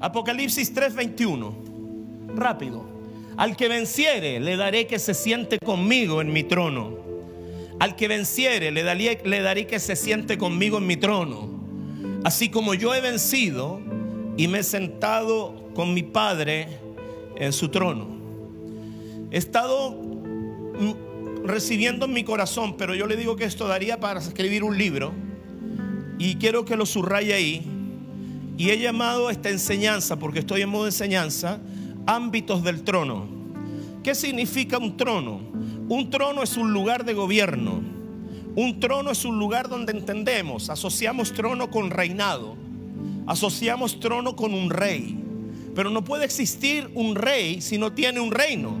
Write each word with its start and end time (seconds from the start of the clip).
Apocalipsis 0.00 0.72
3:21. 0.72 1.54
Rápido. 2.34 2.88
Al 3.36 3.56
que 3.56 3.68
venciere 3.68 4.40
le 4.40 4.56
daré 4.56 4.86
que 4.86 4.98
se 4.98 5.14
siente 5.14 5.58
conmigo 5.58 6.20
en 6.20 6.32
mi 6.32 6.42
trono. 6.42 6.98
Al 7.78 7.96
que 7.96 8.08
venciere 8.08 8.70
le 8.70 8.82
daré, 8.82 9.20
le 9.24 9.40
daré 9.40 9.66
que 9.66 9.78
se 9.78 9.96
siente 9.96 10.38
conmigo 10.38 10.78
en 10.78 10.86
mi 10.86 10.96
trono. 10.96 11.48
Así 12.24 12.48
como 12.48 12.74
yo 12.74 12.94
he 12.94 13.00
vencido 13.00 13.80
y 14.36 14.48
me 14.48 14.60
he 14.60 14.62
sentado 14.62 15.70
con 15.74 15.94
mi 15.94 16.02
Padre 16.02 16.68
en 17.36 17.52
su 17.52 17.68
trono. 17.68 18.08
He 19.30 19.38
estado 19.38 19.92
mm, 19.92 21.44
recibiendo 21.46 22.06
en 22.06 22.12
mi 22.12 22.24
corazón, 22.24 22.76
pero 22.76 22.94
yo 22.94 23.06
le 23.06 23.16
digo 23.16 23.36
que 23.36 23.44
esto 23.44 23.68
daría 23.68 24.00
para 24.00 24.20
escribir 24.20 24.64
un 24.64 24.76
libro 24.76 25.12
y 26.18 26.36
quiero 26.36 26.64
que 26.64 26.76
lo 26.76 26.84
subraye 26.86 27.32
ahí. 27.32 27.79
Y 28.60 28.68
he 28.68 28.78
llamado 28.78 29.30
esta 29.30 29.48
enseñanza, 29.48 30.18
porque 30.18 30.40
estoy 30.40 30.60
en 30.60 30.68
modo 30.68 30.84
enseñanza, 30.84 31.60
ámbitos 32.04 32.62
del 32.62 32.82
trono. 32.82 33.26
¿Qué 34.02 34.14
significa 34.14 34.76
un 34.76 34.98
trono? 34.98 35.40
Un 35.88 36.10
trono 36.10 36.42
es 36.42 36.58
un 36.58 36.70
lugar 36.70 37.06
de 37.06 37.14
gobierno. 37.14 37.80
Un 38.54 38.78
trono 38.78 39.12
es 39.12 39.24
un 39.24 39.38
lugar 39.38 39.70
donde 39.70 39.92
entendemos, 39.92 40.68
asociamos 40.68 41.32
trono 41.32 41.70
con 41.70 41.88
reinado, 41.88 42.54
asociamos 43.26 43.98
trono 43.98 44.36
con 44.36 44.52
un 44.52 44.68
rey. 44.68 45.18
Pero 45.74 45.88
no 45.88 46.04
puede 46.04 46.26
existir 46.26 46.90
un 46.92 47.14
rey 47.14 47.62
si 47.62 47.78
no 47.78 47.94
tiene 47.94 48.20
un 48.20 48.30
reino. 48.30 48.78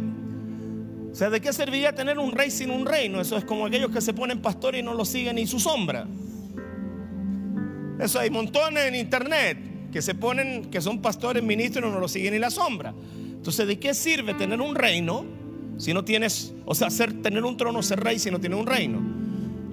O 1.10 1.14
sea, 1.14 1.30
¿de 1.30 1.40
qué 1.40 1.54
serviría 1.54 1.94
tener 1.94 2.18
un 2.18 2.32
rey 2.32 2.50
sin 2.50 2.70
un 2.70 2.84
reino? 2.84 3.18
Eso 3.18 3.34
es 3.38 3.46
como 3.46 3.64
aquellos 3.64 3.90
que 3.90 4.02
se 4.02 4.12
ponen 4.12 4.42
pastores 4.42 4.82
y 4.82 4.84
no 4.84 4.92
lo 4.92 5.06
siguen 5.06 5.36
ni 5.36 5.46
su 5.46 5.58
sombra. 5.58 6.06
Eso 7.98 8.18
hay 8.18 8.28
montones 8.28 8.84
en 8.84 8.94
internet 8.94 9.69
que 9.92 10.02
se 10.02 10.14
ponen, 10.14 10.66
que 10.70 10.80
son 10.80 11.00
pastores, 11.00 11.42
ministros 11.42 11.92
no 11.92 11.98
lo 11.98 12.08
siguen 12.08 12.34
ni 12.34 12.38
la 12.38 12.50
sombra. 12.50 12.94
Entonces, 13.40 13.66
¿de 13.66 13.78
qué 13.78 13.94
sirve 13.94 14.34
tener 14.34 14.60
un 14.60 14.74
reino 14.74 15.24
si 15.78 15.94
no 15.94 16.04
tienes, 16.04 16.52
o 16.64 16.74
sea, 16.74 16.88
tener 17.22 17.44
un 17.44 17.56
trono, 17.56 17.82
ser 17.82 18.00
rey 18.00 18.18
si 18.18 18.30
no 18.30 18.38
tienes 18.38 18.58
un 18.58 18.66
reino? 18.66 18.98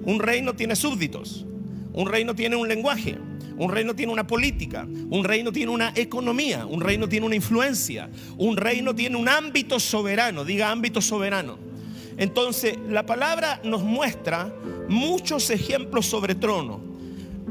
Un 0.04 0.18
reino 0.20 0.54
tiene 0.54 0.74
súbditos, 0.74 1.44
un 1.92 2.08
reino 2.08 2.34
tiene 2.34 2.56
un 2.56 2.66
lenguaje, 2.66 3.18
un 3.58 3.70
reino 3.70 3.94
tiene 3.94 4.12
una 4.12 4.26
política, 4.26 4.86
un 5.10 5.24
reino 5.24 5.52
tiene 5.52 5.70
una 5.70 5.92
economía, 5.94 6.64
un 6.64 6.80
reino 6.80 7.08
tiene 7.08 7.26
una 7.26 7.34
influencia, 7.34 8.08
un 8.38 8.56
reino 8.56 8.94
tiene 8.94 9.16
un 9.16 9.28
ámbito 9.28 9.78
soberano, 9.78 10.44
diga 10.44 10.70
ámbito 10.70 11.00
soberano. 11.00 11.58
Entonces, 12.16 12.76
la 12.88 13.04
palabra 13.04 13.60
nos 13.64 13.82
muestra 13.82 14.52
muchos 14.88 15.50
ejemplos 15.50 16.06
sobre 16.06 16.34
trono. 16.34 16.80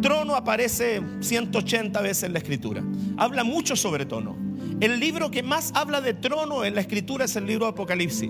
Trono 0.01 0.35
aparece 0.35 1.01
180 1.19 2.01
veces 2.01 2.23
en 2.23 2.33
la 2.33 2.39
escritura. 2.39 2.83
Habla 3.17 3.43
mucho 3.43 3.75
sobre 3.75 4.05
trono. 4.05 4.35
El 4.79 4.99
libro 4.99 5.31
que 5.31 5.41
más 5.41 5.71
habla 5.73 6.01
de 6.01 6.13
trono 6.13 6.63
en 6.63 6.75
la 6.75 6.81
escritura 6.81 7.25
es 7.25 7.35
el 7.35 7.47
libro 7.47 7.65
de 7.65 7.71
Apocalipsis. 7.71 8.29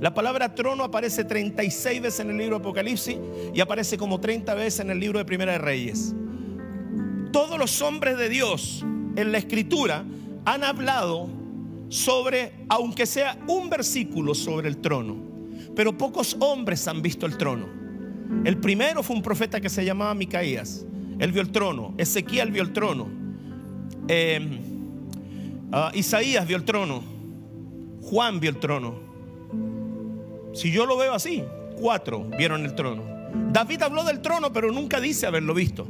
La 0.00 0.12
palabra 0.12 0.54
trono 0.54 0.84
aparece 0.84 1.24
36 1.24 2.02
veces 2.02 2.20
en 2.20 2.30
el 2.30 2.36
libro 2.36 2.56
de 2.56 2.60
Apocalipsis 2.60 3.16
y 3.54 3.60
aparece 3.60 3.96
como 3.96 4.20
30 4.20 4.54
veces 4.54 4.80
en 4.80 4.90
el 4.90 5.00
libro 5.00 5.18
de 5.18 5.24
Primera 5.24 5.52
de 5.52 5.58
Reyes. 5.58 6.14
Todos 7.32 7.58
los 7.58 7.80
hombres 7.80 8.18
de 8.18 8.28
Dios 8.28 8.84
en 9.16 9.32
la 9.32 9.38
escritura 9.38 10.04
han 10.44 10.64
hablado 10.64 11.30
sobre, 11.88 12.52
aunque 12.68 13.06
sea 13.06 13.38
un 13.46 13.70
versículo 13.70 14.34
sobre 14.34 14.68
el 14.68 14.78
trono, 14.78 15.16
pero 15.74 15.96
pocos 15.96 16.36
hombres 16.40 16.86
han 16.88 17.00
visto 17.00 17.24
el 17.24 17.38
trono. 17.38 17.66
El 18.44 18.58
primero 18.58 19.02
fue 19.02 19.16
un 19.16 19.22
profeta 19.22 19.60
que 19.60 19.70
se 19.70 19.84
llamaba 19.84 20.14
Micaías. 20.14 20.84
Él 21.18 21.32
vio 21.32 21.42
el 21.42 21.50
trono. 21.50 21.94
Ezequiel 21.96 22.50
vio 22.50 22.62
el 22.62 22.72
trono. 22.72 23.08
Eh, 24.08 24.60
uh, 25.72 25.96
Isaías 25.96 26.46
vio 26.46 26.56
el 26.56 26.64
trono. 26.64 27.02
Juan 28.02 28.40
vio 28.40 28.50
el 28.50 28.58
trono. 28.58 28.94
Si 30.52 30.70
yo 30.70 30.86
lo 30.86 30.96
veo 30.96 31.12
así, 31.12 31.44
cuatro 31.78 32.28
vieron 32.38 32.64
el 32.64 32.74
trono. 32.74 33.02
David 33.52 33.82
habló 33.82 34.04
del 34.04 34.20
trono, 34.22 34.52
pero 34.52 34.72
nunca 34.72 35.00
dice 35.00 35.26
haberlo 35.26 35.54
visto. 35.54 35.86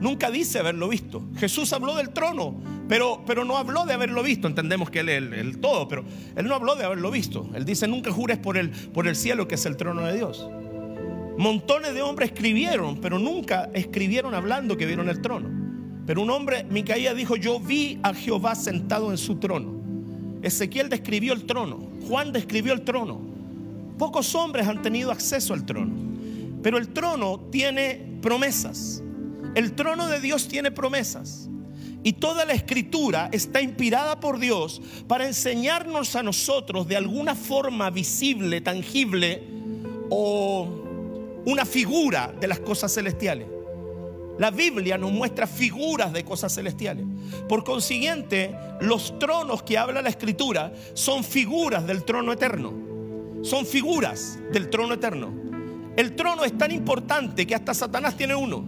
Nunca 0.00 0.30
dice 0.30 0.58
haberlo 0.58 0.88
visto. 0.88 1.22
Jesús 1.36 1.72
habló 1.72 1.94
del 1.94 2.10
trono, 2.10 2.54
pero, 2.88 3.22
pero 3.26 3.44
no 3.44 3.56
habló 3.56 3.86
de 3.86 3.94
haberlo 3.94 4.22
visto. 4.22 4.46
Entendemos 4.46 4.90
que 4.90 5.00
él 5.00 5.08
es 5.08 5.18
el, 5.18 5.32
el, 5.32 5.58
todo, 5.58 5.88
pero 5.88 6.04
él 6.36 6.46
no 6.46 6.54
habló 6.54 6.76
de 6.76 6.84
haberlo 6.84 7.10
visto. 7.10 7.48
Él 7.54 7.64
dice, 7.64 7.88
nunca 7.88 8.12
jures 8.12 8.36
por 8.36 8.58
el, 8.58 8.70
por 8.70 9.08
el 9.08 9.16
cielo 9.16 9.48
que 9.48 9.54
es 9.54 9.64
el 9.64 9.76
trono 9.76 10.02
de 10.02 10.16
Dios. 10.16 10.46
Montones 11.36 11.94
de 11.94 12.02
hombres 12.02 12.30
escribieron, 12.30 13.00
pero 13.00 13.18
nunca 13.18 13.70
escribieron 13.74 14.34
hablando 14.34 14.76
que 14.76 14.86
vieron 14.86 15.08
el 15.08 15.20
trono. 15.20 15.48
Pero 16.06 16.22
un 16.22 16.30
hombre, 16.30 16.64
Micaías 16.64 17.16
dijo, 17.16 17.36
yo 17.36 17.58
vi 17.58 17.98
a 18.02 18.14
Jehová 18.14 18.54
sentado 18.54 19.10
en 19.10 19.18
su 19.18 19.36
trono. 19.36 19.82
Ezequiel 20.42 20.88
describió 20.88 21.32
el 21.32 21.44
trono, 21.44 21.88
Juan 22.06 22.32
describió 22.32 22.72
el 22.72 22.82
trono. 22.82 23.20
Pocos 23.98 24.34
hombres 24.34 24.66
han 24.68 24.82
tenido 24.82 25.10
acceso 25.10 25.54
al 25.54 25.64
trono, 25.64 25.92
pero 26.62 26.78
el 26.78 26.88
trono 26.88 27.40
tiene 27.50 28.18
promesas. 28.20 29.02
El 29.54 29.72
trono 29.72 30.08
de 30.08 30.20
Dios 30.20 30.48
tiene 30.48 30.70
promesas. 30.70 31.48
Y 32.02 32.12
toda 32.12 32.44
la 32.44 32.52
escritura 32.52 33.30
está 33.32 33.62
inspirada 33.62 34.20
por 34.20 34.38
Dios 34.38 34.82
para 35.08 35.26
enseñarnos 35.26 36.14
a 36.16 36.22
nosotros 36.22 36.86
de 36.86 36.96
alguna 36.96 37.34
forma 37.34 37.88
visible, 37.88 38.60
tangible 38.60 39.42
o 40.10 40.83
una 41.46 41.64
figura 41.64 42.32
de 42.40 42.48
las 42.48 42.60
cosas 42.60 42.92
celestiales. 42.92 43.48
La 44.38 44.50
Biblia 44.50 44.98
nos 44.98 45.12
muestra 45.12 45.46
figuras 45.46 46.12
de 46.12 46.24
cosas 46.24 46.52
celestiales. 46.54 47.06
Por 47.48 47.62
consiguiente, 47.62 48.54
los 48.80 49.18
tronos 49.18 49.62
que 49.62 49.78
habla 49.78 50.02
la 50.02 50.08
escritura 50.08 50.72
son 50.94 51.22
figuras 51.22 51.86
del 51.86 52.04
trono 52.04 52.32
eterno. 52.32 52.72
Son 53.42 53.64
figuras 53.64 54.38
del 54.52 54.70
trono 54.70 54.94
eterno. 54.94 55.32
El 55.96 56.16
trono 56.16 56.44
es 56.44 56.58
tan 56.58 56.72
importante 56.72 57.46
que 57.46 57.54
hasta 57.54 57.74
Satanás 57.74 58.16
tiene 58.16 58.34
uno. 58.34 58.64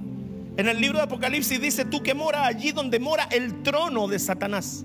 En 0.56 0.69
el 0.69 0.81
libro 0.81 0.98
de 0.98 1.04
Apocalipsis 1.04 1.60
dice, 1.60 1.84
tú 1.84 2.00
que 2.03 2.15
mora 2.15 2.47
allí 2.47 2.70
donde 2.70 3.00
mora 3.00 3.28
el 3.32 3.62
trono 3.62 4.06
de 4.06 4.19
Satanás. 4.20 4.84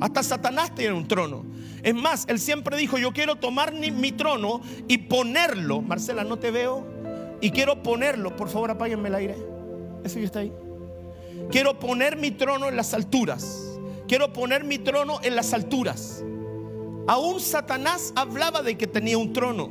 Hasta 0.00 0.22
Satanás 0.22 0.74
tiene 0.74 0.94
un 0.94 1.06
trono. 1.06 1.44
Es 1.82 1.94
más, 1.94 2.24
él 2.28 2.40
siempre 2.40 2.76
dijo, 2.76 2.98
yo 2.98 3.12
quiero 3.12 3.36
tomar 3.36 3.72
mi 3.72 4.12
trono 4.12 4.60
y 4.88 4.98
ponerlo. 4.98 5.80
Marcela, 5.80 6.24
no 6.24 6.38
te 6.38 6.50
veo. 6.50 6.97
Y 7.40 7.50
quiero 7.50 7.82
ponerlo. 7.82 8.36
Por 8.36 8.48
favor, 8.48 8.70
apáguenme 8.70 9.08
el 9.08 9.14
aire. 9.14 9.36
Ese 10.04 10.18
que 10.18 10.26
está 10.26 10.40
ahí. 10.40 10.52
Quiero 11.50 11.78
poner 11.78 12.16
mi 12.16 12.30
trono 12.30 12.68
en 12.68 12.76
las 12.76 12.94
alturas. 12.94 13.78
Quiero 14.06 14.32
poner 14.32 14.64
mi 14.64 14.78
trono 14.78 15.20
en 15.22 15.36
las 15.36 15.52
alturas. 15.52 16.24
Aún 17.06 17.40
Satanás 17.40 18.12
hablaba 18.16 18.62
de 18.62 18.76
que 18.76 18.86
tenía 18.86 19.16
un 19.18 19.32
trono. 19.32 19.70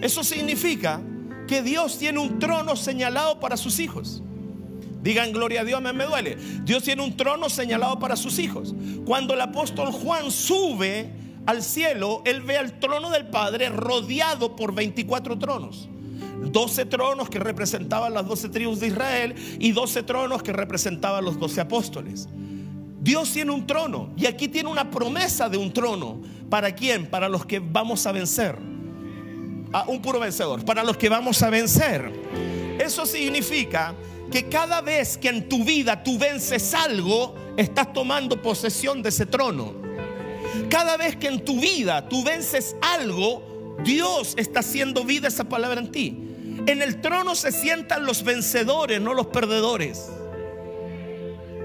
Eso 0.00 0.24
significa 0.24 1.00
que 1.46 1.62
Dios 1.62 1.98
tiene 1.98 2.18
un 2.18 2.38
trono 2.38 2.76
señalado 2.76 3.40
para 3.40 3.56
sus 3.56 3.78
hijos. 3.78 4.22
Digan 5.02 5.32
gloria 5.32 5.60
a 5.60 5.64
Dios, 5.64 5.80
me, 5.80 5.92
me 5.92 6.04
duele. 6.04 6.36
Dios 6.64 6.82
tiene 6.82 7.02
un 7.02 7.16
trono 7.16 7.48
señalado 7.48 7.98
para 7.98 8.16
sus 8.16 8.38
hijos. 8.38 8.74
Cuando 9.06 9.34
el 9.34 9.40
apóstol 9.40 9.92
Juan 9.92 10.30
sube 10.30 11.12
al 11.46 11.62
cielo, 11.62 12.22
él 12.24 12.42
ve 12.42 12.56
al 12.56 12.78
trono 12.80 13.10
del 13.10 13.28
Padre 13.28 13.68
rodeado 13.68 14.56
por 14.56 14.74
24 14.74 15.38
tronos. 15.38 15.88
12 16.42 16.86
tronos 16.86 17.28
que 17.28 17.38
representaban 17.38 18.14
las 18.14 18.26
12 18.26 18.48
tribus 18.48 18.80
de 18.80 18.88
Israel 18.88 19.34
y 19.58 19.72
12 19.72 20.02
tronos 20.02 20.42
que 20.42 20.52
representaban 20.52 21.24
los 21.24 21.38
12 21.38 21.60
apóstoles. 21.60 22.28
Dios 23.00 23.32
tiene 23.32 23.52
un 23.52 23.66
trono 23.66 24.12
y 24.16 24.26
aquí 24.26 24.48
tiene 24.48 24.68
una 24.68 24.90
promesa 24.90 25.48
de 25.48 25.56
un 25.56 25.72
trono. 25.72 26.20
¿Para 26.50 26.74
quién? 26.74 27.06
Para 27.06 27.28
los 27.28 27.46
que 27.46 27.60
vamos 27.60 28.06
a 28.06 28.12
vencer. 28.12 28.58
A 29.72 29.84
un 29.86 30.02
puro 30.02 30.18
vencedor. 30.18 30.64
Para 30.64 30.82
los 30.82 30.96
que 30.96 31.08
vamos 31.08 31.42
a 31.42 31.50
vencer. 31.50 32.12
Eso 32.80 33.06
significa 33.06 33.94
que 34.30 34.48
cada 34.48 34.80
vez 34.80 35.16
que 35.16 35.28
en 35.28 35.48
tu 35.48 35.64
vida 35.64 36.02
tú 36.02 36.18
vences 36.18 36.74
algo, 36.74 37.34
estás 37.56 37.92
tomando 37.92 38.42
posesión 38.42 39.02
de 39.02 39.10
ese 39.10 39.26
trono. 39.26 39.74
Cada 40.68 40.96
vez 40.96 41.16
que 41.16 41.28
en 41.28 41.44
tu 41.44 41.60
vida 41.60 42.08
tú 42.08 42.24
vences 42.24 42.76
algo, 42.80 43.55
Dios 43.84 44.34
está 44.36 44.60
haciendo 44.60 45.04
vida 45.04 45.28
esa 45.28 45.44
palabra 45.44 45.80
en 45.80 45.90
ti. 45.90 46.16
En 46.66 46.82
el 46.82 47.00
trono 47.00 47.34
se 47.34 47.52
sientan 47.52 48.06
los 48.06 48.24
vencedores, 48.24 49.00
no 49.00 49.14
los 49.14 49.26
perdedores. 49.28 50.10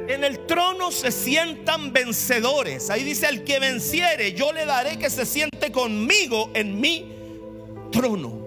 En 0.08 0.24
el 0.24 0.46
trono 0.46 0.92
se 0.92 1.12
sientan 1.12 1.94
vencedores. 1.94 2.90
Ahí 2.90 3.04
dice, 3.04 3.28
al 3.28 3.44
que 3.44 3.60
venciere, 3.60 4.34
yo 4.34 4.52
le 4.52 4.66
daré 4.66 4.98
que 4.98 5.10
se 5.10 5.26
siente 5.26 5.72
conmigo 5.72 6.52
en 6.54 6.80
mi 6.80 7.14
trono. 7.92 8.42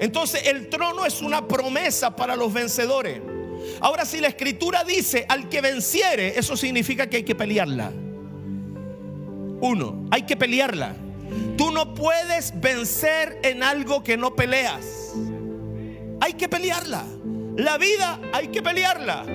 Entonces 0.00 0.46
el 0.46 0.68
trono 0.68 1.04
es 1.04 1.20
una 1.20 1.46
promesa 1.46 2.14
para 2.14 2.36
los 2.36 2.52
vencedores. 2.52 3.20
Ahora 3.80 4.04
si 4.04 4.20
la 4.20 4.28
escritura 4.28 4.84
dice 4.84 5.26
al 5.28 5.48
que 5.48 5.60
venciere, 5.60 6.38
eso 6.38 6.56
significa 6.56 7.08
que 7.08 7.18
hay 7.18 7.22
que 7.22 7.34
pelearla. 7.34 7.92
Uno, 9.60 10.06
hay 10.10 10.22
que 10.22 10.36
pelearla. 10.36 10.96
Tú 11.60 11.70
no 11.70 11.92
puedes 11.92 12.58
vencer 12.58 13.38
en 13.42 13.62
algo 13.62 14.02
que 14.02 14.16
no 14.16 14.34
peleas. 14.34 15.12
Hay 16.22 16.32
que 16.32 16.48
pelearla. 16.48 17.04
La 17.58 17.76
vida 17.76 18.18
hay 18.32 18.48
que 18.48 18.62
pelearla. 18.62 19.26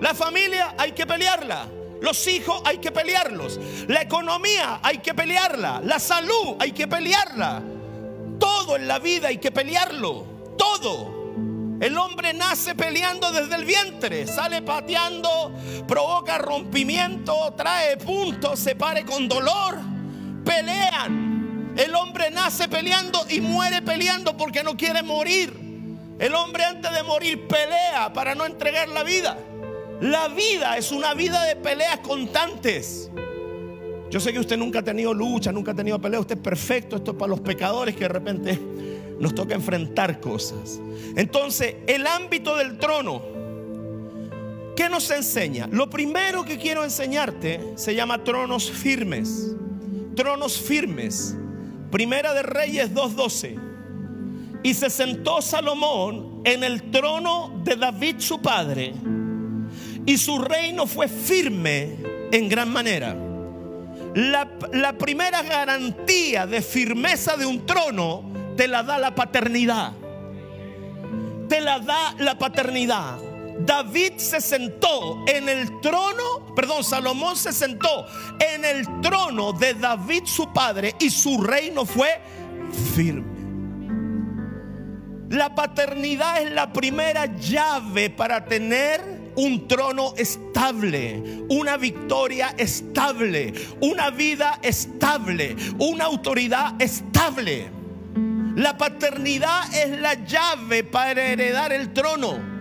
La 0.00 0.14
familia 0.14 0.76
hay 0.78 0.92
que 0.92 1.04
pelearla. 1.08 1.66
Los 2.00 2.24
hijos 2.28 2.62
hay 2.64 2.78
que 2.78 2.92
pelearlos. 2.92 3.58
La 3.88 4.00
economía 4.00 4.78
hay 4.80 4.98
que 4.98 5.12
pelearla. 5.12 5.80
La 5.82 5.98
salud 5.98 6.54
hay 6.60 6.70
que 6.70 6.86
pelearla. 6.86 7.60
Todo 8.38 8.76
en 8.76 8.86
la 8.86 9.00
vida 9.00 9.26
hay 9.26 9.38
que 9.38 9.50
pelearlo. 9.50 10.24
Todo. 10.56 11.32
El 11.80 11.98
hombre 11.98 12.32
nace 12.32 12.76
peleando 12.76 13.32
desde 13.32 13.56
el 13.56 13.64
vientre, 13.64 14.28
sale 14.28 14.62
pateando, 14.62 15.52
provoca 15.88 16.38
rompimiento, 16.38 17.54
trae 17.56 17.96
puntos, 17.96 18.60
se 18.60 18.76
pare 18.76 19.04
con 19.04 19.26
dolor. 19.26 19.80
Pelean. 20.44 21.35
El 21.76 21.94
hombre 21.94 22.30
nace 22.30 22.68
peleando 22.68 23.26
y 23.28 23.40
muere 23.40 23.82
peleando 23.82 24.36
porque 24.36 24.62
no 24.62 24.76
quiere 24.76 25.02
morir. 25.02 25.52
El 26.18 26.34
hombre 26.34 26.64
antes 26.64 26.90
de 26.92 27.02
morir 27.02 27.46
pelea 27.46 28.12
para 28.14 28.34
no 28.34 28.46
entregar 28.46 28.88
la 28.88 29.02
vida. 29.02 29.36
La 30.00 30.28
vida 30.28 30.78
es 30.78 30.90
una 30.90 31.12
vida 31.12 31.44
de 31.44 31.56
peleas 31.56 31.98
constantes. 31.98 33.10
Yo 34.10 34.20
sé 34.20 34.32
que 34.32 34.38
usted 34.38 34.56
nunca 34.56 34.78
ha 34.78 34.82
tenido 34.82 35.12
lucha, 35.12 35.52
nunca 35.52 35.72
ha 35.72 35.74
tenido 35.74 36.00
pelea. 36.00 36.20
Usted 36.20 36.36
es 36.36 36.42
perfecto. 36.42 36.96
Esto 36.96 37.10
es 37.10 37.16
para 37.18 37.28
los 37.28 37.40
pecadores 37.40 37.94
que 37.94 38.04
de 38.04 38.08
repente 38.08 38.58
nos 39.20 39.34
toca 39.34 39.54
enfrentar 39.54 40.20
cosas. 40.20 40.80
Entonces, 41.14 41.76
el 41.86 42.06
ámbito 42.06 42.56
del 42.56 42.78
trono, 42.78 43.22
¿qué 44.74 44.88
nos 44.88 45.10
enseña? 45.10 45.68
Lo 45.70 45.90
primero 45.90 46.44
que 46.44 46.56
quiero 46.58 46.84
enseñarte 46.84 47.74
se 47.74 47.94
llama 47.94 48.24
tronos 48.24 48.70
firmes. 48.70 49.54
Tronos 50.14 50.58
firmes. 50.58 51.36
Primera 51.96 52.34
de 52.34 52.42
Reyes 52.42 52.92
2.12. 52.92 54.60
Y 54.62 54.74
se 54.74 54.90
sentó 54.90 55.40
Salomón 55.40 56.42
en 56.44 56.62
el 56.62 56.90
trono 56.90 57.58
de 57.64 57.74
David 57.74 58.16
su 58.18 58.42
padre. 58.42 58.92
Y 60.04 60.18
su 60.18 60.38
reino 60.38 60.86
fue 60.86 61.08
firme 61.08 61.96
en 62.32 62.50
gran 62.50 62.70
manera. 62.70 63.16
La, 64.14 64.46
la, 64.74 64.92
primera 64.98 65.42
garantía 65.42 66.46
de 66.46 66.60
firmeza 66.60 67.34
de 67.38 67.46
un 67.46 67.64
trono 67.64 68.30
te 68.58 68.68
la 68.68 68.82
da 68.82 68.98
la 68.98 69.14
paternidad. 69.14 69.92
Te 71.48 71.62
la 71.62 71.78
da 71.78 72.14
la 72.18 72.36
paternidad. 72.36 73.25
David 73.66 74.12
se 74.18 74.40
sentó 74.40 75.24
en 75.26 75.48
el 75.48 75.80
trono, 75.80 76.54
perdón, 76.54 76.84
Salomón 76.84 77.36
se 77.36 77.52
sentó 77.52 78.06
en 78.38 78.64
el 78.64 78.86
trono 79.00 79.52
de 79.52 79.74
David 79.74 80.22
su 80.24 80.52
padre 80.52 80.94
y 81.00 81.10
su 81.10 81.42
reino 81.42 81.84
fue 81.84 82.20
firme. 82.94 83.36
La 85.30 85.54
paternidad 85.54 86.40
es 86.40 86.52
la 86.52 86.72
primera 86.72 87.26
llave 87.36 88.10
para 88.10 88.44
tener 88.44 89.32
un 89.34 89.66
trono 89.66 90.14
estable, 90.16 91.44
una 91.48 91.76
victoria 91.76 92.54
estable, 92.56 93.52
una 93.80 94.10
vida 94.10 94.60
estable, 94.62 95.56
una 95.78 96.04
autoridad 96.04 96.80
estable. 96.80 97.68
La 98.54 98.78
paternidad 98.78 99.74
es 99.74 100.00
la 100.00 100.14
llave 100.14 100.84
para 100.84 101.24
heredar 101.24 101.72
el 101.72 101.92
trono. 101.92 102.55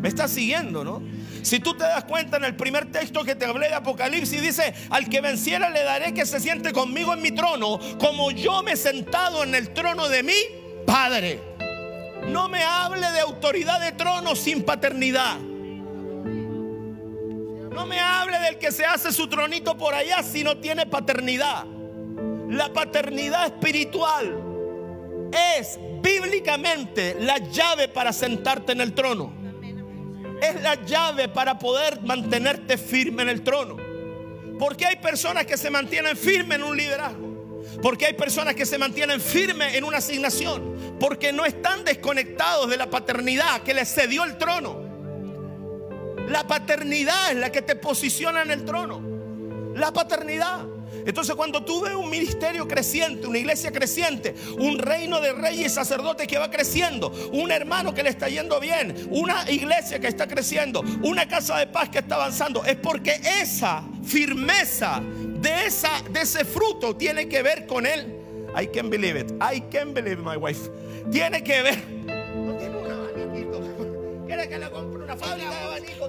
¿Me 0.00 0.08
estás 0.08 0.30
siguiendo, 0.30 0.84
no? 0.84 1.02
Si 1.42 1.58
tú 1.58 1.74
te 1.74 1.84
das 1.84 2.04
cuenta 2.04 2.36
en 2.36 2.44
el 2.44 2.54
primer 2.54 2.92
texto 2.92 3.24
que 3.24 3.34
te 3.34 3.44
hablé 3.44 3.68
de 3.68 3.74
Apocalipsis, 3.74 4.40
dice, 4.40 4.74
al 4.90 5.08
que 5.08 5.20
venciera 5.20 5.70
le 5.70 5.82
daré 5.82 6.14
que 6.14 6.24
se 6.24 6.38
siente 6.40 6.72
conmigo 6.72 7.12
en 7.14 7.22
mi 7.22 7.32
trono, 7.32 7.80
como 7.98 8.30
yo 8.30 8.62
me 8.62 8.72
he 8.72 8.76
sentado 8.76 9.42
en 9.42 9.54
el 9.54 9.70
trono 9.74 10.08
de 10.08 10.22
mi 10.22 10.34
Padre. 10.86 11.40
No 12.28 12.48
me 12.48 12.62
hable 12.62 13.10
de 13.10 13.20
autoridad 13.20 13.80
de 13.80 13.92
trono 13.92 14.36
sin 14.36 14.62
paternidad. 14.62 15.38
No 17.72 17.86
me 17.86 18.00
hable 18.00 18.38
del 18.40 18.58
que 18.58 18.72
se 18.72 18.84
hace 18.84 19.12
su 19.12 19.28
tronito 19.28 19.76
por 19.76 19.94
allá 19.94 20.22
si 20.22 20.44
no 20.44 20.58
tiene 20.58 20.86
paternidad. 20.86 21.64
La 22.48 22.72
paternidad 22.72 23.46
espiritual 23.46 24.36
es 25.32 25.78
bíblicamente 26.02 27.16
la 27.20 27.38
llave 27.38 27.88
para 27.88 28.12
sentarte 28.12 28.72
en 28.72 28.80
el 28.80 28.94
trono. 28.94 29.47
Es 30.40 30.60
la 30.62 30.74
llave 30.84 31.28
para 31.28 31.58
poder 31.58 32.00
mantenerte 32.02 32.78
firme 32.78 33.22
en 33.22 33.28
el 33.28 33.42
trono. 33.42 33.76
Porque 34.58 34.86
hay 34.86 34.96
personas 34.96 35.46
que 35.46 35.56
se 35.56 35.70
mantienen 35.70 36.16
firmes 36.16 36.58
en 36.58 36.64
un 36.64 36.76
liderazgo. 36.76 37.62
Porque 37.82 38.06
hay 38.06 38.14
personas 38.14 38.54
que 38.54 38.66
se 38.66 38.78
mantienen 38.78 39.20
firmes 39.20 39.74
en 39.74 39.84
una 39.84 39.98
asignación. 39.98 40.96
Porque 40.98 41.32
no 41.32 41.44
están 41.44 41.84
desconectados 41.84 42.68
de 42.68 42.76
la 42.76 42.90
paternidad 42.90 43.62
que 43.62 43.74
les 43.74 43.92
cedió 43.92 44.24
el 44.24 44.36
trono. 44.36 44.88
La 46.28 46.46
paternidad 46.46 47.30
es 47.30 47.36
la 47.36 47.50
que 47.50 47.62
te 47.62 47.76
posiciona 47.76 48.42
en 48.42 48.50
el 48.50 48.64
trono. 48.64 49.00
La 49.74 49.92
paternidad. 49.92 50.66
Entonces 51.08 51.34
cuando 51.36 51.64
tú 51.64 51.80
ves 51.80 51.94
un 51.94 52.10
ministerio 52.10 52.68
creciente, 52.68 53.26
una 53.26 53.38
iglesia 53.38 53.72
creciente, 53.72 54.34
un 54.58 54.78
reino 54.78 55.22
de 55.22 55.32
reyes 55.32 55.72
y 55.72 55.74
sacerdotes 55.74 56.26
que 56.26 56.36
va 56.36 56.50
creciendo, 56.50 57.10
un 57.32 57.50
hermano 57.50 57.94
que 57.94 58.02
le 58.02 58.10
está 58.10 58.28
yendo 58.28 58.60
bien, 58.60 58.94
una 59.10 59.50
iglesia 59.50 59.98
que 60.00 60.06
está 60.06 60.28
creciendo, 60.28 60.84
una 61.02 61.26
casa 61.26 61.56
de 61.56 61.66
paz 61.66 61.88
que 61.88 62.00
está 62.00 62.16
avanzando, 62.16 62.62
es 62.62 62.76
porque 62.76 63.18
esa 63.40 63.84
firmeza 64.04 65.00
de, 65.02 65.64
esa, 65.64 66.02
de 66.10 66.20
ese 66.20 66.44
fruto 66.44 66.94
tiene 66.94 67.26
que 67.26 67.42
ver 67.42 67.66
con 67.66 67.86
él. 67.86 68.14
I 68.54 68.66
can 68.66 68.90
believe 68.90 69.18
it. 69.18 69.32
I 69.40 69.62
can 69.62 69.94
believe 69.94 70.18
my 70.18 70.36
wife. 70.36 70.68
Tiene 71.10 71.42
que 71.42 71.62
ver. 71.62 71.84
No 72.36 72.54
tiene 72.58 72.76
un 72.76 72.90
abaniquito. 72.90 74.24
Quiere 74.26 74.46
que 74.46 74.58
le 74.58 74.70
compre 74.70 75.04
una 75.04 75.16
fábrica 75.16 75.48
de 75.48 75.56
abanico. 75.56 76.06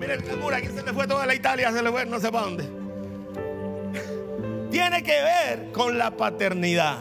Mira 0.00 0.14
el 0.14 0.24
clamor, 0.24 0.54
aquí 0.54 0.66
se 0.74 0.82
le 0.82 0.92
fue 0.92 1.06
toda 1.06 1.24
la 1.24 1.36
Italia, 1.36 1.70
se 1.70 1.80
le 1.80 1.90
fue 1.92 2.04
no 2.04 2.18
sé 2.18 2.32
para 2.32 2.44
dónde. 2.44 2.77
Tiene 4.70 5.02
que 5.02 5.12
ver 5.22 5.72
con 5.72 5.98
la 5.98 6.16
paternidad. 6.16 6.98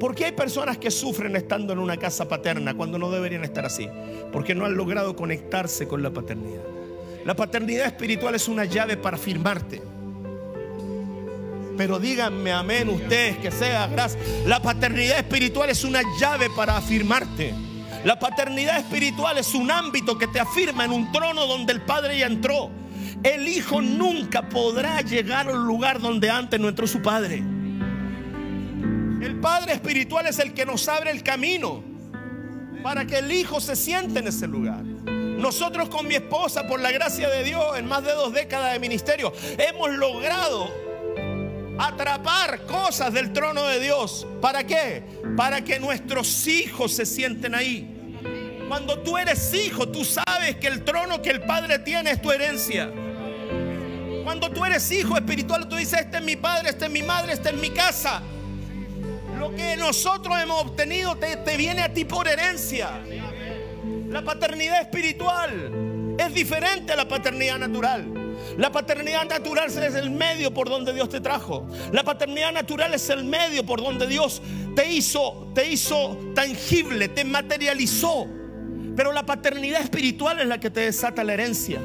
Porque 0.00 0.24
hay 0.24 0.32
personas 0.32 0.78
que 0.78 0.90
sufren 0.90 1.36
estando 1.36 1.72
en 1.72 1.78
una 1.78 1.96
casa 1.96 2.28
paterna 2.28 2.74
cuando 2.74 2.98
no 2.98 3.10
deberían 3.10 3.44
estar 3.44 3.64
así? 3.64 3.88
Porque 4.32 4.54
no 4.54 4.64
han 4.64 4.74
logrado 4.74 5.14
conectarse 5.14 5.86
con 5.86 6.02
la 6.02 6.10
paternidad. 6.10 6.62
La 7.24 7.36
paternidad 7.36 7.86
espiritual 7.86 8.34
es 8.34 8.48
una 8.48 8.64
llave 8.64 8.96
para 8.96 9.16
firmarte. 9.16 9.80
Pero 11.76 11.98
díganme 11.98 12.52
amén 12.52 12.88
ustedes 12.88 13.38
que 13.38 13.50
sea 13.50 13.86
gracias. 13.86 14.22
La 14.44 14.60
paternidad 14.60 15.18
espiritual 15.18 15.70
es 15.70 15.84
una 15.84 16.02
llave 16.18 16.48
para 16.56 16.76
afirmarte. 16.76 17.54
La 18.04 18.18
paternidad 18.18 18.78
espiritual 18.78 19.38
es 19.38 19.54
un 19.54 19.70
ámbito 19.70 20.18
que 20.18 20.26
te 20.26 20.40
afirma 20.40 20.84
en 20.84 20.90
un 20.90 21.12
trono 21.12 21.46
donde 21.46 21.72
el 21.72 21.82
Padre 21.82 22.18
ya 22.18 22.26
entró. 22.26 22.70
El 23.22 23.46
Hijo 23.46 23.80
nunca 23.80 24.48
podrá 24.48 25.00
llegar 25.00 25.48
al 25.48 25.64
lugar 25.64 26.00
donde 26.00 26.28
antes 26.28 26.58
no 26.58 26.68
entró 26.68 26.86
su 26.86 27.00
Padre. 27.00 27.36
El 27.36 29.38
Padre 29.40 29.74
espiritual 29.74 30.26
es 30.26 30.40
el 30.40 30.52
que 30.52 30.66
nos 30.66 30.88
abre 30.88 31.12
el 31.12 31.22
camino 31.22 31.84
para 32.82 33.06
que 33.06 33.18
el 33.18 33.30
Hijo 33.30 33.60
se 33.60 33.76
siente 33.76 34.18
en 34.18 34.26
ese 34.26 34.48
lugar. 34.48 34.82
Nosotros 34.82 35.88
con 35.88 36.08
mi 36.08 36.16
esposa, 36.16 36.66
por 36.66 36.80
la 36.80 36.90
gracia 36.90 37.28
de 37.28 37.44
Dios, 37.44 37.78
en 37.78 37.86
más 37.86 38.04
de 38.04 38.12
dos 38.12 38.32
décadas 38.32 38.72
de 38.72 38.80
ministerio, 38.80 39.32
hemos 39.58 39.90
logrado 39.90 40.68
atrapar 41.78 42.64
cosas 42.66 43.12
del 43.12 43.32
trono 43.32 43.66
de 43.66 43.80
Dios. 43.80 44.26
¿Para 44.40 44.64
qué? 44.64 45.04
Para 45.36 45.62
que 45.62 45.78
nuestros 45.78 46.46
hijos 46.48 46.92
se 46.92 47.06
sienten 47.06 47.54
ahí. 47.54 47.88
Cuando 48.68 48.98
tú 49.00 49.18
eres 49.18 49.52
hijo, 49.54 49.88
tú 49.88 50.04
sabes 50.04 50.56
que 50.56 50.66
el 50.66 50.84
trono 50.84 51.22
que 51.22 51.30
el 51.30 51.42
Padre 51.42 51.78
tiene 51.78 52.12
es 52.12 52.22
tu 52.22 52.30
herencia. 52.30 52.90
Cuando 54.22 54.50
tú 54.50 54.64
eres 54.64 54.90
hijo 54.92 55.16
espiritual, 55.16 55.68
tú 55.68 55.76
dices, 55.76 56.00
este 56.00 56.18
es 56.18 56.22
mi 56.22 56.36
padre, 56.36 56.70
este 56.70 56.86
es 56.86 56.90
mi 56.90 57.02
madre, 57.02 57.32
este 57.32 57.50
es 57.50 57.56
mi 57.56 57.70
casa. 57.70 58.22
Lo 59.38 59.54
que 59.54 59.76
nosotros 59.76 60.36
hemos 60.40 60.62
obtenido 60.62 61.16
te, 61.16 61.36
te 61.36 61.56
viene 61.56 61.82
a 61.82 61.92
ti 61.92 62.04
por 62.04 62.28
herencia. 62.28 63.00
La 64.08 64.22
paternidad 64.22 64.80
espiritual 64.80 66.16
es 66.18 66.34
diferente 66.34 66.92
a 66.92 66.96
la 66.96 67.08
paternidad 67.08 67.58
natural. 67.58 68.22
La 68.56 68.70
paternidad 68.70 69.24
natural 69.26 69.68
es 69.68 69.94
el 69.94 70.10
medio 70.10 70.52
por 70.52 70.68
donde 70.68 70.92
Dios 70.92 71.08
te 71.08 71.20
trajo. 71.20 71.66
La 71.92 72.02
paternidad 72.02 72.52
natural 72.52 72.94
es 72.94 73.08
el 73.10 73.24
medio 73.24 73.64
por 73.64 73.82
donde 73.82 74.06
Dios 74.06 74.42
te 74.76 74.90
hizo, 74.92 75.50
te 75.54 75.70
hizo 75.70 76.18
tangible, 76.34 77.08
te 77.08 77.24
materializó. 77.24 78.26
Pero 78.94 79.12
la 79.12 79.24
paternidad 79.24 79.80
espiritual 79.80 80.40
es 80.40 80.46
la 80.46 80.60
que 80.60 80.70
te 80.70 80.80
desata 80.80 81.24
la 81.24 81.32
herencia. 81.32 81.80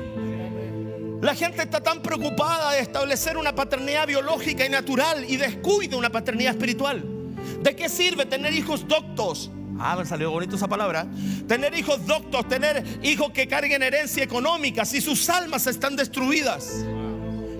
La 1.21 1.33
gente 1.33 1.63
está 1.63 1.81
tan 1.81 2.01
preocupada 2.01 2.73
de 2.73 2.79
establecer 2.79 3.37
una 3.37 3.55
paternidad 3.55 4.05
biológica 4.05 4.65
y 4.65 4.69
natural 4.69 5.25
y 5.27 5.37
descuida 5.37 5.97
una 5.97 6.11
paternidad 6.11 6.51
espiritual. 6.51 7.03
¿De 7.61 7.75
qué 7.75 7.89
sirve 7.89 8.27
tener 8.27 8.53
hijos 8.53 8.87
doctos? 8.87 9.49
Ah, 9.79 9.95
me 9.97 10.05
salió 10.05 10.29
bonito 10.29 10.55
esa 10.55 10.67
palabra. 10.67 11.07
Tener 11.47 11.73
hijos 11.73 12.05
doctos, 12.05 12.47
tener 12.47 12.83
hijos 13.01 13.31
que 13.31 13.47
carguen 13.47 13.81
herencia 13.81 14.23
económica 14.23 14.85
si 14.85 15.01
sus 15.01 15.27
almas 15.29 15.65
están 15.65 15.95
destruidas. 15.95 16.85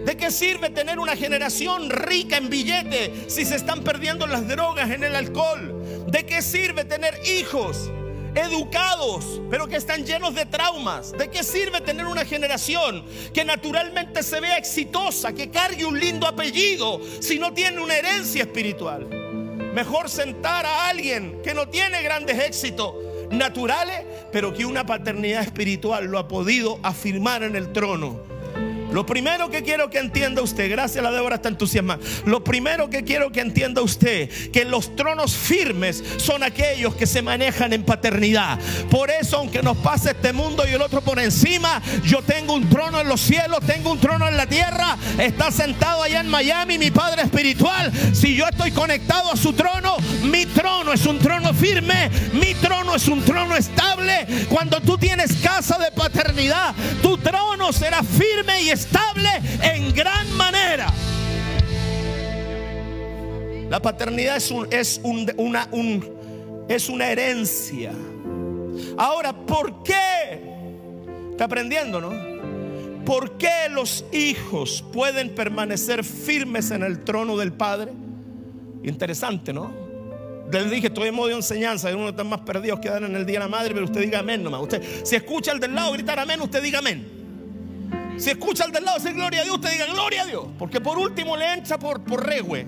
¿De 0.05 0.15
qué 0.15 0.29
sirve 0.29 0.69
tener 0.69 0.99
una 0.99 1.15
generación 1.15 1.89
rica 1.89 2.37
en 2.37 2.49
billete 2.49 3.25
si 3.27 3.43
se 3.43 3.55
están 3.55 3.83
perdiendo 3.83 4.27
las 4.27 4.47
drogas, 4.47 4.91
en 4.91 5.03
el 5.03 5.15
alcohol? 5.15 6.05
¿De 6.07 6.25
qué 6.27 6.43
sirve 6.43 6.85
tener 6.85 7.19
hijos 7.27 7.89
educados, 8.37 9.41
pero 9.49 9.67
que 9.67 9.75
están 9.75 10.05
llenos 10.05 10.35
de 10.35 10.45
traumas. 10.45 11.11
¿De 11.11 11.29
qué 11.29 11.43
sirve 11.43 11.81
tener 11.81 12.05
una 12.05 12.25
generación 12.25 13.03
que 13.33 13.43
naturalmente 13.43 14.23
se 14.23 14.39
vea 14.39 14.57
exitosa, 14.57 15.33
que 15.33 15.49
cargue 15.49 15.85
un 15.85 15.99
lindo 15.99 16.27
apellido, 16.27 17.01
si 17.19 17.39
no 17.39 17.53
tiene 17.53 17.79
una 17.81 17.95
herencia 17.95 18.43
espiritual? 18.43 19.07
Mejor 19.73 20.09
sentar 20.09 20.65
a 20.65 20.87
alguien 20.87 21.41
que 21.43 21.53
no 21.53 21.67
tiene 21.67 22.01
grandes 22.01 22.39
éxitos 22.39 22.93
naturales, 23.31 24.05
pero 24.31 24.53
que 24.53 24.65
una 24.65 24.85
paternidad 24.85 25.41
espiritual 25.41 26.05
lo 26.05 26.19
ha 26.19 26.27
podido 26.27 26.79
afirmar 26.83 27.43
en 27.43 27.55
el 27.55 27.73
trono 27.73 28.36
lo 28.91 29.05
primero 29.05 29.49
que 29.49 29.63
quiero 29.63 29.89
que 29.89 29.99
entienda 29.99 30.41
usted, 30.41 30.69
gracias 30.69 30.97
a 30.97 31.09
la 31.09 31.11
Débora 31.11 31.35
está 31.35 31.49
entusiasmada. 31.49 31.99
Lo 32.25 32.43
primero 32.43 32.89
que 32.89 33.03
quiero 33.03 33.31
que 33.31 33.41
entienda 33.41 33.81
usted, 33.81 34.29
que 34.51 34.65
los 34.65 34.95
tronos 34.95 35.35
firmes 35.35 36.03
son 36.17 36.43
aquellos 36.43 36.95
que 36.95 37.05
se 37.05 37.21
manejan 37.21 37.73
en 37.73 37.83
paternidad. 37.83 38.59
Por 38.89 39.11
eso, 39.11 39.37
aunque 39.37 39.61
nos 39.61 39.77
pase 39.77 40.11
este 40.11 40.33
mundo 40.33 40.63
y 40.67 40.73
el 40.73 40.81
otro 40.81 41.01
por 41.01 41.19
encima, 41.19 41.81
yo 42.03 42.21
tengo 42.21 42.53
un 42.53 42.69
trono 42.69 43.01
en 43.01 43.07
los 43.07 43.21
cielos, 43.21 43.59
tengo 43.65 43.91
un 43.91 43.99
trono 43.99 44.27
en 44.27 44.37
la 44.37 44.47
tierra. 44.47 44.97
Está 45.17 45.51
sentado 45.51 46.03
allá 46.03 46.21
en 46.21 46.29
Miami 46.29 46.77
mi 46.77 46.91
Padre 46.91 47.23
espiritual. 47.23 47.91
Si 48.13 48.35
yo 48.35 48.45
estoy 48.47 48.71
conectado 48.71 49.31
a 49.31 49.37
su 49.37 49.53
trono, 49.53 49.97
mi 50.23 50.45
trono 50.45 50.93
es 50.93 51.05
un 51.05 51.19
trono 51.19 51.53
firme, 51.53 52.09
mi 52.33 52.53
trono 52.55 52.95
es 52.95 53.07
un 53.07 53.23
trono 53.23 53.55
estable. 53.55 54.27
Cuando 54.49 54.79
tú 54.81 54.97
tienes 54.97 55.33
casa 55.41 55.77
de 55.77 55.91
paternidad, 55.91 56.73
tu 57.01 57.17
trono 57.17 57.73
será 57.73 58.01
firme 58.03 58.61
y 58.61 58.69
estable 58.77 59.29
en 59.63 59.91
gran 59.93 60.31
manera. 60.37 60.93
La 63.69 63.81
paternidad 63.81 64.37
es, 64.37 64.51
un, 64.51 64.67
es, 64.71 65.01
una, 65.03 65.67
es 66.69 66.89
una 66.89 67.11
herencia. 67.11 67.91
Ahora, 68.97 69.33
¿por 69.33 69.81
qué? 69.83 70.39
Está 71.31 71.45
aprendiendo, 71.45 71.99
¿no? 71.99 72.11
¿Por 73.03 73.37
qué 73.37 73.69
los 73.71 74.05
hijos 74.11 74.83
pueden 74.93 75.33
permanecer 75.33 76.03
firmes 76.03 76.69
en 76.71 76.83
el 76.83 77.03
trono 77.03 77.35
del 77.35 77.53
Padre? 77.53 77.91
Interesante, 78.83 79.53
¿no? 79.53 79.71
Les 80.51 80.69
dije, 80.69 80.87
estoy 80.87 81.09
en 81.09 81.15
modo 81.15 81.29
de 81.29 81.35
enseñanza. 81.35 81.93
Uno 81.95 82.09
está 82.09 82.23
más 82.23 82.41
perdidos 82.41 82.79
que 82.79 82.89
dan 82.89 83.05
en 83.05 83.15
el 83.15 83.25
día 83.25 83.39
de 83.39 83.45
la 83.45 83.49
madre, 83.49 83.73
pero 83.73 83.85
usted 83.85 84.01
diga 84.01 84.19
amén 84.19 84.43
nomás. 84.43 84.61
Usted, 84.61 84.83
si 85.03 85.15
escucha 85.15 85.51
al 85.51 85.59
del 85.59 85.73
lado 85.73 85.91
gritar 85.93 86.19
amén, 86.19 86.39
usted 86.41 86.61
diga 86.61 86.79
amén. 86.79 87.16
Si 88.17 88.31
escucha 88.31 88.63
al 88.63 88.71
del 88.71 88.83
lado 88.83 88.97
decir 88.97 89.13
gloria 89.13 89.41
a 89.41 89.43
Dios, 89.43 89.55
usted 89.55 89.71
diga 89.71 89.85
gloria 89.85 90.23
a 90.23 90.25
Dios. 90.25 90.45
Porque 90.57 90.81
por 90.81 90.97
último 90.97 91.37
le 91.37 91.53
entra 91.53 91.77
por, 91.77 92.01
por 92.01 92.25
regue. 92.25 92.65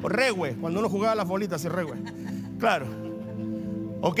Por 0.00 0.16
regue. 0.16 0.56
Cuando 0.60 0.80
uno 0.80 0.88
jugaba 0.88 1.14
las 1.14 1.28
bolitas 1.28 1.64
y 1.64 1.68
regue. 1.68 1.92
Claro. 2.58 2.86
¿Ok? 4.00 4.20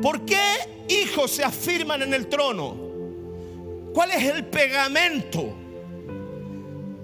¿Por 0.00 0.24
qué 0.24 0.40
hijos 0.88 1.30
se 1.30 1.44
afirman 1.44 2.02
en 2.02 2.14
el 2.14 2.26
trono? 2.26 2.76
¿Cuál 3.92 4.12
es 4.12 4.24
el 4.24 4.44
pegamento? 4.46 5.54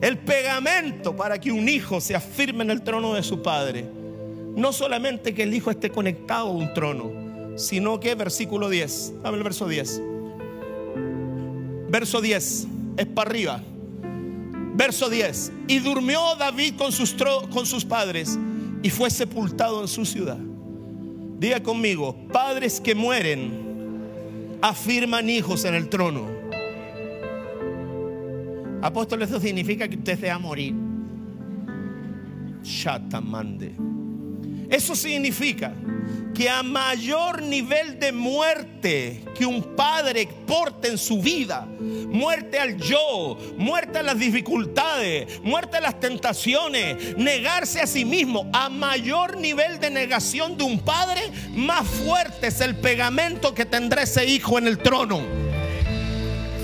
El 0.00 0.18
pegamento 0.18 1.14
para 1.14 1.38
que 1.40 1.52
un 1.52 1.68
hijo 1.68 2.00
se 2.00 2.14
afirme 2.14 2.64
en 2.64 2.70
el 2.70 2.82
trono 2.82 3.14
de 3.14 3.22
su 3.22 3.42
padre. 3.42 3.86
No 4.56 4.72
solamente 4.72 5.34
que 5.34 5.44
el 5.44 5.54
hijo 5.54 5.70
esté 5.70 5.90
conectado 5.90 6.48
a 6.48 6.52
un 6.52 6.74
trono, 6.74 7.10
sino 7.56 8.00
que 8.00 8.14
versículo 8.14 8.68
10. 8.68 9.22
Dame 9.22 9.38
el 9.38 9.44
verso 9.44 9.68
10. 9.68 10.11
Verso 11.92 12.22
10, 12.22 12.68
es 12.96 13.06
para 13.06 13.28
arriba. 13.28 13.62
Verso 14.74 15.10
10. 15.10 15.52
Y 15.68 15.78
durmió 15.78 16.20
David 16.38 16.76
con 16.78 16.90
sus, 16.90 17.14
con 17.50 17.66
sus 17.66 17.84
padres 17.84 18.38
y 18.82 18.88
fue 18.88 19.10
sepultado 19.10 19.82
en 19.82 19.88
su 19.88 20.06
ciudad. 20.06 20.38
Diga 21.38 21.62
conmigo, 21.62 22.16
padres 22.32 22.80
que 22.80 22.94
mueren 22.94 24.58
afirman 24.62 25.28
hijos 25.28 25.66
en 25.66 25.74
el 25.74 25.90
trono. 25.90 26.30
Apóstol, 28.80 29.20
eso 29.20 29.38
significa 29.38 29.86
que 29.86 29.96
usted 29.96 30.18
se 30.18 30.28
va 30.28 30.34
a 30.36 30.38
morir. 30.38 30.74
Shatamande. 32.62 33.91
Eso 34.72 34.96
significa 34.96 35.74
que 36.34 36.48
a 36.48 36.62
mayor 36.62 37.42
nivel 37.42 37.98
de 38.00 38.10
muerte 38.10 39.22
que 39.36 39.44
un 39.44 39.76
padre 39.76 40.26
porte 40.46 40.88
en 40.88 40.96
su 40.96 41.20
vida, 41.20 41.66
muerte 41.78 42.58
al 42.58 42.78
yo, 42.78 43.36
muerte 43.58 43.98
a 43.98 44.02
las 44.02 44.18
dificultades, 44.18 45.42
muerte 45.42 45.76
a 45.76 45.82
las 45.82 46.00
tentaciones, 46.00 47.18
negarse 47.18 47.82
a 47.82 47.86
sí 47.86 48.06
mismo, 48.06 48.48
a 48.54 48.70
mayor 48.70 49.36
nivel 49.36 49.78
de 49.78 49.90
negación 49.90 50.56
de 50.56 50.64
un 50.64 50.80
padre, 50.80 51.20
más 51.50 51.86
fuerte 51.86 52.46
es 52.46 52.62
el 52.62 52.74
pegamento 52.76 53.54
que 53.54 53.66
tendrá 53.66 54.04
ese 54.04 54.24
hijo 54.24 54.56
en 54.56 54.68
el 54.68 54.78
trono. 54.78 55.20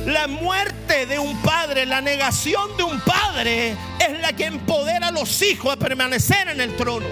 La 0.06 0.28
muerte 0.28 1.04
de 1.04 1.18
un 1.18 1.36
padre, 1.42 1.84
la 1.84 2.00
negación 2.00 2.74
de 2.78 2.84
un 2.84 2.98
padre 3.00 3.76
es 4.00 4.18
la 4.22 4.32
que 4.32 4.46
empodera 4.46 5.08
a 5.08 5.12
los 5.12 5.42
hijos 5.42 5.74
a 5.74 5.76
permanecer 5.76 6.48
en 6.48 6.62
el 6.62 6.74
trono. 6.74 7.06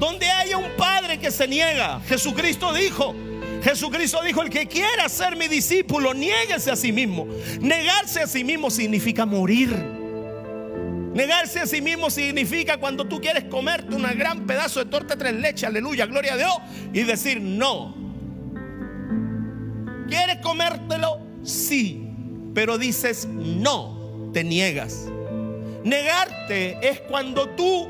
Donde 0.00 0.26
haya 0.30 0.56
un 0.56 0.70
padre 0.78 1.18
que 1.18 1.30
se 1.30 1.46
niega, 1.46 2.00
Jesucristo 2.08 2.72
dijo, 2.72 3.14
Jesucristo 3.62 4.22
dijo, 4.22 4.40
el 4.40 4.48
que 4.48 4.66
quiera 4.66 5.10
ser 5.10 5.36
mi 5.36 5.46
discípulo, 5.46 6.14
niéguese 6.14 6.70
a 6.70 6.76
sí 6.76 6.90
mismo. 6.90 7.26
Negarse 7.60 8.22
a 8.22 8.26
sí 8.26 8.42
mismo 8.42 8.70
significa 8.70 9.26
morir. 9.26 9.68
Negarse 11.12 11.60
a 11.60 11.66
sí 11.66 11.82
mismo 11.82 12.08
significa 12.08 12.78
cuando 12.78 13.04
tú 13.06 13.20
quieres 13.20 13.44
comerte 13.44 13.94
un 13.94 14.02
gran 14.16 14.46
pedazo 14.46 14.82
de 14.82 14.90
torta 14.90 15.18
tres 15.18 15.34
leches, 15.34 15.64
aleluya, 15.64 16.06
gloria 16.06 16.32
a 16.32 16.36
Dios, 16.38 16.54
y 16.94 17.02
decir 17.02 17.38
no. 17.42 17.94
¿Quieres 20.08 20.38
comértelo? 20.38 21.20
Sí, 21.42 22.08
pero 22.54 22.78
dices 22.78 23.26
no, 23.26 24.30
te 24.32 24.44
niegas. 24.44 25.04
Negarte 25.84 26.88
es 26.88 27.00
cuando 27.00 27.50
tú 27.50 27.86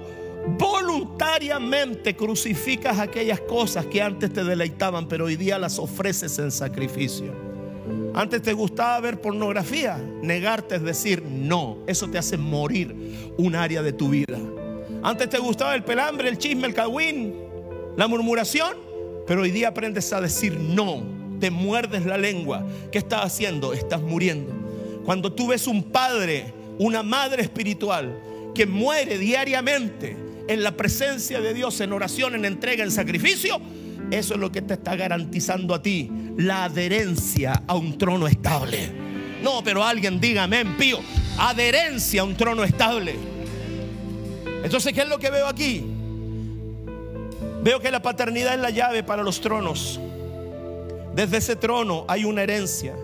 voluntariamente 0.46 2.16
crucificas 2.16 2.98
aquellas 2.98 3.40
cosas 3.40 3.86
que 3.86 4.00
antes 4.02 4.32
te 4.32 4.44
deleitaban, 4.44 5.08
pero 5.08 5.26
hoy 5.26 5.36
día 5.36 5.58
las 5.58 5.78
ofreces 5.78 6.38
en 6.38 6.50
sacrificio. 6.50 7.32
Antes 8.14 8.42
te 8.42 8.52
gustaba 8.52 9.00
ver 9.00 9.20
pornografía, 9.20 9.98
negarte 10.22 10.76
es 10.76 10.82
decir 10.82 11.22
no, 11.22 11.78
eso 11.86 12.08
te 12.08 12.18
hace 12.18 12.36
morir 12.36 13.32
un 13.36 13.54
área 13.54 13.82
de 13.82 13.92
tu 13.92 14.08
vida. 14.08 14.38
Antes 15.02 15.30
te 15.30 15.38
gustaba 15.38 15.74
el 15.74 15.84
pelambre, 15.84 16.28
el 16.28 16.38
chisme, 16.38 16.66
el 16.66 16.74
cagüín, 16.74 17.34
la 17.96 18.08
murmuración, 18.08 18.76
pero 19.26 19.42
hoy 19.42 19.50
día 19.50 19.68
aprendes 19.68 20.12
a 20.12 20.20
decir 20.20 20.58
no, 20.58 21.02
te 21.38 21.50
muerdes 21.50 22.04
la 22.04 22.18
lengua. 22.18 22.66
¿Qué 22.90 22.98
estás 22.98 23.24
haciendo? 23.24 23.72
Estás 23.72 24.02
muriendo. 24.02 24.52
Cuando 25.04 25.32
tú 25.32 25.48
ves 25.48 25.66
un 25.66 25.84
padre, 25.84 26.52
una 26.78 27.02
madre 27.02 27.42
espiritual 27.42 28.20
que 28.54 28.66
muere 28.66 29.18
diariamente, 29.18 30.16
en 30.50 30.64
la 30.64 30.72
presencia 30.72 31.40
de 31.40 31.54
Dios, 31.54 31.80
en 31.80 31.92
oración, 31.92 32.34
en 32.34 32.44
entrega, 32.44 32.82
en 32.82 32.90
sacrificio, 32.90 33.60
eso 34.10 34.34
es 34.34 34.40
lo 34.40 34.50
que 34.50 34.60
te 34.60 34.74
está 34.74 34.96
garantizando 34.96 35.76
a 35.76 35.80
ti 35.80 36.10
la 36.36 36.64
adherencia 36.64 37.62
a 37.68 37.76
un 37.76 37.96
trono 37.96 38.26
estable. 38.26 38.90
No, 39.44 39.62
pero 39.62 39.84
alguien 39.84 40.20
diga 40.20 40.42
amén, 40.42 40.76
pío. 40.76 40.98
Adherencia 41.38 42.22
a 42.22 42.24
un 42.24 42.36
trono 42.36 42.64
estable. 42.64 43.14
Entonces, 44.64 44.92
¿qué 44.92 45.02
es 45.02 45.08
lo 45.08 45.20
que 45.20 45.30
veo 45.30 45.46
aquí? 45.46 45.86
Veo 47.62 47.78
que 47.78 47.92
la 47.92 48.02
paternidad 48.02 48.54
es 48.54 48.60
la 48.60 48.70
llave 48.70 49.04
para 49.04 49.22
los 49.22 49.40
tronos. 49.40 50.00
Desde 51.14 51.36
ese 51.36 51.54
trono 51.54 52.06
hay 52.08 52.24
una 52.24 52.42
herencia. 52.42 52.96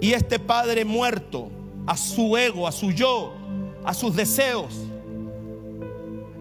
Y 0.00 0.14
este 0.14 0.38
padre 0.38 0.86
muerto 0.86 1.50
a 1.86 1.98
su 1.98 2.34
ego, 2.38 2.66
a 2.66 2.72
su 2.72 2.92
yo, 2.92 3.34
a 3.84 3.92
sus 3.92 4.16
deseos, 4.16 4.87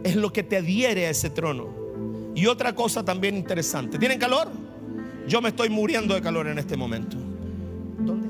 es 0.07 0.15
lo 0.15 0.31
que 0.31 0.41
te 0.41 0.57
adhiere 0.57 1.05
a 1.05 1.09
ese 1.09 1.29
trono. 1.29 1.67
Y 2.33 2.45
otra 2.45 2.73
cosa 2.73 3.03
también 3.03 3.35
interesante. 3.35 3.99
¿Tienen 3.99 4.19
calor? 4.19 4.49
Yo 5.27 5.41
me 5.41 5.49
estoy 5.49 5.69
muriendo 5.69 6.15
de 6.15 6.21
calor 6.21 6.47
en 6.47 6.57
este 6.57 6.77
momento. 6.77 7.17
¿Dónde 7.99 8.27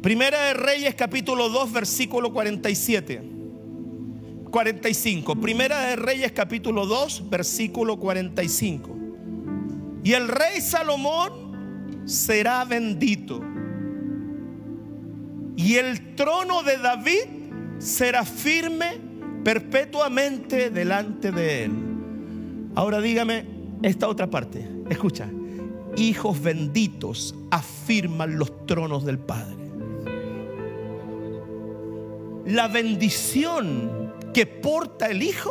Primera 0.00 0.44
de 0.44 0.54
Reyes 0.54 0.94
capítulo 0.94 1.50
2 1.50 1.72
versículo 1.72 2.32
47. 2.32 3.22
45. 4.50 5.36
Primera 5.36 5.80
de 5.88 5.96
Reyes 5.96 6.32
capítulo 6.32 6.86
2 6.86 7.28
versículo 7.28 7.98
45. 7.98 8.96
Y 10.02 10.12
el 10.14 10.28
rey 10.28 10.62
Salomón 10.62 12.06
será 12.06 12.64
bendito 12.64 13.42
y 15.68 15.76
el 15.76 16.14
trono 16.14 16.62
de 16.62 16.78
David 16.78 17.78
será 17.78 18.24
firme 18.24 18.98
perpetuamente 19.44 20.70
delante 20.70 21.30
de 21.30 21.64
él. 21.64 21.72
Ahora 22.74 23.02
dígame 23.02 23.44
esta 23.82 24.08
otra 24.08 24.30
parte. 24.30 24.66
Escucha. 24.88 25.28
Hijos 25.96 26.40
benditos 26.40 27.34
afirman 27.50 28.38
los 28.38 28.66
tronos 28.66 29.04
del 29.04 29.18
Padre. 29.18 29.68
la 32.48 32.66
bendición 32.66 34.14
que 34.32 34.46
porta 34.46 35.08
el 35.08 35.22
hijo 35.22 35.50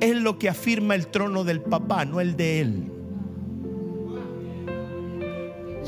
es 0.00 0.14
lo 0.14 0.38
que 0.38 0.50
afirma 0.50 0.94
el 0.94 1.06
trono 1.06 1.42
del 1.42 1.62
papá, 1.62 2.04
no 2.04 2.20
el 2.20 2.36
de 2.36 2.60
él. 2.60 2.97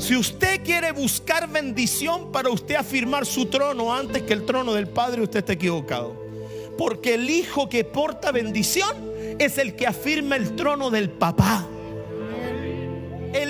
Si 0.01 0.15
usted 0.15 0.63
quiere 0.63 0.91
buscar 0.91 1.47
bendición 1.47 2.31
para 2.31 2.49
usted 2.49 2.73
afirmar 2.73 3.23
su 3.23 3.45
trono 3.45 3.93
antes 3.93 4.23
que 4.23 4.33
el 4.33 4.47
trono 4.47 4.73
del 4.73 4.87
Padre, 4.87 5.21
usted 5.21 5.39
está 5.39 5.53
equivocado. 5.53 6.15
Porque 6.75 7.13
el 7.13 7.29
hijo 7.29 7.69
que 7.69 7.83
porta 7.83 8.31
bendición 8.31 8.95
es 9.37 9.59
el 9.59 9.75
que 9.75 9.85
afirma 9.85 10.37
el 10.37 10.55
trono 10.55 10.89
del 10.89 11.11
papá. 11.11 11.67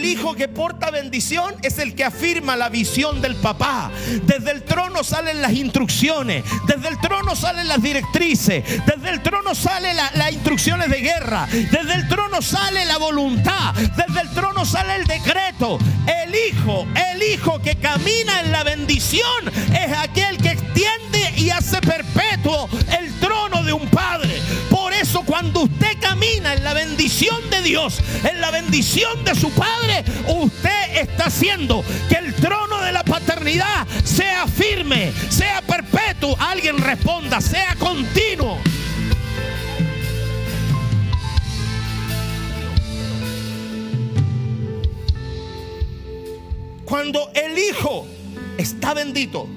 El 0.02 0.08
hijo 0.08 0.34
que 0.34 0.48
porta 0.48 0.90
bendición 0.90 1.54
es 1.62 1.78
el 1.78 1.94
que 1.94 2.04
afirma 2.04 2.56
la 2.56 2.70
visión 2.70 3.22
del 3.22 3.36
papá. 3.36 3.92
Desde 4.24 4.50
el 4.50 4.64
trono 4.64 5.04
salen 5.04 5.44
las 5.44 5.54
instrucciones, 5.54 6.44
desde 6.66 6.88
el 6.88 7.00
trono 7.00 7.36
salen 7.36 7.68
las 7.68 7.84
directrices, 7.84 8.64
desde 8.88 9.10
el 9.12 9.22
trono 9.22 9.54
salen 9.54 9.96
las 9.96 10.32
instrucciones 10.32 10.90
de 10.90 11.02
guerra, 11.02 11.48
desde 11.52 11.94
el 11.94 12.08
trono 12.08 12.42
sale 12.42 12.84
la 12.86 12.98
voluntad, 12.98 13.76
desde 13.76 14.22
el 14.22 14.32
trono 14.32 14.66
sale 14.66 14.96
el 14.96 15.06
decreto. 15.06 15.78
El 16.08 16.34
hijo, 16.34 16.88
el 17.14 17.22
hijo 17.22 17.62
que 17.62 17.76
camina 17.76 18.40
en 18.40 18.52
la 18.52 18.64
bendición 18.64 19.52
es 19.72 19.96
aquel 19.96 20.38
que 20.38 20.50
extiende 20.50 21.32
y 21.38 21.52
hace 21.52 21.80
perpetuo 21.80 22.68
el 23.00 23.14
trono 23.20 23.62
de 23.62 23.74
un 23.74 23.88
padre. 23.90 24.42
Por 24.72 24.94
eso 24.94 25.22
cuando 25.24 25.62
usted 25.62 26.00
camina 26.00 26.54
en 26.54 26.64
la 26.64 26.74
bendición 26.74 27.50
de 27.50 27.62
Dios, 27.62 28.00
en 28.24 28.42
la 28.42 28.52
bendición 28.52 29.24
de 29.24 29.36
su 29.36 29.52
padre, 29.52 29.91
Usted 30.28 31.02
está 31.02 31.26
haciendo 31.26 31.84
que 32.10 32.16
el 32.16 32.34
trono 32.36 32.82
de 32.82 32.92
la 32.92 33.04
paternidad 33.04 33.88
sea 34.04 34.48
firme, 34.48 35.12
sea 35.30 35.62
perpetuo. 35.62 36.36
Alguien 36.40 36.78
responda, 36.78 37.42
sea 37.42 37.76
continuo. 37.76 38.58
Cuando 46.86 47.30
el 47.34 47.58
Hijo 47.58 48.06
está 48.58 48.94
bendito, 48.94 49.48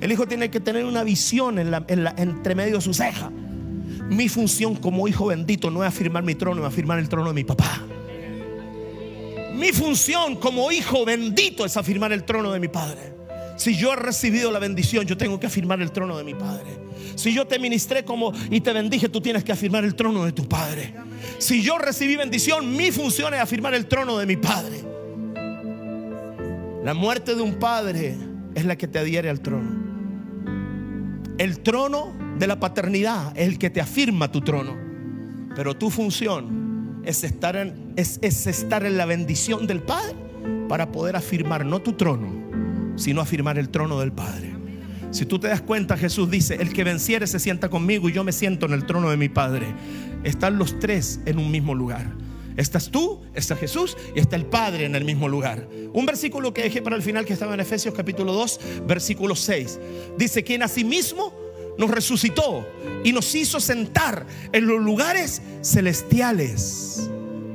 el 0.00 0.10
Hijo 0.12 0.26
tiene 0.26 0.50
que 0.50 0.60
tener 0.60 0.86
una 0.86 1.04
visión 1.04 1.58
en 1.58 1.70
la, 1.70 1.84
entre 2.16 2.54
medio 2.54 2.76
de 2.76 2.80
su 2.80 2.94
ceja. 2.94 3.30
Mi 4.08 4.28
función 4.28 4.74
como 4.74 5.06
hijo 5.08 5.26
bendito 5.26 5.70
no 5.70 5.82
es 5.82 5.88
afirmar 5.88 6.22
mi 6.22 6.34
trono, 6.34 6.62
es 6.62 6.68
afirmar 6.68 6.98
el 6.98 7.08
trono 7.08 7.28
de 7.28 7.34
mi 7.34 7.44
papá. 7.44 7.82
Mi 9.54 9.72
función 9.72 10.36
como 10.36 10.70
hijo 10.72 11.04
bendito 11.04 11.64
es 11.64 11.76
afirmar 11.76 12.12
el 12.12 12.24
trono 12.24 12.52
de 12.52 12.60
mi 12.60 12.68
Padre. 12.68 13.14
Si 13.56 13.76
yo 13.76 13.92
he 13.92 13.96
recibido 13.96 14.50
la 14.50 14.58
bendición, 14.58 15.06
yo 15.06 15.16
tengo 15.16 15.38
que 15.38 15.46
afirmar 15.46 15.80
el 15.80 15.92
trono 15.92 16.18
de 16.18 16.24
mi 16.24 16.34
Padre. 16.34 16.70
Si 17.14 17.32
yo 17.32 17.46
te 17.46 17.60
ministré 17.60 18.04
como 18.04 18.32
y 18.50 18.60
te 18.60 18.72
bendije, 18.72 19.08
tú 19.08 19.20
tienes 19.20 19.44
que 19.44 19.52
afirmar 19.52 19.84
el 19.84 19.94
trono 19.94 20.24
de 20.24 20.32
tu 20.32 20.48
Padre. 20.48 20.94
Si 21.38 21.62
yo 21.62 21.78
recibí 21.78 22.16
bendición, 22.16 22.76
mi 22.76 22.90
función 22.90 23.32
es 23.34 23.40
afirmar 23.40 23.74
el 23.74 23.86
trono 23.86 24.18
de 24.18 24.26
mi 24.26 24.36
Padre. 24.36 24.82
La 26.82 26.92
muerte 26.92 27.34
de 27.34 27.40
un 27.40 27.54
padre 27.54 28.14
es 28.54 28.66
la 28.66 28.76
que 28.76 28.86
te 28.88 28.98
adhiere 28.98 29.30
al 29.30 29.40
trono. 29.40 29.84
El 31.38 31.60
trono 31.60 32.14
de 32.38 32.46
la 32.46 32.60
paternidad 32.60 33.32
es 33.36 33.48
el 33.48 33.58
que 33.58 33.70
te 33.70 33.80
afirma 33.80 34.30
tu 34.30 34.42
trono. 34.42 34.76
Pero 35.56 35.74
tu 35.74 35.88
función 35.88 36.63
es 37.06 37.24
estar 37.24 37.56
en, 37.56 37.92
es, 37.96 38.18
estar 38.22 38.84
en 38.84 38.96
la 38.96 39.06
bendición 39.06 39.66
del 39.66 39.80
Padre 39.82 40.14
para 40.68 40.90
poder 40.92 41.16
afirmar 41.16 41.64
no 41.64 41.80
tu 41.80 41.92
trono, 41.92 42.28
sino 42.96 43.20
afirmar 43.20 43.58
el 43.58 43.68
trono 43.68 44.00
del 44.00 44.12
Padre. 44.12 44.52
Si 45.10 45.26
tú 45.26 45.38
te 45.38 45.48
das 45.48 45.60
cuenta, 45.60 45.96
Jesús 45.96 46.30
dice, 46.30 46.56
el 46.56 46.72
que 46.72 46.82
venciere 46.82 47.26
se 47.26 47.38
sienta 47.38 47.70
conmigo 47.70 48.08
y 48.08 48.12
yo 48.12 48.24
me 48.24 48.32
siento 48.32 48.66
en 48.66 48.72
el 48.72 48.84
trono 48.84 49.10
de 49.10 49.16
mi 49.16 49.28
Padre. 49.28 49.66
Están 50.24 50.58
los 50.58 50.80
tres 50.80 51.20
en 51.24 51.38
un 51.38 51.50
mismo 51.50 51.74
lugar. 51.74 52.12
Estás 52.56 52.90
tú, 52.90 53.20
está 53.34 53.56
Jesús 53.56 53.96
y 54.14 54.20
está 54.20 54.36
el 54.36 54.46
Padre 54.46 54.86
en 54.86 54.94
el 54.94 55.04
mismo 55.04 55.28
lugar. 55.28 55.68
Un 55.92 56.06
versículo 56.06 56.52
que 56.52 56.62
dejé 56.62 56.82
para 56.82 56.96
el 56.96 57.02
final 57.02 57.24
que 57.24 57.32
estaba 57.32 57.54
en 57.54 57.60
Efesios 57.60 57.94
capítulo 57.94 58.32
2, 58.32 58.60
versículo 58.86 59.36
6. 59.36 59.78
Dice, 60.18 60.42
quien 60.42 60.62
asimismo 60.62 61.43
nos 61.78 61.90
resucitó 61.90 62.66
y 63.04 63.12
nos 63.12 63.34
hizo 63.34 63.60
sentar 63.60 64.26
en 64.52 64.66
los 64.66 64.80
lugares 64.80 65.42
celestiales 65.62 67.10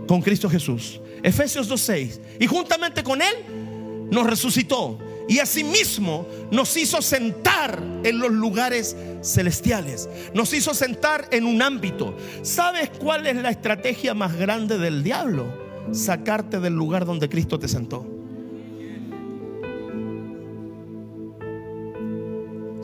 con 0.08 0.22
Cristo 0.22 0.50
Jesús. 0.50 1.00
Efesios 1.24 1.70
2.6. 1.70 2.20
Y 2.40 2.48
juntamente 2.48 3.04
con 3.04 3.22
Él 3.22 4.08
nos 4.12 4.26
resucitó 4.26 4.98
y 5.28 5.40
asimismo 5.40 6.28
nos 6.50 6.76
hizo 6.76 7.02
sentar 7.02 7.82
en 8.04 8.18
los 8.18 8.32
lugares 8.32 8.98
celestiales. 9.22 10.10
Nos 10.34 10.54
hizo 10.54 10.74
sentar 10.74 11.28
en 11.32 11.46
un 11.46 11.62
ámbito. 11.62 12.18
¿Sabes 12.42 12.90
cuál 13.00 13.28
es 13.28 13.36
la 13.36 13.52
estrategia 13.52 14.14
más 14.16 14.36
grande 14.36 14.80
del 14.80 15.04
diablo? 15.04 15.46
Sacarte 15.92 16.60
del 16.60 16.74
lugar 16.74 17.06
donde 17.06 17.30
Cristo 17.30 17.60
te 17.60 17.68
sentó. 17.68 18.19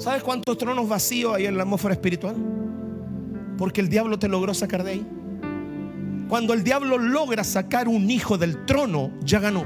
¿Sabes 0.06 0.22
cuántos 0.22 0.56
tronos 0.60 0.88
vacíos 0.88 1.34
hay 1.34 1.48
en 1.48 1.58
la 1.58 1.64
atmósfera 1.64 1.96
espiritual? 1.96 2.36
Porque 3.58 3.82
el 3.82 3.90
diablo 3.90 4.20
te 4.20 4.28
logró 4.28 4.54
sacar 4.54 4.84
de 4.84 4.92
ahí. 4.92 5.08
Cuando 6.30 6.54
el 6.54 6.64
diablo 6.64 7.00
logra 7.00 7.44
sacar 7.44 7.88
un 7.88 8.12
hijo 8.12 8.38
del 8.38 8.68
trono, 8.68 9.10
ya 9.24 9.40
ganó. 9.40 9.66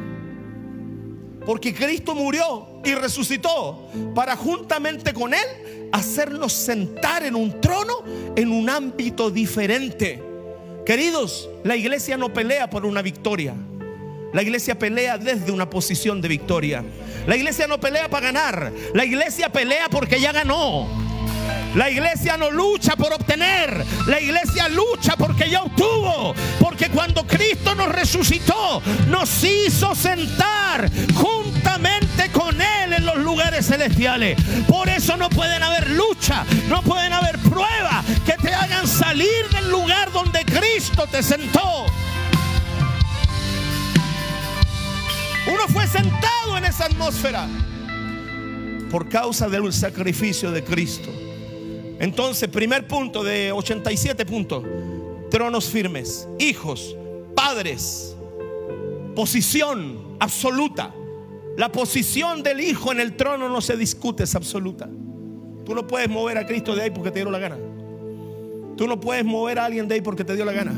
Porque 1.45 1.73
Cristo 1.73 2.15
murió 2.15 2.79
y 2.85 2.95
resucitó 2.95 3.89
para 4.15 4.37
juntamente 4.37 5.13
con 5.13 5.33
Él 5.33 5.89
hacernos 5.91 6.53
sentar 6.53 7.25
en 7.25 7.35
un 7.35 7.59
trono 7.59 7.95
en 8.37 8.53
un 8.53 8.69
ámbito 8.69 9.29
diferente. 9.29 10.23
Queridos, 10.85 11.49
la 11.65 11.75
iglesia 11.75 12.15
no 12.15 12.33
pelea 12.33 12.69
por 12.69 12.85
una 12.85 13.01
victoria. 13.01 13.55
La 14.33 14.43
iglesia 14.43 14.77
pelea 14.77 15.17
desde 15.17 15.51
una 15.51 15.69
posición 15.69 16.21
de 16.21 16.27
victoria. 16.27 16.83
La 17.25 17.35
iglesia 17.35 17.67
no 17.67 17.79
pelea 17.79 18.09
para 18.09 18.27
ganar. 18.27 18.71
La 18.93 19.03
iglesia 19.03 19.49
pelea 19.49 19.89
porque 19.89 20.21
ya 20.21 20.31
ganó. 20.31 20.87
La 21.75 21.89
iglesia 21.89 22.37
no 22.37 22.51
lucha 22.51 22.95
por 22.95 23.11
obtener. 23.13 23.83
La 24.07 24.19
iglesia 24.19 24.69
lucha 24.69 25.15
porque 25.17 25.49
ya 25.49 25.63
obtuvo. 25.63 26.35
Porque 26.59 26.89
cuando 26.89 27.25
Cristo 27.25 27.73
nos 27.73 27.89
resucitó, 27.89 28.81
nos 29.07 29.43
hizo 29.43 29.95
sentar 29.95 30.89
juntamente 31.15 32.31
con 32.31 32.59
Él 32.61 32.93
en 32.93 33.05
los 33.05 33.17
lugares 33.17 33.67
celestiales. 33.67 34.39
Por 34.67 34.89
eso 34.89 35.17
no 35.17 35.29
pueden 35.29 35.63
haber 35.63 35.89
lucha, 35.91 36.45
no 36.67 36.81
pueden 36.83 37.13
haber 37.13 37.37
pruebas 37.39 38.05
que 38.25 38.33
te 38.33 38.53
hagan 38.53 38.87
salir 38.87 39.47
del 39.53 39.69
lugar 39.69 40.11
donde 40.11 40.45
Cristo 40.45 41.07
te 41.11 41.23
sentó. 41.23 41.85
Uno 45.51 45.67
fue 45.67 45.87
sentado 45.87 46.57
en 46.57 46.65
esa 46.65 46.85
atmósfera 46.85 47.47
por 48.91 49.09
causa 49.09 49.49
del 49.49 49.71
sacrificio 49.73 50.51
de 50.51 50.63
Cristo. 50.63 51.09
Entonces, 51.99 52.49
primer 52.49 52.87
punto 52.87 53.23
de 53.23 53.51
87 53.51 54.25
puntos. 54.25 54.63
Tronos 55.29 55.69
firmes, 55.69 56.27
hijos, 56.39 56.95
padres, 57.35 58.15
posición 59.15 60.17
absoluta. 60.19 60.93
La 61.57 61.71
posición 61.71 62.41
del 62.41 62.61
hijo 62.61 62.91
en 62.91 62.99
el 62.99 63.15
trono 63.15 63.49
no 63.49 63.61
se 63.61 63.75
discute, 63.75 64.23
es 64.23 64.35
absoluta. 64.35 64.89
Tú 65.65 65.75
no 65.75 65.85
puedes 65.85 66.09
mover 66.09 66.37
a 66.37 66.45
Cristo 66.47 66.75
de 66.75 66.83
ahí 66.83 66.89
porque 66.89 67.11
te 67.11 67.19
dio 67.19 67.29
la 67.29 67.39
gana. 67.39 67.57
Tú 68.77 68.87
no 68.87 68.99
puedes 68.99 69.25
mover 69.25 69.59
a 69.59 69.65
alguien 69.65 69.87
de 69.87 69.95
ahí 69.95 70.01
porque 70.01 70.23
te 70.23 70.35
dio 70.35 70.45
la 70.45 70.53
gana. 70.53 70.73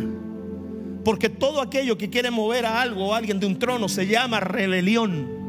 Porque 1.03 1.29
todo 1.29 1.61
aquello 1.61 1.97
que 1.97 2.09
quiere 2.09 2.31
mover 2.31 2.65
a 2.65 2.81
algo 2.81 3.07
o 3.07 3.13
a 3.13 3.17
alguien 3.17 3.39
de 3.39 3.45
un 3.45 3.57
trono 3.57 3.89
se 3.89 4.07
llama 4.07 4.39
rebelión. 4.39 5.41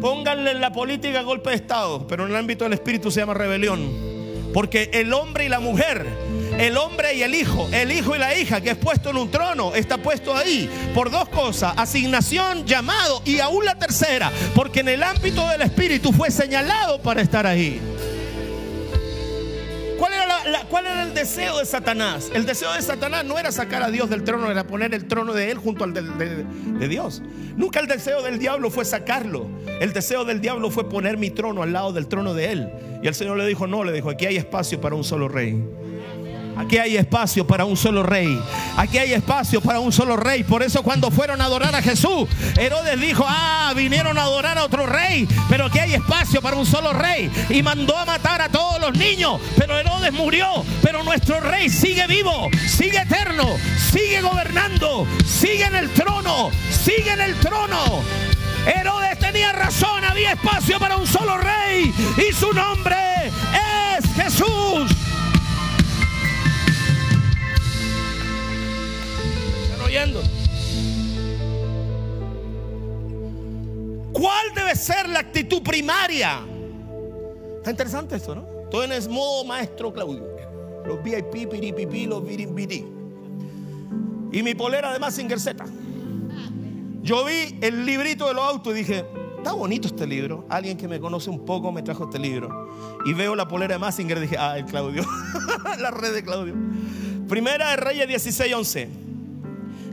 Pónganle 0.00 0.50
en 0.50 0.60
la 0.60 0.72
política 0.72 1.22
golpe 1.22 1.50
de 1.50 1.56
Estado, 1.56 2.06
pero 2.08 2.24
en 2.24 2.30
el 2.30 2.36
ámbito 2.36 2.64
del 2.64 2.72
espíritu 2.72 3.10
se 3.10 3.20
llama 3.20 3.34
rebelión. 3.34 3.88
Porque 4.52 4.90
el 4.92 5.12
hombre 5.12 5.46
y 5.46 5.48
la 5.48 5.60
mujer, 5.60 6.04
el 6.58 6.76
hombre 6.76 7.14
y 7.14 7.22
el 7.22 7.34
hijo, 7.34 7.68
el 7.72 7.92
hijo 7.92 8.16
y 8.16 8.18
la 8.18 8.36
hija 8.36 8.60
que 8.60 8.70
es 8.70 8.76
puesto 8.76 9.10
en 9.10 9.16
un 9.16 9.30
trono, 9.30 9.74
está 9.74 9.98
puesto 9.98 10.36
ahí 10.36 10.68
por 10.92 11.10
dos 11.10 11.28
cosas, 11.28 11.74
asignación, 11.76 12.66
llamado 12.66 13.22
y 13.24 13.38
aún 13.38 13.64
la 13.64 13.78
tercera, 13.78 14.32
porque 14.54 14.80
en 14.80 14.88
el 14.88 15.02
ámbito 15.02 15.46
del 15.48 15.62
espíritu 15.62 16.12
fue 16.12 16.30
señalado 16.30 17.00
para 17.00 17.22
estar 17.22 17.46
ahí. 17.46 17.80
¿Cuál 20.72 20.86
era, 20.86 21.02
el 21.02 21.12
deseo 21.12 21.58
de 21.58 21.66
Satanás? 21.66 22.32
El 22.32 22.46
deseo 22.46 22.72
de 22.72 22.80
Satanás 22.80 23.26
no 23.26 23.38
era 23.38 23.52
sacar 23.52 23.82
a 23.82 23.90
Dios 23.90 24.08
del 24.08 24.24
trono, 24.24 24.50
era 24.50 24.66
poner 24.66 24.94
el 24.94 25.06
trono 25.06 25.34
de 25.34 25.50
él 25.50 25.58
junto 25.58 25.84
al 25.84 25.92
de, 25.92 26.00
de 26.02 26.88
Dios. 26.88 27.20
Nunca 27.58 27.78
el 27.78 27.86
deseo 27.86 28.22
del 28.22 28.38
diablo 28.38 28.70
fue 28.70 28.86
sacarlo. 28.86 29.50
El 29.80 29.92
deseo 29.92 30.24
del 30.24 30.40
diablo 30.40 30.70
fue 30.70 30.88
poner 30.88 31.18
mi 31.18 31.28
trono 31.28 31.62
al 31.62 31.74
lado 31.74 31.92
del 31.92 32.08
trono 32.08 32.32
de 32.32 32.52
él. 32.52 32.70
Y 33.02 33.06
el 33.06 33.14
Señor 33.14 33.36
le 33.36 33.46
dijo, 33.46 33.66
no, 33.66 33.84
le 33.84 33.92
dijo, 33.92 34.08
aquí 34.08 34.24
hay 34.24 34.38
espacio 34.38 34.80
para 34.80 34.94
un 34.94 35.04
solo 35.04 35.28
rey. 35.28 35.62
Aquí 36.62 36.78
hay 36.78 36.96
espacio 36.96 37.44
para 37.44 37.64
un 37.64 37.76
solo 37.76 38.04
rey. 38.04 38.40
Aquí 38.76 38.96
hay 38.96 39.12
espacio 39.12 39.60
para 39.60 39.80
un 39.80 39.92
solo 39.92 40.16
rey. 40.16 40.44
Por 40.44 40.62
eso 40.62 40.84
cuando 40.84 41.10
fueron 41.10 41.40
a 41.40 41.46
adorar 41.46 41.74
a 41.74 41.82
Jesús, 41.82 42.28
Herodes 42.56 43.00
dijo, 43.00 43.24
ah, 43.26 43.72
vinieron 43.74 44.16
a 44.16 44.22
adorar 44.22 44.56
a 44.58 44.64
otro 44.64 44.86
rey. 44.86 45.26
Pero 45.48 45.66
aquí 45.66 45.80
hay 45.80 45.94
espacio 45.94 46.40
para 46.40 46.56
un 46.56 46.64
solo 46.64 46.92
rey. 46.92 47.28
Y 47.48 47.64
mandó 47.64 47.98
a 47.98 48.04
matar 48.04 48.40
a 48.42 48.48
todos 48.48 48.80
los 48.80 48.96
niños. 48.96 49.40
Pero 49.58 49.76
Herodes 49.76 50.12
murió. 50.12 50.64
Pero 50.82 51.02
nuestro 51.02 51.40
rey 51.40 51.68
sigue 51.68 52.06
vivo, 52.06 52.48
sigue 52.68 52.98
eterno, 52.98 53.56
sigue 53.90 54.20
gobernando, 54.20 55.04
sigue 55.26 55.64
en 55.64 55.74
el 55.74 55.90
trono, 55.90 56.50
sigue 56.70 57.10
en 57.10 57.22
el 57.22 57.34
trono. 57.40 58.04
Herodes 58.72 59.18
tenía 59.18 59.50
razón, 59.50 60.04
había 60.04 60.32
espacio 60.32 60.78
para 60.78 60.96
un 60.96 61.08
solo 61.08 61.38
rey. 61.38 61.92
Y 62.16 62.32
su 62.32 62.52
nombre 62.52 62.96
es 63.26 64.14
Jesús. 64.14 65.01
¿Cuál 74.12 74.54
debe 74.54 74.74
ser 74.74 75.06
la 75.06 75.18
actitud 75.18 75.62
primaria? 75.62 76.40
Está 77.58 77.70
interesante 77.72 78.16
esto, 78.16 78.34
¿no? 78.34 78.42
Todo 78.70 78.84
en 78.84 78.92
el 78.92 79.06
modo 79.10 79.44
maestro 79.44 79.92
Claudio. 79.92 80.24
Los 80.86 81.02
VIP, 81.02 81.46
piripipi, 81.50 82.06
los 82.06 82.24
virin 82.24 82.56
Y 84.32 84.42
mi 84.42 84.54
polera 84.54 84.94
de 84.94 84.98
Massinger 84.98 85.38
Z. 85.38 85.62
Yo 87.02 87.26
vi 87.26 87.58
el 87.60 87.84
librito 87.84 88.28
de 88.28 88.34
los 88.34 88.44
autos 88.44 88.72
y 88.72 88.78
dije, 88.78 89.04
está 89.36 89.52
bonito 89.52 89.88
este 89.88 90.06
libro. 90.06 90.46
Alguien 90.48 90.78
que 90.78 90.88
me 90.88 91.00
conoce 91.00 91.28
un 91.28 91.44
poco 91.44 91.70
me 91.70 91.82
trajo 91.82 92.04
este 92.04 92.18
libro. 92.18 92.70
Y 93.04 93.12
veo 93.12 93.36
la 93.36 93.46
polera 93.46 93.74
de 93.74 93.78
Massinger 93.78 94.16
y 94.16 94.20
dije, 94.22 94.38
ah, 94.38 94.56
el 94.56 94.64
Claudio. 94.64 95.04
la 95.78 95.90
red 95.90 96.14
de 96.14 96.24
Claudio. 96.24 96.54
Primera 97.28 97.72
de 97.72 97.76
Reyes 97.76 98.08
16, 98.08 98.54
11. 98.54 99.11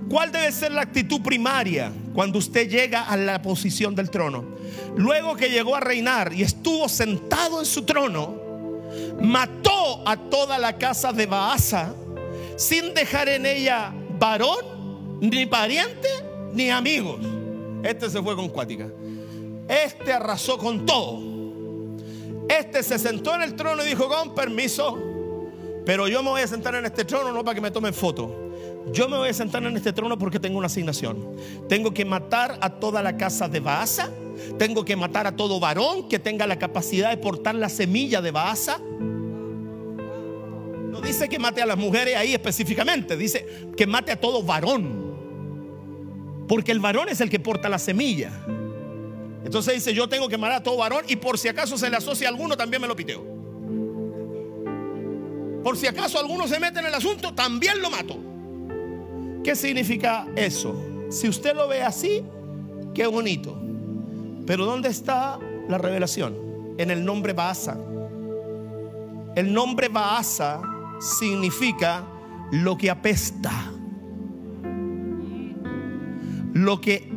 ¿Cuál 0.10 0.32
debe 0.32 0.52
ser 0.52 0.72
la 0.72 0.82
actitud 0.82 1.22
primaria 1.22 1.92
cuando 2.16 2.40
usted 2.40 2.68
llega 2.68 3.04
a 3.04 3.16
la 3.16 3.42
posición 3.44 3.94
del 3.94 4.10
trono? 4.10 4.44
Luego 4.98 5.36
que 5.36 5.50
llegó 5.50 5.76
a 5.76 5.80
reinar 5.80 6.34
y 6.34 6.42
estuvo 6.42 6.90
sentado 6.90 7.60
en 7.60 7.66
su 7.68 7.84
trono, 7.84 8.36
mató 9.22 10.02
a 10.08 10.18
toda 10.18 10.58
la 10.58 10.78
casa 10.78 11.14
de 11.14 11.28
Baasa 11.28 11.94
sin 12.58 12.96
dejar 12.96 13.30
en 13.30 13.46
ella 13.46 13.94
varón, 14.18 15.20
ni 15.22 15.46
pariente, 15.46 16.10
ni 16.54 16.72
amigos. 16.72 17.20
Este 17.84 18.10
se 18.10 18.20
fue 18.22 18.36
con 18.36 18.50
cuática. 18.50 18.90
Este 19.68 20.12
arrasó 20.12 20.58
con 20.58 20.88
todo. 20.88 21.22
Este 22.50 22.82
se 22.82 22.98
sentó 22.98 23.36
en 23.36 23.44
el 23.44 23.56
trono 23.56 23.84
y 23.84 23.90
dijo, 23.90 24.10
con 24.10 24.34
permiso, 24.34 24.98
pero 25.86 26.08
yo 26.08 26.24
me 26.24 26.32
voy 26.32 26.42
a 26.42 26.48
sentar 26.48 26.74
en 26.74 26.86
este 26.86 27.06
trono 27.06 27.32
no 27.32 27.44
para 27.46 27.54
que 27.54 27.62
me 27.62 27.70
tomen 27.70 27.94
foto 27.94 28.49
yo 28.92 29.08
me 29.08 29.18
voy 29.18 29.30
a 29.30 29.34
sentar 29.34 29.64
en 29.64 29.76
este 29.78 29.94
trono 29.94 30.18
porque 30.18 30.40
tengo 30.40 30.58
una 30.58 30.68
asignación. 30.68 31.36
Tengo 31.68 31.94
que 31.94 32.06
matar 32.06 32.58
a 32.62 32.70
toda 32.70 33.04
la 33.04 33.18
casa 33.18 33.48
de 33.48 33.60
Baasa. 33.60 34.10
Tengo 34.58 34.84
que 34.86 34.96
matar 34.96 35.28
a 35.28 35.36
todo 35.36 35.60
varón 35.60 36.08
que 36.10 36.18
tenga 36.18 36.48
la 36.48 36.58
capacidad 36.58 37.10
de 37.10 37.18
portar 37.18 37.56
la 37.56 37.70
semilla 37.70 38.22
de 38.22 38.32
Baasa. 38.32 38.80
No 40.90 41.02
dice 41.02 41.30
que 41.30 41.38
mate 41.38 41.62
a 41.62 41.66
las 41.66 41.78
mujeres 41.78 42.16
ahí 42.16 42.34
específicamente, 42.34 43.16
dice 43.16 43.46
que 43.78 43.86
mate 43.86 44.12
a 44.12 44.20
todo 44.20 44.42
varón. 44.42 45.10
Porque 46.48 46.72
el 46.72 46.80
varón 46.80 47.10
es 47.10 47.22
el 47.22 47.30
que 47.30 47.40
porta 47.40 47.70
la 47.70 47.78
semilla. 47.78 48.32
Entonces 49.46 49.76
dice, 49.76 49.94
yo 49.94 50.10
tengo 50.10 50.28
que 50.28 50.38
matar 50.38 50.58
a 50.58 50.64
todo 50.64 50.78
varón 50.78 51.06
y 51.08 51.16
por 51.16 51.38
si 51.38 51.48
acaso 51.48 51.78
se 51.78 51.90
le 51.90 51.98
asocia 51.98 52.28
a 52.28 52.32
alguno, 52.32 52.58
también 52.58 52.82
me 52.82 52.88
lo 52.88 52.96
piteo. 52.96 53.24
Por 55.64 55.78
si 55.78 55.86
acaso 55.86 56.18
alguno 56.18 56.48
se 56.48 56.60
mete 56.60 56.80
en 56.80 56.88
el 56.88 56.94
asunto, 56.94 57.34
también 57.36 57.82
lo 57.82 57.90
mato. 57.90 58.29
¿Qué 59.44 59.56
significa 59.56 60.28
eso? 60.36 60.76
Si 61.10 61.28
usted 61.28 61.56
lo 61.56 61.68
ve 61.68 61.82
así, 61.82 62.24
qué 62.94 63.08
bonito. 63.08 63.58
Pero 64.46 64.66
¿dónde 64.66 64.90
está 64.90 65.40
la 65.68 65.78
revelación? 65.78 66.36
En 66.78 66.92
el 66.92 67.06
nombre 67.06 67.34
Baasa. 67.34 67.78
El 69.36 69.54
nombre 69.54 69.88
Baasa 69.88 70.62
significa 71.00 72.04
lo 72.52 72.78
que 72.78 72.90
apesta. 72.90 73.52
Lo 76.54 76.82
que 76.82 77.10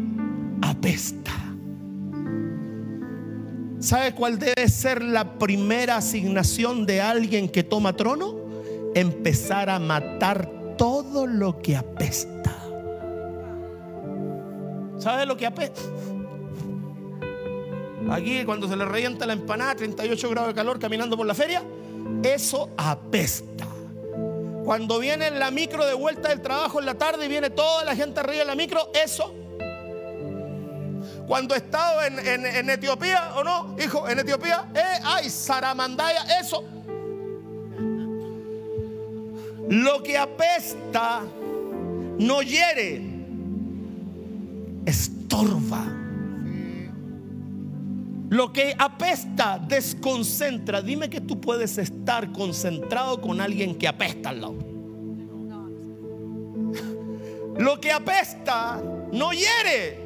apesta. 0.62 1.32
¿Sabe 3.80 4.14
cuál 4.14 4.38
debe 4.38 4.68
ser 4.68 5.02
la 5.02 5.38
primera 5.38 5.96
asignación 5.96 6.86
de 6.86 7.00
alguien 7.00 7.48
que 7.48 7.64
toma 7.64 7.96
trono? 7.96 8.36
Empezar 8.94 9.68
a 9.70 9.80
matar 9.80 10.61
todo 10.76 11.26
lo 11.26 11.60
que 11.60 11.76
apesta. 11.76 12.56
¿Sabe 14.98 15.26
lo 15.26 15.36
que 15.36 15.46
apesta? 15.46 15.80
Aquí 18.10 18.44
cuando 18.44 18.68
se 18.68 18.76
le 18.76 18.84
revienta 18.84 19.26
la 19.26 19.32
empanada, 19.32 19.74
38 19.76 20.30
grados 20.30 20.48
de 20.48 20.54
calor 20.54 20.78
caminando 20.78 21.16
por 21.16 21.26
la 21.26 21.34
feria, 21.34 21.62
eso 22.22 22.70
apesta. 22.76 23.66
Cuando 24.64 24.98
viene 24.98 25.30
la 25.30 25.50
micro 25.50 25.84
de 25.84 25.94
vuelta 25.94 26.28
del 26.28 26.40
trabajo 26.40 26.78
en 26.78 26.86
la 26.86 26.94
tarde 26.94 27.26
y 27.26 27.28
viene 27.28 27.50
toda 27.50 27.84
la 27.84 27.96
gente 27.96 28.20
arriba 28.20 28.42
en 28.42 28.48
la 28.48 28.54
micro, 28.54 28.90
eso. 28.94 29.34
Cuando 31.26 31.54
he 31.54 31.58
estado 31.58 32.02
en, 32.02 32.70
Etiopía, 32.70 33.32
¿o 33.36 33.44
no? 33.44 33.74
Hijo, 33.82 34.08
en 34.08 34.18
Etiopía, 34.18 34.66
eh, 34.74 35.00
ay, 35.04 35.30
Saramandaya, 35.30 36.38
eso 36.40 36.64
lo 39.68 40.02
que 40.02 40.18
apesta 40.18 41.22
no 42.18 42.42
hiere, 42.42 43.02
estorba. 44.86 45.98
Lo 48.30 48.52
que 48.52 48.74
apesta 48.78 49.58
desconcentra. 49.58 50.80
Dime 50.80 51.10
que 51.10 51.20
tú 51.20 51.40
puedes 51.40 51.76
estar 51.78 52.32
concentrado 52.32 53.20
con 53.20 53.40
alguien 53.40 53.76
que 53.76 53.86
apesta 53.86 54.30
al 54.30 54.40
lado. 54.40 54.56
Lo 57.58 57.78
que 57.80 57.92
apesta 57.92 58.82
no 59.12 59.32
hiere. 59.32 60.00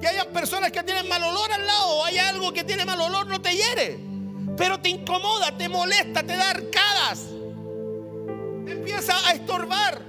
Que 0.00 0.08
haya 0.08 0.30
personas 0.30 0.72
que 0.72 0.82
tienen 0.82 1.08
mal 1.08 1.22
olor 1.22 1.52
al 1.52 1.66
lado, 1.66 1.96
o 1.96 2.04
hay 2.04 2.18
algo 2.18 2.52
que 2.52 2.64
tiene 2.64 2.84
mal 2.84 3.00
olor, 3.00 3.26
no 3.26 3.40
te 3.40 3.54
hiere. 3.54 3.98
Pero 4.56 4.80
te 4.80 4.88
incomoda, 4.90 5.56
te 5.56 5.68
molesta, 5.68 6.22
te 6.22 6.36
da 6.36 6.50
arcadas 6.50 7.35
empieza 8.66 9.14
a 9.26 9.32
estorbar. 9.32 10.02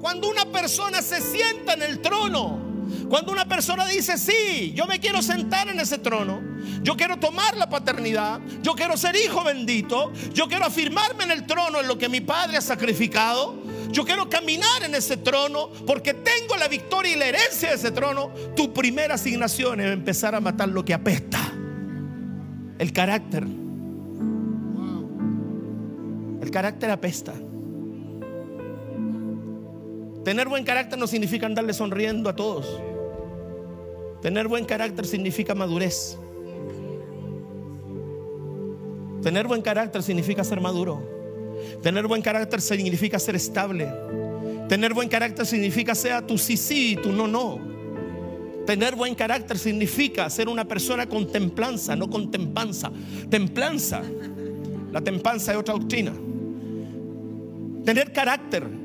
Cuando 0.00 0.30
una 0.30 0.46
persona 0.46 1.02
se 1.02 1.20
sienta 1.20 1.74
en 1.74 1.82
el 1.82 2.00
trono, 2.00 2.70
cuando 3.08 3.32
una 3.32 3.44
persona 3.44 3.86
dice, 3.86 4.18
sí, 4.18 4.72
yo 4.74 4.86
me 4.86 4.98
quiero 4.98 5.22
sentar 5.22 5.68
en 5.68 5.78
ese 5.78 5.98
trono, 5.98 6.40
yo 6.82 6.96
quiero 6.96 7.18
tomar 7.18 7.56
la 7.56 7.68
paternidad, 7.68 8.40
yo 8.62 8.74
quiero 8.74 8.96
ser 8.96 9.16
hijo 9.16 9.44
bendito, 9.44 10.12
yo 10.32 10.48
quiero 10.48 10.64
afirmarme 10.64 11.24
en 11.24 11.30
el 11.32 11.46
trono 11.46 11.80
en 11.80 11.88
lo 11.88 11.98
que 11.98 12.08
mi 12.08 12.20
padre 12.20 12.56
ha 12.56 12.60
sacrificado, 12.60 13.62
yo 13.90 14.04
quiero 14.04 14.28
caminar 14.30 14.82
en 14.84 14.94
ese 14.94 15.16
trono 15.16 15.70
porque 15.86 16.14
tengo 16.14 16.56
la 16.56 16.68
victoria 16.68 17.12
y 17.12 17.16
la 17.16 17.26
herencia 17.26 17.70
de 17.70 17.74
ese 17.74 17.90
trono, 17.90 18.30
tu 18.56 18.72
primera 18.72 19.14
asignación 19.14 19.80
es 19.80 19.92
empezar 19.92 20.34
a 20.34 20.40
matar 20.40 20.68
lo 20.68 20.84
que 20.84 20.94
apesta, 20.94 21.40
el 22.78 22.92
carácter. 22.92 23.46
El 26.40 26.50
carácter 26.50 26.90
apesta. 26.90 27.34
Tener 30.24 30.48
buen 30.48 30.64
carácter 30.64 30.98
no 30.98 31.06
significa 31.06 31.46
andarle 31.46 31.72
sonriendo 31.72 32.28
a 32.28 32.36
todos. 32.36 32.66
Tener 34.20 34.48
buen 34.48 34.66
carácter 34.66 35.06
significa 35.06 35.54
madurez. 35.54 36.18
Tener 39.22 39.46
buen 39.46 39.62
carácter 39.62 40.02
significa 40.02 40.44
ser 40.44 40.60
maduro. 40.60 41.02
Tener 41.82 42.06
buen 42.06 42.20
carácter 42.20 42.60
significa 42.60 43.18
ser 43.18 43.36
estable. 43.36 43.90
Tener 44.68 44.92
buen 44.92 45.08
carácter 45.08 45.46
significa 45.46 45.94
ser 45.94 46.26
tu 46.26 46.36
sí 46.36 46.56
sí 46.56 46.92
y 46.92 46.96
tu 46.96 47.12
no 47.12 47.26
no. 47.26 47.58
Tener 48.66 48.94
buen 48.94 49.14
carácter 49.14 49.58
significa 49.58 50.28
ser 50.28 50.48
una 50.48 50.66
persona 50.66 51.06
con 51.06 51.26
templanza, 51.32 51.96
no 51.96 52.08
con 52.10 52.30
tempanza. 52.30 52.92
Templanza. 53.28 54.02
La 54.92 55.00
templanza 55.00 55.52
es 55.52 55.58
otra 55.58 55.74
doctrina. 55.74 56.12
Tener 57.84 58.12
carácter 58.12 58.79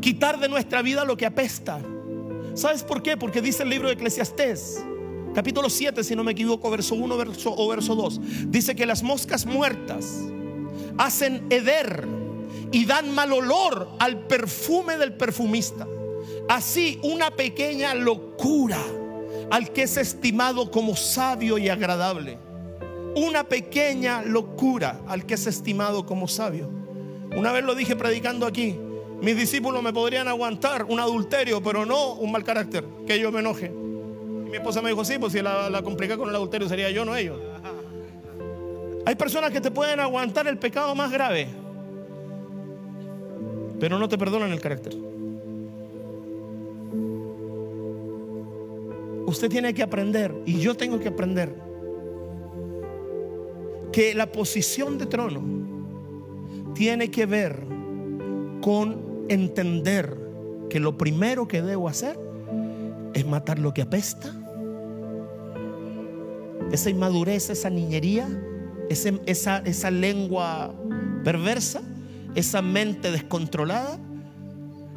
quitar 0.00 0.38
de 0.38 0.48
nuestra 0.48 0.82
vida 0.82 1.04
lo 1.04 1.16
que 1.16 1.26
apesta. 1.26 1.80
¿Sabes 2.54 2.82
por 2.82 3.02
qué? 3.02 3.16
Porque 3.16 3.40
dice 3.40 3.62
el 3.62 3.70
libro 3.70 3.88
de 3.88 3.94
Eclesiastés, 3.94 4.84
capítulo 5.34 5.70
7, 5.70 6.02
si 6.02 6.16
no 6.16 6.24
me 6.24 6.32
equivoco, 6.32 6.70
verso 6.70 6.94
1 6.94 7.16
verso, 7.16 7.54
o 7.56 7.68
verso 7.68 7.94
2. 7.94 8.50
Dice 8.50 8.74
que 8.74 8.86
las 8.86 9.02
moscas 9.02 9.46
muertas 9.46 10.24
hacen 10.96 11.46
heder 11.50 12.06
y 12.72 12.84
dan 12.84 13.14
mal 13.14 13.32
olor 13.32 13.88
al 13.98 14.26
perfume 14.26 14.98
del 14.98 15.14
perfumista. 15.14 15.86
Así 16.48 16.98
una 17.02 17.30
pequeña 17.30 17.94
locura 17.94 18.80
al 19.50 19.72
que 19.72 19.82
es 19.82 19.96
estimado 19.96 20.70
como 20.70 20.96
sabio 20.96 21.58
y 21.58 21.68
agradable. 21.68 22.38
Una 23.16 23.44
pequeña 23.44 24.22
locura 24.22 25.00
al 25.06 25.26
que 25.26 25.34
es 25.34 25.46
estimado 25.46 26.06
como 26.06 26.28
sabio. 26.28 26.68
Una 27.36 27.52
vez 27.52 27.64
lo 27.64 27.74
dije 27.74 27.96
predicando 27.96 28.46
aquí. 28.46 28.76
Mis 29.20 29.36
discípulos 29.36 29.82
me 29.82 29.92
podrían 29.92 30.28
aguantar 30.28 30.84
un 30.84 31.00
adulterio, 31.00 31.62
pero 31.62 31.84
no 31.84 32.14
un 32.14 32.30
mal 32.30 32.44
carácter, 32.44 32.84
que 33.06 33.18
yo 33.18 33.32
me 33.32 33.40
enoje. 33.40 33.66
Y 33.66 34.50
mi 34.50 34.56
esposa 34.56 34.80
me 34.80 34.90
dijo, 34.90 35.04
sí, 35.04 35.18
pues 35.18 35.32
si 35.32 35.42
la, 35.42 35.68
la 35.68 35.82
complica 35.82 36.16
con 36.16 36.28
el 36.28 36.34
adulterio 36.34 36.68
sería 36.68 36.90
yo, 36.90 37.04
no 37.04 37.16
ellos. 37.16 37.40
Hay 39.04 39.14
personas 39.16 39.50
que 39.50 39.60
te 39.60 39.70
pueden 39.70 40.00
aguantar 40.00 40.46
el 40.46 40.58
pecado 40.58 40.94
más 40.94 41.10
grave, 41.10 41.48
pero 43.80 43.98
no 43.98 44.08
te 44.08 44.18
perdonan 44.18 44.52
el 44.52 44.60
carácter. 44.60 44.94
Usted 49.26 49.48
tiene 49.50 49.74
que 49.74 49.82
aprender, 49.82 50.34
y 50.46 50.58
yo 50.60 50.74
tengo 50.74 51.00
que 51.00 51.08
aprender, 51.08 51.54
que 53.92 54.14
la 54.14 54.30
posición 54.30 54.96
de 54.96 55.06
trono 55.06 55.42
tiene 56.74 57.10
que 57.10 57.26
ver 57.26 57.62
con 58.60 59.07
entender 59.28 60.16
que 60.68 60.80
lo 60.80 60.96
primero 60.96 61.48
que 61.48 61.62
debo 61.62 61.88
hacer 61.88 62.18
es 63.14 63.26
matar 63.26 63.58
lo 63.58 63.72
que 63.74 63.82
apesta. 63.82 64.32
Esa 66.72 66.90
inmadurez, 66.90 67.50
esa 67.50 67.70
niñería, 67.70 68.28
esa, 68.90 69.58
esa 69.58 69.90
lengua 69.90 70.74
perversa, 71.24 71.82
esa 72.34 72.62
mente 72.62 73.10
descontrolada, 73.10 73.98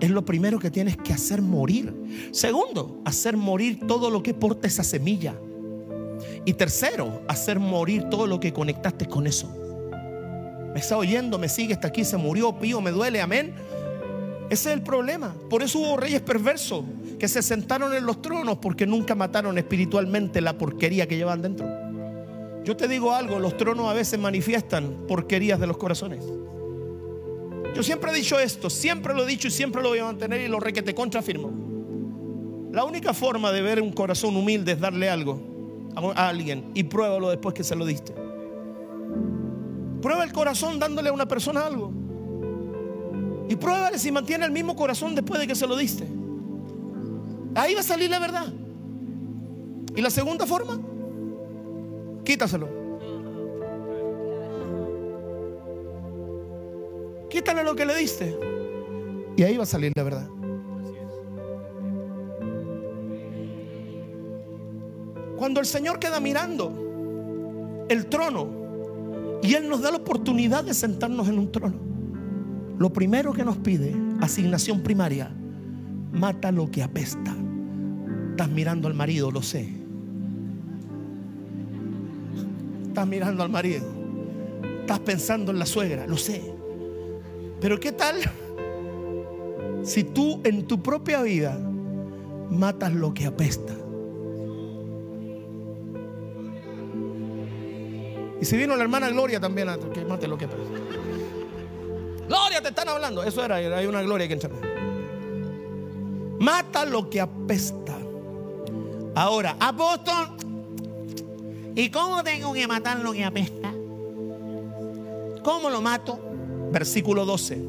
es 0.01 0.09
lo 0.09 0.25
primero 0.25 0.59
que 0.59 0.71
tienes 0.71 0.97
que 0.97 1.13
hacer 1.13 1.41
morir. 1.41 1.93
Segundo, 2.31 3.01
hacer 3.05 3.37
morir 3.37 3.79
todo 3.87 4.09
lo 4.09 4.23
que 4.23 4.33
porta 4.33 4.67
esa 4.67 4.83
semilla. 4.83 5.35
Y 6.43 6.53
tercero, 6.53 7.21
hacer 7.27 7.59
morir 7.59 8.09
todo 8.09 8.25
lo 8.27 8.39
que 8.39 8.51
conectaste 8.51 9.05
con 9.05 9.27
eso. 9.27 9.55
Me 10.73 10.79
está 10.79 10.97
oyendo, 10.97 11.37
me 11.37 11.49
sigue, 11.49 11.73
está 11.73 11.89
aquí, 11.89 12.03
se 12.03 12.17
murió, 12.17 12.57
pío, 12.57 12.81
me 12.81 12.91
duele, 12.91 13.21
amén. 13.21 13.53
Ese 14.51 14.69
es 14.69 14.75
el 14.75 14.83
problema. 14.83 15.33
Por 15.49 15.63
eso 15.63 15.79
hubo 15.79 15.95
reyes 15.95 16.19
perversos 16.19 16.83
que 17.17 17.29
se 17.29 17.41
sentaron 17.41 17.93
en 17.93 18.05
los 18.05 18.21
tronos 18.21 18.57
porque 18.57 18.85
nunca 18.85 19.15
mataron 19.15 19.57
espiritualmente 19.57 20.41
la 20.41 20.57
porquería 20.57 21.07
que 21.07 21.15
llevan 21.15 21.41
dentro. 21.41 21.65
Yo 22.65 22.75
te 22.75 22.89
digo 22.89 23.13
algo, 23.13 23.39
los 23.39 23.55
tronos 23.55 23.89
a 23.89 23.93
veces 23.93 24.19
manifiestan 24.19 25.05
porquerías 25.07 25.57
de 25.57 25.67
los 25.67 25.77
corazones. 25.77 26.25
Yo 27.73 27.81
siempre 27.81 28.11
he 28.11 28.13
dicho 28.13 28.37
esto, 28.39 28.69
siempre 28.69 29.13
lo 29.13 29.23
he 29.23 29.25
dicho 29.25 29.47
y 29.47 29.51
siempre 29.51 29.81
lo 29.81 29.87
voy 29.87 29.99
a 29.99 30.03
mantener 30.03 30.41
y 30.41 30.49
lo 30.49 30.59
re 30.59 30.73
que 30.73 30.81
te 30.81 30.93
contrafirmo. 30.93 32.69
La 32.73 32.83
única 32.83 33.13
forma 33.13 33.53
de 33.53 33.61
ver 33.61 33.81
un 33.81 33.93
corazón 33.93 34.35
humilde 34.35 34.73
es 34.73 34.81
darle 34.81 35.09
algo 35.09 35.39
a 36.13 36.27
alguien 36.27 36.71
y 36.73 36.83
pruébalo 36.83 37.29
después 37.29 37.55
que 37.55 37.63
se 37.63 37.77
lo 37.77 37.85
diste. 37.85 38.13
Prueba 40.01 40.25
el 40.25 40.33
corazón 40.33 40.77
dándole 40.77 41.07
a 41.07 41.13
una 41.13 41.25
persona 41.25 41.65
algo. 41.65 42.00
Y 43.49 43.55
pruébale 43.55 43.99
si 43.99 44.11
mantiene 44.11 44.45
el 44.45 44.51
mismo 44.51 44.75
corazón 44.75 45.15
después 45.15 45.39
de 45.39 45.47
que 45.47 45.55
se 45.55 45.67
lo 45.67 45.75
diste. 45.75 46.07
Ahí 47.55 47.73
va 47.73 47.81
a 47.81 47.83
salir 47.83 48.09
la 48.09 48.19
verdad. 48.19 48.51
Y 49.95 50.01
la 50.01 50.09
segunda 50.09 50.45
forma, 50.45 50.79
quítaselo. 52.23 52.69
Quítale 57.29 57.63
lo 57.63 57.75
que 57.75 57.85
le 57.85 57.95
diste. 57.95 58.37
Y 59.35 59.43
ahí 59.43 59.57
va 59.57 59.63
a 59.63 59.65
salir 59.65 59.91
la 59.95 60.03
verdad. 60.03 60.27
Cuando 65.37 65.59
el 65.59 65.65
Señor 65.65 65.97
queda 65.97 66.19
mirando 66.19 67.85
el 67.89 68.05
trono 68.05 69.39
y 69.41 69.55
Él 69.55 69.67
nos 69.67 69.81
da 69.81 69.91
la 69.91 69.97
oportunidad 69.97 70.63
de 70.63 70.73
sentarnos 70.73 71.27
en 71.27 71.39
un 71.39 71.51
trono. 71.51 71.90
Lo 72.81 72.91
primero 72.91 73.31
que 73.31 73.45
nos 73.45 73.57
pide, 73.57 73.93
asignación 74.21 74.81
primaria, 74.81 75.29
mata 76.13 76.51
lo 76.51 76.71
que 76.71 76.81
apesta. 76.81 77.31
Estás 78.31 78.49
mirando 78.49 78.87
al 78.87 78.95
marido, 78.95 79.29
lo 79.29 79.43
sé. 79.43 79.69
Estás 82.87 83.07
mirando 83.07 83.43
al 83.43 83.49
marido. 83.49 83.85
Estás 84.79 84.97
pensando 84.97 85.51
en 85.51 85.59
la 85.59 85.67
suegra, 85.67 86.07
lo 86.07 86.17
sé. 86.17 86.41
Pero 87.59 87.79
¿qué 87.79 87.91
tal 87.91 88.15
si 89.83 90.03
tú 90.03 90.41
en 90.43 90.65
tu 90.65 90.81
propia 90.81 91.21
vida 91.21 91.59
matas 92.49 92.91
lo 92.95 93.13
que 93.13 93.27
apesta? 93.27 93.75
Y 98.41 98.45
si 98.45 98.57
vino 98.57 98.75
la 98.75 98.81
hermana 98.81 99.07
Gloria 99.11 99.39
también, 99.39 99.67
que 99.93 100.03
mate 100.03 100.27
lo 100.27 100.35
que 100.35 100.45
apesta. 100.45 101.00
Te 102.61 102.69
están 102.69 102.89
hablando. 102.89 103.23
Eso 103.23 103.43
era, 103.43 103.55
hay 103.55 103.85
una 103.85 104.01
gloria 104.01 104.27
que 104.27 104.33
entrar. 104.33 104.51
Mata 106.39 106.85
lo 106.85 107.09
que 107.09 107.21
apesta. 107.21 107.97
Ahora, 109.15 109.55
apóstol, 109.59 110.29
¿y 111.75 111.89
cómo 111.89 112.23
tengo 112.23 112.53
que 112.53 112.67
matar 112.67 112.99
lo 112.99 113.11
que 113.13 113.23
apesta? 113.23 113.73
¿Cómo 115.43 115.69
lo 115.69 115.81
mato? 115.81 116.19
Versículo 116.71 117.25
12. 117.25 117.61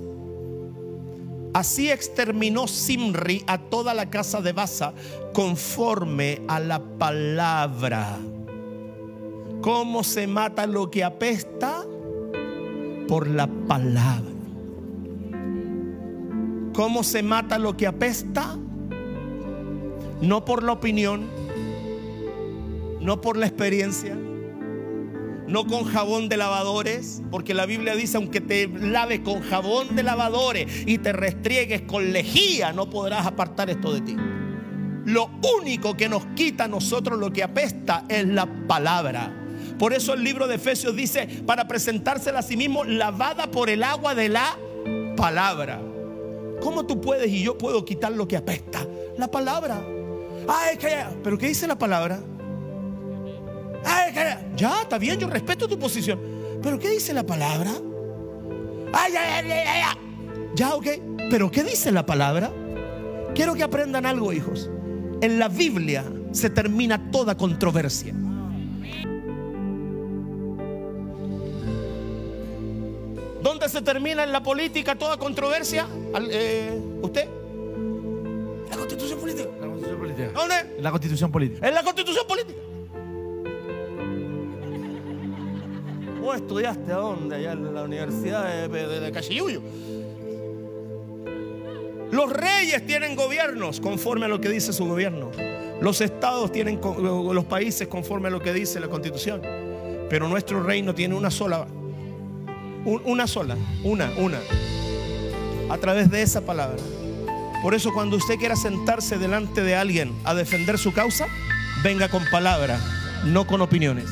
Así 1.55 1.91
exterminó 1.91 2.67
Simri 2.67 3.45
a 3.47 3.59
toda 3.59 3.93
la 3.93 4.09
casa 4.09 4.41
de 4.41 4.53
Baza 4.53 4.95
conforme 5.35 6.41
a 6.49 6.61
la 6.61 6.81
palabra. 6.81 8.19
¿Cómo 9.61 10.03
se 10.03 10.27
mata 10.27 10.67
lo 10.67 10.91
que 10.91 11.05
apesta? 11.05 11.85
Por 13.07 13.29
la 13.29 13.47
palabra. 13.47 14.32
¿Cómo 16.75 17.05
se 17.05 17.23
mata 17.23 17.59
lo 17.59 17.77
que 17.77 17.87
apesta? 17.87 18.57
No 20.23 20.45
por 20.45 20.63
la 20.63 20.73
opinión, 20.73 21.29
no 23.01 23.21
por 23.21 23.37
la 23.37 23.47
experiencia, 23.47 24.17
no 25.47 25.67
con 25.67 25.85
jabón 25.85 26.31
de 26.31 26.39
lavadores, 26.39 27.21
porque 27.31 27.53
la 27.53 27.67
Biblia 27.67 27.95
dice, 27.95 28.17
aunque 28.17 28.41
te 28.41 28.69
laves 28.69 29.21
con 29.21 29.43
jabón 29.43 29.97
de 29.97 30.03
lavadores 30.03 30.85
y 30.87 30.97
te 30.97 31.13
restriegues 31.13 31.83
con 31.83 32.13
lejía, 32.13 32.73
no 32.73 32.89
podrás 32.89 33.27
apartar 33.27 33.69
esto 33.69 33.93
de 33.93 34.01
ti. 34.01 34.17
Lo 35.05 35.31
único 35.59 35.95
que 35.95 36.09
nos 36.09 36.25
quita 36.37 36.65
a 36.65 36.69
nosotros 36.69 37.19
lo 37.19 37.33
que 37.33 37.43
apesta 37.43 38.05
es 38.09 38.27
la 38.27 38.47
palabra. 38.67 39.31
Por 39.79 39.93
eso 39.93 40.15
el 40.15 40.25
libro 40.25 40.47
de 40.47 40.55
Efesios 40.55 40.97
dice, 40.97 41.27
para 41.45 41.69
presentársela 41.69 42.39
a 42.39 42.43
sí 42.43 42.57
mismo, 42.57 42.85
lavada 42.85 43.51
por 43.51 43.69
el 43.69 43.83
agua 43.83 44.15
de 44.15 44.29
la 44.31 44.57
palabra. 45.17 45.92
¿Cómo 46.63 46.87
tú 46.87 47.01
puedes 47.01 47.29
y 47.29 47.43
yo 47.43 47.59
puedo 47.59 47.85
quitar 47.85 48.13
lo 48.13 48.29
que 48.29 48.37
apesta? 48.37 48.87
La 49.19 49.29
palabra. 49.29 49.83
Ay, 50.49 50.77
que, 50.77 51.05
pero 51.23 51.37
¿qué 51.37 51.49
dice 51.49 51.67
la 51.67 51.77
palabra? 51.77 52.23
Ay, 53.85 54.13
que, 54.13 54.57
ya, 54.57 54.83
está 54.83 54.99
bien, 54.99 55.19
yo 55.19 55.29
respeto 55.29 55.69
tu 55.69 55.79
posición. 55.79 56.21
Pero 56.63 56.79
¿qué 56.79 56.91
dice 56.91 57.13
la 57.13 57.25
palabra? 57.25 57.73
Ay, 58.93 59.13
ay, 59.17 59.45
ay, 59.45 59.51
ay, 59.51 59.83
ay. 59.87 59.97
Ya, 60.55 60.75
ok. 60.75 60.87
Pero 61.31 61.51
¿qué 61.51 61.65
dice 61.65 61.91
la 61.91 62.07
palabra? 62.07 62.53
Quiero 63.35 63.55
que 63.55 63.63
aprendan 63.63 64.07
algo, 64.07 64.33
hijos. 64.33 64.71
En 65.21 65.39
la 65.39 65.49
Biblia 65.49 66.05
se 66.31 66.51
termina 66.51 67.11
toda 67.11 67.37
controversia. 67.37 68.15
¿Dónde 73.43 73.69
se 73.69 73.83
termina 73.83 74.23
en 74.23 74.33
la 74.33 74.43
política 74.43 74.95
toda 74.95 75.17
controversia? 75.17 75.87
Eh, 76.31 76.79
¿Usted? 77.03 77.29
La 78.71 78.77
constitución 78.77 79.19
política. 79.19 79.49
La 79.61 79.67
constitución 79.67 79.99
política. 79.99 80.31
¿Dónde? 80.33 80.55
La 80.81 80.91
constitución 80.91 81.33
política. 81.33 81.69
En 81.69 81.75
la 81.75 81.83
constitución 81.83 82.27
política. 82.27 82.61
¿Vos 86.21 86.37
estudiaste 86.37 86.93
a 86.93 86.97
dónde? 86.97 87.35
Allá 87.35 87.53
en 87.53 87.75
la 87.75 87.83
Universidad 87.83 88.69
de, 88.69 88.69
de, 88.69 89.01
de 89.01 89.13
Cachiyuyo. 89.13 89.61
Los 92.13 92.31
reyes 92.31 92.87
tienen 92.87 93.17
gobiernos 93.17 93.81
conforme 93.81 94.27
a 94.27 94.29
lo 94.29 94.41
que 94.41 94.51
dice 94.51 94.73
su 94.73 94.87
gobierno. 94.87 95.33
Los 95.81 96.01
estados 96.01 96.53
tienen 96.53 96.81
los 96.81 97.45
países 97.47 97.89
conforme 97.89 98.29
a 98.29 98.31
lo 98.31 98.41
que 98.41 98.53
dice 98.53 98.79
la 98.79 98.89
constitución. 98.89 99.43
Pero 100.09 100.29
nuestro 100.29 100.63
reino 100.63 100.95
tiene 100.95 101.17
una 101.17 101.31
sola 101.31 101.67
una 102.85 103.27
sola, 103.27 103.57
una, 103.83 104.11
una. 104.17 104.39
A 105.71 105.79
través 105.79 106.11
de 106.11 106.23
esa 106.23 106.43
palabra. 106.43 106.83
Por 107.63 107.75
eso 107.75 107.93
cuando 107.93 108.17
usted 108.17 108.39
quiera 108.39 108.57
sentarse 108.57 109.19
delante 109.19 109.63
de 109.63 109.77
alguien 109.77 110.13
a 110.25 110.35
defender 110.35 110.79
su 110.79 110.93
causa, 110.93 111.27
venga 111.85 112.09
con 112.09 112.25
palabra, 112.31 112.81
no 113.25 113.47
con 113.47 113.61
opiniones. 113.61 114.07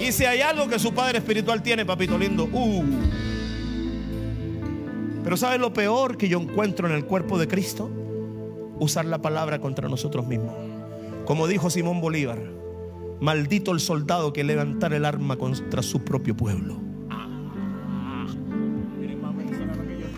Y 0.00 0.12
si 0.12 0.24
hay 0.24 0.40
algo 0.40 0.68
que 0.68 0.78
su 0.78 0.92
padre 0.92 1.18
espiritual 1.18 1.62
tiene, 1.62 1.86
papito 1.86 2.18
lindo, 2.18 2.44
uh. 2.44 2.84
Pero 5.24 5.36
¿sabe 5.36 5.58
lo 5.58 5.72
peor 5.72 6.18
que 6.18 6.28
yo 6.28 6.40
encuentro 6.40 6.88
en 6.88 6.94
el 6.94 7.06
cuerpo 7.06 7.38
de 7.38 7.48
Cristo? 7.48 7.88
Usar 8.80 9.04
la 9.04 9.22
palabra 9.22 9.60
contra 9.60 9.88
nosotros 9.88 10.26
mismos. 10.26 10.54
Como 11.24 11.46
dijo 11.46 11.70
Simón 11.70 12.00
Bolívar, 12.00 12.38
Maldito 13.22 13.70
el 13.70 13.78
soldado 13.78 14.32
que 14.32 14.42
levantara 14.42 14.96
el 14.96 15.04
arma 15.04 15.36
contra 15.36 15.80
su 15.80 16.02
propio 16.02 16.36
pueblo. 16.36 16.80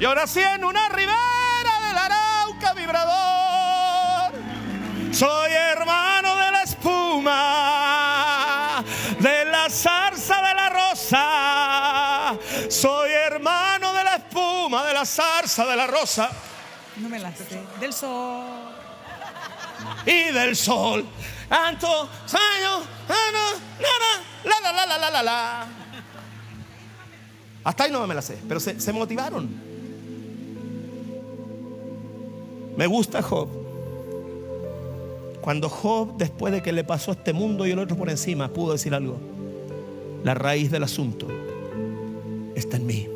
Y 0.00 0.04
ahora 0.06 0.26
sí, 0.26 0.40
en 0.40 0.64
una 0.64 0.88
ribera 0.88 1.80
del 1.86 1.98
Arauca 1.98 2.72
vibrador, 2.72 4.32
soy 5.12 5.52
hermano 5.52 6.34
de 6.34 6.50
la 6.50 6.62
espuma, 6.62 8.02
de 9.20 9.44
la 9.50 9.68
zarza 9.68 10.36
de 10.40 10.54
la 10.54 10.70
rosa, 10.70 12.38
soy 12.70 13.10
hermano 13.10 13.92
de 13.92 14.02
la 14.02 14.14
espuma, 14.14 14.82
de 14.82 14.94
la 14.94 15.04
zarza 15.04 15.66
de 15.66 15.76
la 15.76 15.86
rosa. 15.86 16.30
No 16.96 17.10
me 17.10 17.18
la 17.18 17.30
del 17.80 17.92
sol. 17.92 18.46
Y 20.06 20.32
del 20.32 20.56
sol. 20.56 21.04
Anto, 21.50 21.86
años, 21.88 22.86
la, 23.08 24.60
la, 24.62 24.72
la, 24.72 24.86
la, 24.86 24.98
la, 24.98 25.10
la, 25.10 25.22
la. 25.22 25.66
Hasta 27.64 27.84
ahí 27.84 27.90
no 27.90 28.06
me 28.06 28.14
la 28.14 28.22
sé, 28.22 28.38
pero 28.46 28.60
se, 28.60 28.80
se 28.80 28.92
motivaron. 28.92 29.48
Me 32.76 32.86
gusta 32.86 33.22
Job. 33.22 33.48
Cuando 35.40 35.68
Job, 35.68 36.16
después 36.16 36.52
de 36.52 36.62
que 36.62 36.72
le 36.72 36.84
pasó 36.84 37.12
este 37.12 37.32
mundo 37.32 37.66
y 37.66 37.70
el 37.70 37.78
otro 37.78 37.96
por 37.96 38.10
encima, 38.10 38.48
pudo 38.48 38.72
decir 38.72 38.94
algo. 38.94 39.18
La 40.24 40.34
raíz 40.34 40.70
del 40.70 40.82
asunto 40.82 41.28
está 42.54 42.76
en 42.78 42.86
mí. 42.86 43.08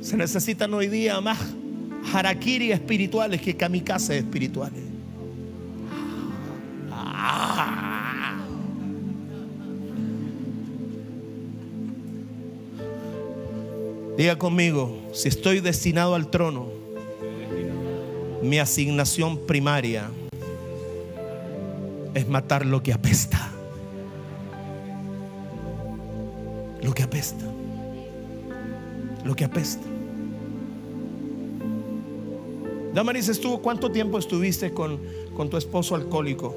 Se 0.00 0.16
necesitan 0.16 0.74
hoy 0.74 0.88
día 0.88 1.20
más 1.20 1.38
harakiri 2.12 2.72
espirituales 2.72 3.40
que 3.40 3.56
kamikaze 3.56 4.18
espirituales. 4.18 4.82
Ah. 6.90 7.84
Diga 14.16 14.38
conmigo, 14.38 15.10
si 15.12 15.28
estoy 15.28 15.60
destinado 15.60 16.14
al 16.14 16.30
trono, 16.30 16.68
mi 18.42 18.58
asignación 18.58 19.44
primaria 19.46 20.08
es 22.14 22.28
matar 22.28 22.64
lo 22.64 22.82
que 22.82 22.92
apesta. 22.92 23.50
Lo 26.80 26.92
que 26.92 27.02
apesta. 27.02 27.44
Lo 29.24 29.34
que 29.34 29.44
apesta. 29.44 29.93
Damaris, 32.94 33.28
estuvo, 33.28 33.60
¿cuánto 33.60 33.90
tiempo 33.90 34.18
estuviste 34.18 34.72
con, 34.72 35.00
con 35.36 35.50
tu 35.50 35.56
esposo 35.56 35.96
alcohólico? 35.96 36.54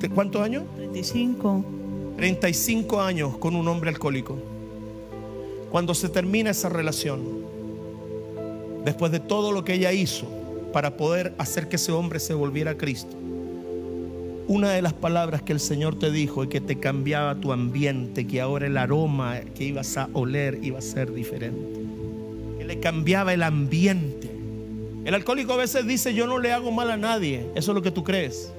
¿De 0.00 0.10
¿Cuántos 0.10 0.42
años? 0.42 0.64
35. 0.74 1.64
35 2.16 3.00
años 3.00 3.36
con 3.38 3.54
un 3.54 3.68
hombre 3.68 3.90
alcohólico. 3.90 4.36
Cuando 5.70 5.94
se 5.94 6.08
termina 6.08 6.50
esa 6.50 6.68
relación, 6.70 7.20
después 8.84 9.12
de 9.12 9.20
todo 9.20 9.52
lo 9.52 9.64
que 9.64 9.74
ella 9.74 9.92
hizo 9.92 10.26
para 10.72 10.96
poder 10.96 11.34
hacer 11.38 11.68
que 11.68 11.76
ese 11.76 11.92
hombre 11.92 12.18
se 12.18 12.34
volviera 12.34 12.72
a 12.72 12.76
Cristo, 12.76 13.16
una 14.48 14.70
de 14.72 14.82
las 14.82 14.92
palabras 14.92 15.42
que 15.42 15.52
el 15.52 15.60
Señor 15.60 15.96
te 16.00 16.10
dijo 16.10 16.42
y 16.42 16.48
que 16.48 16.60
te 16.60 16.80
cambiaba 16.80 17.36
tu 17.36 17.52
ambiente, 17.52 18.26
que 18.26 18.40
ahora 18.40 18.66
el 18.66 18.76
aroma 18.76 19.38
que 19.54 19.62
ibas 19.62 19.96
a 19.96 20.08
oler 20.14 20.58
iba 20.64 20.80
a 20.80 20.82
ser 20.82 21.12
diferente. 21.12 21.87
Cambiaba 22.82 23.34
el 23.34 23.42
ambiente. 23.42 24.30
El 25.04 25.14
alcohólico 25.14 25.52
a 25.52 25.56
veces 25.56 25.86
dice, 25.86 26.12
yo 26.12 26.26
no 26.26 26.38
le 26.38 26.52
hago 26.52 26.70
mal 26.70 26.90
a 26.90 26.96
nadie. 26.96 27.46
Eso 27.54 27.70
es 27.72 27.74
lo 27.74 27.82
que 27.82 27.90
tú 27.90 28.04
crees. 28.04 28.52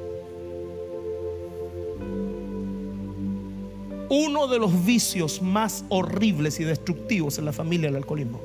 Uno 4.10 4.48
de 4.48 4.58
los 4.58 4.86
vicios 4.86 5.42
más 5.42 5.86
horribles 5.90 6.60
y 6.60 6.64
destructivos 6.64 7.38
en 7.38 7.46
la 7.46 7.54
familia 7.54 7.88
es 7.88 7.92
el 7.92 7.98
alcoholismo. 7.98 8.42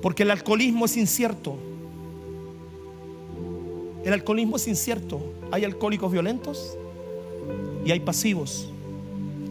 Porque 0.00 0.22
el 0.22 0.30
alcoholismo 0.30 0.84
es 0.84 0.96
incierto. 0.96 1.56
El 4.04 4.12
alcoholismo 4.12 4.56
es 4.56 4.68
incierto. 4.68 5.20
Hay 5.50 5.64
alcohólicos 5.64 6.12
violentos 6.12 6.76
y 7.84 7.90
hay 7.90 8.00
pasivos. 8.00 8.68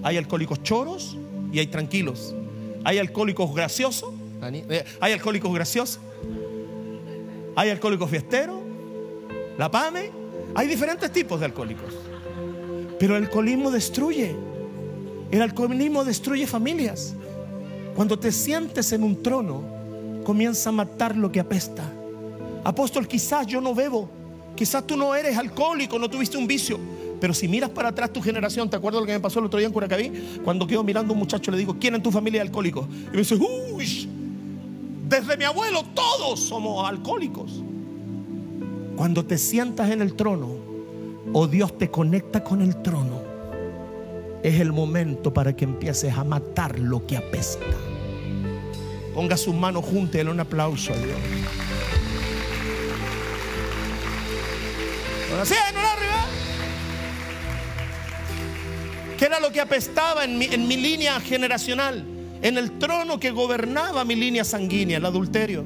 Hay 0.02 0.16
alcohólicos 0.16 0.64
choros 0.64 1.18
y 1.52 1.60
hay 1.60 1.68
tranquilos. 1.68 2.34
Hay 2.84 2.98
alcohólicos 2.98 3.54
graciosos. 3.54 4.14
eh, 4.70 4.86
Hay 5.00 5.14
alcohólicos 5.14 5.54
graciosos. 5.54 6.00
Hay 7.56 7.70
alcohólicos 7.70 8.10
fiesteros. 8.10 8.58
La 9.58 9.70
PAME. 9.70 10.12
Hay 10.56 10.68
diferentes 10.68 11.12
tipos 11.12 11.40
de 11.40 11.46
alcohólicos. 11.46 11.94
Pero 13.00 13.16
el 13.18 13.24
alcoholismo 13.24 13.72
destruye. 13.72 14.36
El 15.32 15.42
alcoholismo 15.42 16.04
destruye 16.04 16.48
familias. 16.48 17.14
Cuando 17.96 18.18
te 18.18 18.32
sientes 18.32 18.92
en 18.94 19.04
un 19.04 19.22
trono, 19.22 19.62
comienza 20.24 20.70
a 20.70 20.74
matar 20.74 21.16
lo 21.16 21.32
que 21.32 21.40
apesta. 21.40 21.84
Apóstol, 22.64 23.08
quizás 23.08 23.46
yo 23.48 23.62
no 23.62 23.76
bebo. 23.76 24.10
Quizás 24.56 24.86
tú 24.86 24.98
no 24.98 25.14
eres 25.16 25.38
alcohólico, 25.38 26.00
no 26.00 26.10
tuviste 26.10 26.38
un 26.38 26.48
vicio. 26.48 26.80
Pero 27.20 27.34
si 27.34 27.48
miras 27.48 27.70
para 27.70 27.90
atrás 27.90 28.14
tu 28.14 28.22
generación, 28.22 28.70
¿te 28.70 28.78
acuerdas 28.78 29.02
lo 29.02 29.08
que 29.08 29.14
me 29.14 29.20
pasó 29.20 29.40
el 29.40 29.46
otro 29.46 29.60
día 29.60 29.68
en 29.68 29.74
Curacaví? 29.74 30.40
Cuando 30.44 30.66
quedo 30.66 30.84
mirando 30.84 31.12
a 31.12 31.14
un 31.14 31.20
muchacho, 31.20 31.52
le 31.52 31.58
digo, 31.58 31.76
¿quién 31.80 31.96
en 31.96 32.04
tu 32.04 32.12
familia 32.12 32.42
es 32.42 32.48
alcohólico? 32.48 32.88
Y 33.08 33.12
me 33.12 33.18
dice, 33.18 33.36
uy, 33.36 34.10
desde 35.08 35.38
mi 35.38 35.44
abuelo 35.44 35.84
todos 35.94 36.40
somos 36.40 36.88
alcohólicos. 36.88 37.64
Cuando 38.96 39.26
te 39.26 39.38
sientas 39.38 39.92
en 39.92 40.02
el 40.02 40.14
trono, 40.16 40.50
o 41.34 41.48
Dios 41.48 41.78
te 41.78 41.90
conecta 41.90 42.44
con 42.44 42.62
el 42.62 42.82
trono, 42.82 43.22
es 44.44 44.60
el 44.60 44.72
momento 44.72 45.34
para 45.34 45.56
que 45.56 45.66
empieces 45.66 46.14
a 46.18 46.24
matar 46.24 46.80
lo 46.80 47.06
que 47.06 47.18
apesta. 47.18 47.66
Ponga 49.14 49.36
sus 49.36 49.54
manos 49.54 49.84
juntas 49.86 50.24
y 50.24 50.28
un 50.28 50.40
aplauso 50.40 50.94
a 50.94 50.98
Dios. 50.98 51.18
Ahora 55.32 55.46
sí, 55.46 55.56
¿Qué 59.20 59.26
era 59.26 59.40
lo 59.42 59.52
que 59.52 59.60
apestaba 59.60 60.24
en 60.24 60.38
mi, 60.38 60.48
línea 60.48 61.20
generacional? 61.20 62.06
En 62.42 62.58
el 62.58 62.80
trono 62.80 63.20
que 63.20 63.32
gobernaba 63.32 64.06
mi 64.06 64.16
línea 64.16 64.46
sanguínea, 64.46 64.98
el 64.98 65.06
adulterio. 65.06 65.66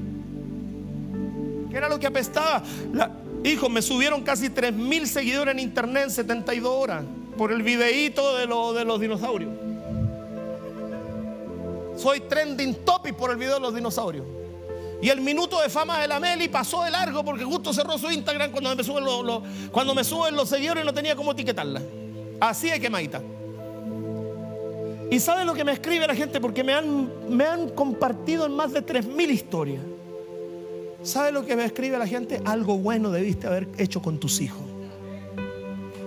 ¿Qué 1.69 1.77
era 1.77 1.87
lo 1.87 1.99
que 1.99 2.07
apestaba? 2.07 2.63
La- 2.91 3.11
hijo, 3.43 3.69
me 3.69 3.83
subieron 3.83 4.23
casi 4.23 4.49
3 4.49 4.73
mil 4.73 5.07
seguidores 5.07 5.53
en 5.53 5.59
internet 5.59 6.05
en 6.05 6.09
72 6.11 6.67
horas 6.71 7.03
por 7.37 7.51
el 7.51 7.61
videíto 7.61 8.37
de, 8.37 8.47
lo- 8.47 8.73
de 8.73 8.85
los 8.85 8.99
dinosaurios. 8.99 9.51
Soy 11.95 12.21
trending 12.21 12.73
topic 12.83 13.13
por 13.15 13.29
el 13.29 13.37
video 13.37 13.55
de 13.55 13.59
los 13.59 13.75
dinosaurios. 13.75 14.25
Y 14.99 15.09
el 15.09 15.21
minuto 15.21 15.61
de 15.61 15.69
fama 15.69 15.99
de 15.99 16.07
la 16.07 16.19
Meli 16.19 16.47
pasó 16.47 16.83
de 16.83 16.89
largo 16.89 17.23
porque 17.23 17.43
justo 17.43 17.71
cerró 17.71 17.97
su 17.99 18.09
Instagram 18.09 18.49
cuando 18.51 18.75
me 18.75 18.83
suben 18.83 19.03
los, 19.03 19.23
los- 19.23 19.43
cuando 19.71 19.93
me 19.93 20.03
suben 20.03 20.35
los 20.35 20.49
seguidores 20.49 20.83
y 20.83 20.87
no 20.87 20.93
tenía 20.93 21.15
cómo 21.15 21.33
etiquetarla. 21.33 21.81
Así 22.39 22.69
de 22.71 22.79
quemadita. 22.79 23.21
¿Y 25.11 25.19
sabe 25.19 25.45
lo 25.45 25.53
que 25.53 25.63
me 25.63 25.71
escribe 25.71 26.07
la 26.07 26.15
gente? 26.15 26.39
Porque 26.39 26.63
me 26.63 26.73
han, 26.73 27.09
me 27.29 27.45
han 27.45 27.69
compartido 27.69 28.45
en 28.45 28.55
más 28.55 28.73
de 28.73 28.85
3.000 28.85 29.29
historias. 29.29 29.83
¿Sabe 31.03 31.31
lo 31.31 31.45
que 31.45 31.55
me 31.55 31.65
escribe 31.65 31.97
la 31.97 32.07
gente? 32.07 32.41
Algo 32.45 32.77
bueno 32.77 33.11
debiste 33.11 33.47
haber 33.47 33.67
hecho 33.77 34.01
con 34.01 34.19
tus 34.19 34.41
hijos. 34.41 34.63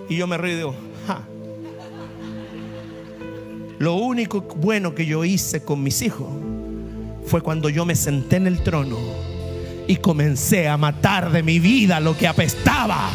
Y 0.09 0.17
yo 0.17 0.27
me 0.27 0.37
río 0.37 0.53
y 0.53 0.55
digo, 0.55 0.75
ja. 1.05 1.21
Lo 3.79 3.93
único 3.93 4.41
bueno 4.41 4.95
que 4.95 5.05
yo 5.05 5.23
hice 5.23 5.63
con 5.63 5.83
mis 5.83 6.01
hijos 6.01 6.27
fue 7.25 7.41
cuando 7.41 7.69
yo 7.69 7.85
me 7.85 7.95
senté 7.95 8.37
en 8.37 8.47
el 8.47 8.63
trono 8.63 8.97
y 9.87 9.97
comencé 9.97 10.67
a 10.67 10.77
matar 10.77 11.31
de 11.31 11.43
mi 11.43 11.59
vida 11.59 11.99
lo 11.99 12.17
que 12.17 12.27
apestaba. 12.27 13.09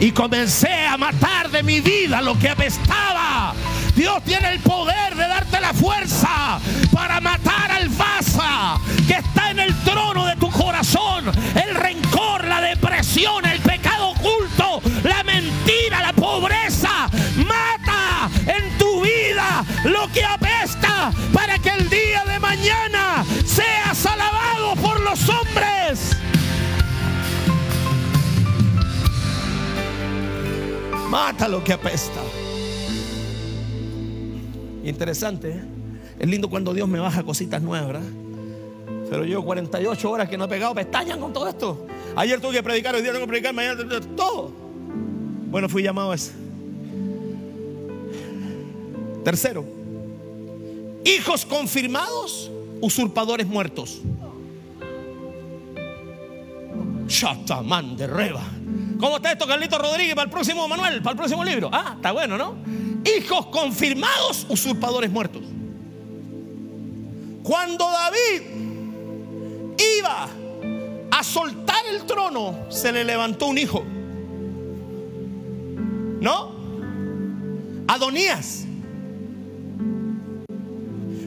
Y 0.00 0.10
comencé 0.10 0.84
a 0.86 0.96
matar 0.96 1.50
de 1.50 1.62
mi 1.62 1.80
vida 1.80 2.20
lo 2.20 2.36
que 2.38 2.48
apestaba. 2.48 3.54
Dios 3.94 4.22
tiene 4.24 4.48
el 4.50 4.60
poder 4.60 5.14
de 5.14 5.28
darte 5.28 5.60
la 5.60 5.72
fuerza 5.72 6.58
para 6.92 7.20
matar 7.20 7.70
al 7.70 7.88
Vasa 7.90 8.80
que 9.06 9.14
está 9.14 9.50
en 9.50 9.60
el 9.60 9.74
trono 9.82 10.26
de 10.26 10.34
tu 10.36 10.50
corazón. 10.50 11.30
El 11.54 11.74
rencor, 11.76 12.44
la 12.44 12.60
depresión, 12.60 13.46
el 13.46 13.60
pecado 13.60 14.08
oculto, 14.10 14.82
la 15.04 15.22
mentira, 15.22 16.02
la 16.02 16.12
pobreza. 16.12 17.08
Mata 17.36 18.28
en 18.46 18.78
tu 18.78 19.02
vida 19.02 19.64
lo 19.84 20.10
que 20.12 20.24
apesta 20.24 21.12
para 21.32 21.58
que 21.58 21.70
el 21.70 21.88
día 21.88 22.24
de 22.24 22.40
mañana 22.40 23.24
seas 23.46 24.06
alabado 24.06 24.74
por 24.76 25.00
los 25.00 25.28
hombres. 25.28 26.16
Mata 31.08 31.46
lo 31.46 31.62
que 31.62 31.74
apesta. 31.74 32.20
Interesante, 34.84 35.50
¿eh? 35.50 35.62
Es 36.18 36.28
lindo 36.28 36.48
cuando 36.48 36.72
Dios 36.72 36.88
me 36.88 37.00
baja 37.00 37.22
cositas 37.22 37.60
nuevas, 37.60 37.86
¿verdad? 37.86 38.08
Pero 39.10 39.24
yo 39.24 39.42
48 39.42 40.10
horas 40.10 40.28
que 40.28 40.38
no 40.38 40.44
he 40.44 40.48
pegado 40.48 40.74
pestañas 40.74 41.16
con 41.18 41.32
todo 41.32 41.48
esto. 41.48 41.86
Ayer 42.16 42.40
tuve 42.40 42.52
que 42.52 42.62
predicar, 42.62 42.94
hoy 42.94 43.02
día 43.02 43.12
tengo 43.12 43.24
que 43.24 43.28
predicar, 43.28 43.54
mañana 43.54 43.82
todo. 44.16 44.52
Bueno, 45.50 45.68
fui 45.68 45.82
llamado 45.82 46.12
a 46.12 46.14
eso. 46.14 46.32
Tercero, 49.24 49.64
hijos 51.04 51.46
confirmados, 51.46 52.50
usurpadores 52.80 53.46
muertos. 53.46 54.02
Chatamán 57.06 57.96
de 57.96 58.06
reba. 58.06 58.42
¿Cómo 58.98 59.16
está 59.16 59.32
esto, 59.32 59.46
Carlito 59.46 59.78
Rodríguez, 59.78 60.14
para 60.14 60.24
el 60.24 60.30
próximo 60.30 60.66
Manuel, 60.68 61.02
para 61.02 61.12
el 61.12 61.16
próximo 61.16 61.44
libro? 61.44 61.68
Ah, 61.72 61.94
está 61.96 62.12
bueno, 62.12 62.38
¿no? 62.38 62.56
Hijos 63.18 63.46
confirmados, 63.46 64.46
usurpadores 64.48 65.10
muertos. 65.10 65.42
Cuando 67.42 67.86
David 67.90 68.42
iba 69.98 70.28
a 71.10 71.22
soltar 71.22 71.84
el 71.90 72.04
trono, 72.04 72.66
se 72.70 72.90
le 72.92 73.04
levantó 73.04 73.46
un 73.46 73.58
hijo. 73.58 73.84
¿No? 76.20 76.54
Adonías. 77.86 78.64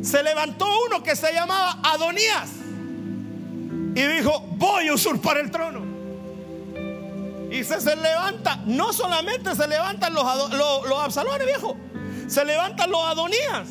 Se 0.01 0.23
levantó 0.23 0.65
uno 0.87 1.03
que 1.03 1.15
se 1.15 1.31
llamaba 1.33 1.79
Adonías. 1.83 2.49
Y 3.97 4.05
dijo, 4.05 4.41
voy 4.57 4.89
a 4.89 4.93
usurpar 4.93 5.39
el 5.39 5.49
trono. 5.49 5.81
Y 7.49 7.63
se, 7.63 7.81
se 7.81 7.95
levanta, 7.95 8.61
no 8.67 8.93
solamente 8.93 9.55
se 9.55 9.67
levantan 9.67 10.13
los, 10.13 10.51
los, 10.51 10.87
los 10.87 10.99
Absalones, 10.99 11.47
viejo, 11.47 11.75
se 12.27 12.45
levantan 12.45 12.91
los 12.91 13.03
Adonías. 13.03 13.67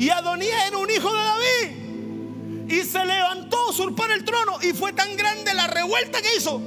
Y 0.00 0.10
Adonías 0.10 0.66
era 0.66 0.76
un 0.78 0.90
hijo 0.90 1.14
de 1.14 1.20
David. 1.20 2.72
Y 2.72 2.82
se 2.82 3.06
levantó 3.06 3.56
a 3.56 3.70
usurpar 3.70 4.10
el 4.10 4.24
trono. 4.24 4.58
Y 4.62 4.72
fue 4.72 4.92
tan 4.92 5.16
grande 5.16 5.54
la 5.54 5.68
revuelta 5.68 6.20
que 6.20 6.36
hizo. 6.36 6.60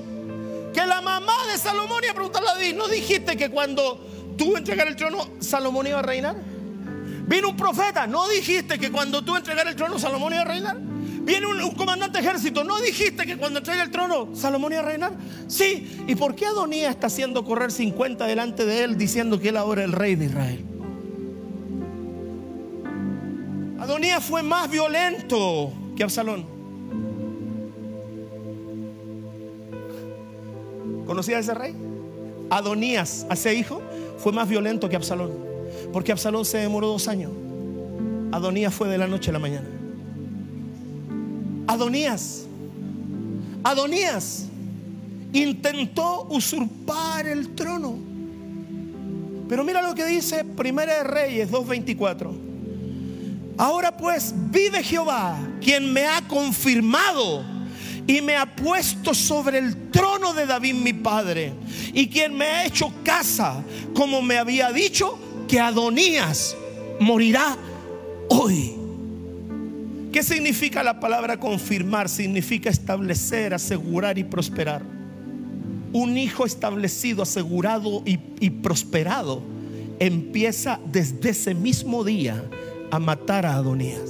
Que 0.73 0.85
la 0.85 1.01
mamá 1.01 1.35
de 1.51 1.57
Salomón 1.57 2.01
iba 2.05 2.13
a 2.13 2.15
preguntarle 2.15 2.47
a 2.47 2.53
David, 2.53 2.75
¿no 2.75 2.87
dijiste 2.87 3.35
que 3.35 3.49
cuando 3.49 3.99
tú 4.37 4.55
entregar 4.55 4.87
el 4.87 4.95
trono, 4.95 5.27
Salomón 5.41 5.85
iba 5.85 5.99
a 5.99 6.03
reinar? 6.03 6.37
Vino 7.27 7.49
un 7.49 7.57
profeta, 7.57 8.07
¿no 8.07 8.29
dijiste 8.29 8.79
que 8.79 8.89
cuando 8.89 9.21
tú 9.21 9.35
entregar 9.35 9.67
el 9.67 9.75
trono, 9.75 9.99
Salomón 9.99 10.31
iba 10.31 10.43
a 10.43 10.45
reinar? 10.45 10.88
Viene 11.29 11.45
un, 11.45 11.69
comandante 11.75 12.19
de 12.19 12.27
ejército, 12.27 12.63
¿no 12.63 12.79
dijiste 12.79 13.23
que 13.23 13.37
cuando 13.37 13.59
entregue 13.59 13.83
el 13.83 13.91
trono, 13.91 14.29
Salomón 14.33 14.71
iba 14.71 14.81
a 14.81 14.85
reinar? 14.85 15.13
Sí, 15.45 16.03
¿y 16.07 16.15
por 16.15 16.33
qué 16.33 16.47
Adonías 16.47 16.89
está 16.89 17.05
haciendo 17.05 17.45
correr 17.45 17.71
50 17.71 18.25
delante 18.25 18.65
de 18.65 18.83
él 18.83 18.97
diciendo 18.97 19.39
que 19.39 19.49
él 19.49 19.57
ahora 19.57 19.83
es 19.83 19.89
el 19.89 19.91
rey 19.91 20.15
de 20.15 20.25
Israel? 20.25 20.65
Adonías 23.79 24.23
fue 24.23 24.41
más 24.41 24.71
violento 24.71 25.71
que 25.95 26.01
Absalón. 26.01 26.47
¿Conocía 31.05 31.37
a 31.37 31.41
ese 31.41 31.53
rey? 31.53 31.75
Adonías, 32.49 33.27
a 33.29 33.35
ese 33.35 33.53
hijo, 33.53 33.83
fue 34.17 34.31
más 34.31 34.49
violento 34.49 34.89
que 34.89 34.95
Absalón. 34.95 35.37
Porque 35.93 36.11
Absalón 36.11 36.43
se 36.43 36.57
demoró 36.57 36.87
dos 36.87 37.07
años. 37.07 37.31
Adonías 38.31 38.73
fue 38.73 38.87
de 38.87 38.97
la 38.97 39.05
noche 39.05 39.29
a 39.29 39.33
la 39.33 39.39
mañana. 39.39 39.78
Adonías, 41.69 42.47
Adonías 43.63 44.47
intentó 45.31 46.25
usurpar 46.31 47.27
el 47.27 47.53
trono. 47.53 47.95
Pero 49.47 49.63
mira 49.63 49.79
lo 49.83 49.93
que 49.93 50.03
dice 50.03 50.43
Primera 50.43 50.95
de 50.95 51.03
Reyes 51.03 51.51
2.24. 51.51 52.31
Ahora 53.55 53.95
pues 53.95 54.33
vive 54.49 54.81
Jehová, 54.81 55.37
quien 55.61 55.93
me 55.93 56.07
ha 56.07 56.27
confirmado 56.27 57.45
y 58.07 58.19
me 58.21 58.35
ha 58.35 58.55
puesto 58.55 59.13
sobre 59.13 59.59
el 59.59 59.91
trono 59.91 60.33
de 60.33 60.47
David 60.47 60.73
mi 60.73 60.93
padre, 60.93 61.53
y 61.93 62.07
quien 62.07 62.35
me 62.35 62.45
ha 62.45 62.65
hecho 62.65 62.91
casa, 63.03 63.63
como 63.93 64.23
me 64.23 64.39
había 64.39 64.71
dicho, 64.71 65.19
que 65.47 65.59
Adonías 65.59 66.55
morirá 66.99 67.55
hoy. 68.29 68.78
¿Qué 70.11 70.23
significa 70.23 70.83
la 70.83 70.99
palabra 70.99 71.39
confirmar? 71.39 72.09
Significa 72.09 72.69
establecer, 72.69 73.53
asegurar 73.53 74.17
y 74.17 74.23
prosperar. 74.23 74.83
Un 75.93 76.17
hijo 76.17 76.45
establecido, 76.45 77.21
asegurado 77.23 78.03
y, 78.05 78.49
prosperado 78.49 79.43
empieza 79.99 80.79
desde 80.91 81.31
ese 81.31 81.53
mismo 81.53 82.03
día 82.03 82.43
a 82.89 82.99
matar 82.99 83.45
a 83.45 83.55
Adonías. 83.55 84.09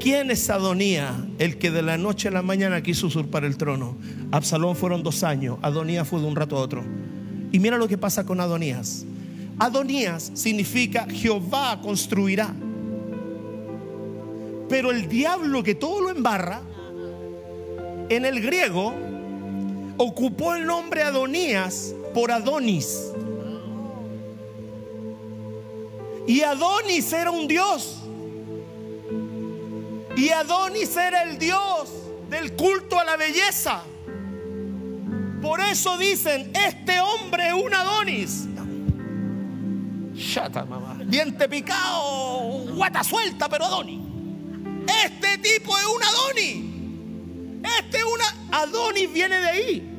¿Quién 0.00 0.30
es 0.30 0.50
Adonías? 0.50 1.14
El 1.38 1.58
que 1.58 1.70
de 1.70 1.82
la 1.82 1.98
noche 1.98 2.28
a 2.28 2.30
la 2.30 2.42
mañana 2.42 2.82
quiso 2.82 3.06
usurpar 3.06 3.44
el 3.44 3.56
trono. 3.56 3.96
Absalón 4.32 4.74
fueron 4.76 5.02
dos 5.02 5.22
años, 5.22 5.58
Adonías 5.62 6.08
fue 6.08 6.20
de 6.20 6.26
un 6.26 6.36
rato 6.36 6.56
a 6.56 6.60
otro. 6.60 6.84
Y 7.52 7.58
mira 7.58 7.76
lo 7.76 7.86
que 7.86 7.98
pasa 7.98 8.24
con 8.24 8.40
Adonías. 8.40 9.04
Adonías 9.58 10.32
significa 10.34 11.06
Jehová 11.08 11.80
construirá. 11.80 12.54
Pero 14.74 14.90
el 14.90 15.08
diablo 15.08 15.62
que 15.62 15.76
todo 15.76 16.00
lo 16.00 16.10
embarra, 16.10 16.60
en 18.08 18.24
el 18.24 18.40
griego, 18.40 18.92
ocupó 19.98 20.56
el 20.56 20.66
nombre 20.66 21.04
Adonías 21.04 21.94
por 22.12 22.32
Adonis. 22.32 23.12
Y 26.26 26.40
Adonis 26.40 27.12
era 27.12 27.30
un 27.30 27.46
dios. 27.46 28.00
Y 30.16 30.30
Adonis 30.30 30.96
era 30.96 31.22
el 31.22 31.38
dios 31.38 31.92
del 32.28 32.56
culto 32.56 32.98
a 32.98 33.04
la 33.04 33.16
belleza. 33.16 33.84
Por 35.40 35.60
eso 35.60 35.96
dicen, 35.98 36.50
este 36.52 36.98
hombre 36.98 37.46
es 37.46 37.54
un 37.54 37.72
Adonis. 37.72 38.48
Chata, 40.16 40.64
mamá. 40.64 40.98
Diente 41.06 41.48
picado, 41.48 42.74
guata 42.74 43.04
suelta, 43.04 43.48
pero 43.48 43.66
Adonis. 43.66 44.13
Este 45.04 45.38
tipo 45.38 45.76
es 45.78 45.84
un 45.86 46.02
Adonis. 46.02 46.74
Este 47.78 47.98
es 47.98 48.04
una 48.04 48.58
Adonis 48.62 49.12
viene 49.12 49.40
de 49.40 49.48
ahí. 49.48 49.90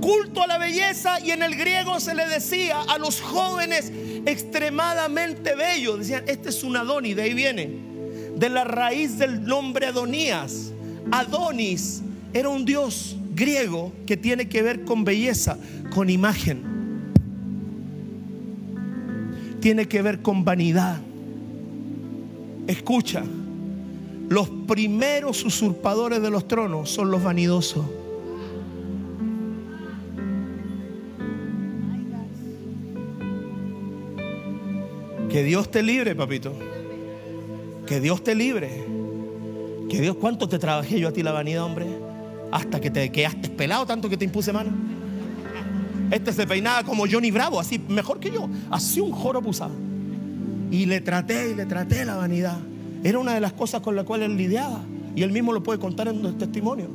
Culto 0.00 0.42
a 0.42 0.46
la 0.46 0.58
belleza 0.58 1.20
y 1.20 1.30
en 1.30 1.42
el 1.42 1.54
griego 1.54 2.00
se 2.00 2.14
le 2.14 2.26
decía 2.26 2.80
a 2.82 2.98
los 2.98 3.20
jóvenes 3.20 3.92
extremadamente 4.26 5.54
bellos. 5.54 6.00
Decían, 6.00 6.24
este 6.26 6.48
es 6.48 6.62
un 6.62 6.76
Adonis, 6.76 7.16
de 7.16 7.22
ahí 7.22 7.34
viene. 7.34 7.70
De 8.36 8.48
la 8.48 8.64
raíz 8.64 9.18
del 9.18 9.44
nombre 9.44 9.86
Adonías. 9.86 10.72
Adonis 11.10 12.02
era 12.32 12.48
un 12.48 12.64
dios 12.64 13.16
griego 13.34 13.92
que 14.06 14.16
tiene 14.16 14.48
que 14.48 14.62
ver 14.62 14.84
con 14.84 15.04
belleza, 15.04 15.56
con 15.94 16.10
imagen. 16.10 16.62
Tiene 19.60 19.86
que 19.86 20.02
ver 20.02 20.20
con 20.20 20.44
vanidad. 20.44 21.00
Escucha, 22.66 23.22
los 24.28 24.48
primeros 24.66 25.44
usurpadores 25.44 26.22
de 26.22 26.30
los 26.30 26.48
tronos 26.48 26.90
son 26.90 27.10
los 27.10 27.22
vanidosos. 27.22 27.84
Que 35.28 35.42
Dios 35.42 35.70
te 35.70 35.82
libre, 35.82 36.14
papito. 36.14 36.52
Que 37.86 38.00
Dios 38.00 38.22
te 38.22 38.34
libre. 38.34 38.84
Que 39.90 40.00
Dios, 40.00 40.16
¿cuánto 40.16 40.48
te 40.48 40.58
trabajé 40.58 41.00
yo 41.00 41.08
a 41.08 41.12
ti 41.12 41.22
la 41.22 41.32
vanidad, 41.32 41.64
hombre? 41.64 41.86
Hasta 42.52 42.80
que 42.80 42.90
te 42.90 43.10
quedaste 43.10 43.50
pelado 43.50 43.84
tanto 43.84 44.08
que 44.08 44.16
te 44.16 44.24
impuse 44.24 44.52
mano. 44.52 44.70
Este 46.10 46.32
se 46.32 46.46
peinaba 46.46 46.84
como 46.84 47.04
Johnny 47.10 47.30
Bravo, 47.30 47.58
así 47.58 47.78
mejor 47.78 48.20
que 48.20 48.30
yo. 48.30 48.48
Así 48.70 49.00
un 49.00 49.10
joro 49.10 49.42
pusaba. 49.42 49.74
Y 50.70 50.86
le 50.86 51.00
traté 51.00 51.50
y 51.50 51.54
le 51.54 51.66
traté 51.66 52.04
la 52.04 52.14
vanidad. 52.14 52.58
Era 53.04 53.18
una 53.18 53.34
de 53.34 53.40
las 53.40 53.52
cosas 53.52 53.82
con 53.82 53.94
las 53.94 54.04
cuales 54.04 54.30
él 54.30 54.36
lidiaba. 54.36 54.80
Y 55.14 55.22
él 55.22 55.30
mismo 55.30 55.52
lo 55.52 55.62
puede 55.62 55.78
contar 55.78 56.08
en 56.08 56.24
el 56.24 56.36
testimonio. 56.36 56.88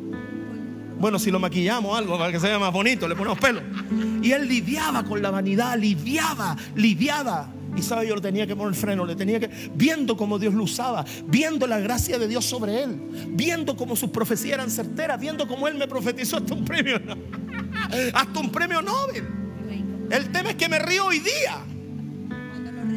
Bueno, 0.99 1.17
si 1.19 1.31
lo 1.31 1.39
maquillamos 1.39 1.97
algo 1.97 2.17
para 2.17 2.31
que 2.31 2.39
se 2.39 2.47
vea 2.47 2.59
más 2.59 2.73
bonito, 2.73 3.07
le 3.07 3.15
ponemos 3.15 3.39
pelo. 3.39 3.61
Y 4.21 4.31
él 4.31 4.47
lidiaba 4.49 5.03
con 5.03 5.21
la 5.21 5.29
vanidad, 5.29 5.77
lidiaba, 5.77 6.57
lidiaba. 6.75 7.53
Y 7.77 7.83
sabe, 7.83 8.07
yo 8.07 8.15
le 8.15 8.21
tenía 8.21 8.47
que 8.47 8.55
poner 8.55 8.73
freno, 8.73 9.05
le 9.05 9.15
tenía 9.15 9.39
que, 9.39 9.49
viendo 9.75 10.17
cómo 10.17 10.39
Dios 10.39 10.53
lo 10.55 10.63
usaba, 10.63 11.05
viendo 11.27 11.67
la 11.67 11.79
gracia 11.79 12.17
de 12.17 12.27
Dios 12.27 12.43
sobre 12.43 12.83
él, 12.83 12.99
viendo 13.29 13.77
cómo 13.77 13.95
sus 13.95 14.09
profecías 14.09 14.55
eran 14.55 14.71
certeras, 14.71 15.19
viendo 15.19 15.47
cómo 15.47 15.67
él 15.67 15.75
me 15.75 15.87
profetizó 15.87 16.37
hasta 16.37 16.55
un 16.55 16.65
premio, 16.65 16.99
hasta 18.13 18.39
un 18.39 18.51
premio 18.51 18.81
Nobel. 18.81 19.25
El 20.09 20.31
tema 20.31 20.49
es 20.49 20.55
que 20.55 20.67
me 20.67 20.79
río 20.79 21.05
hoy 21.05 21.19
día, 21.19 21.59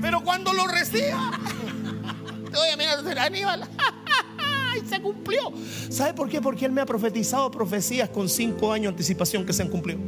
pero 0.01 0.23
cuando 0.23 0.53
lo 0.55 0.67
reciba, 0.67 1.39
mira, 2.77 3.25
Aníbal, 3.25 3.63
y 4.83 4.89
se 4.89 5.01
cumplió. 5.01 5.53
¿Sabe 5.89 6.15
por 6.15 6.29
qué? 6.29 6.41
Porque 6.41 6.67
él 6.67 6.73
me 6.73 6.81
ha 6.81 6.87
profetizado 6.87 7.51
profecías 7.51 8.09
con 8.09 8.29
cinco 8.29 8.73
años 8.73 8.85
de 8.85 8.89
anticipación 8.91 9.45
que 9.45 9.53
se 9.53 9.63
han 9.63 9.69
cumplido. 9.69 10.01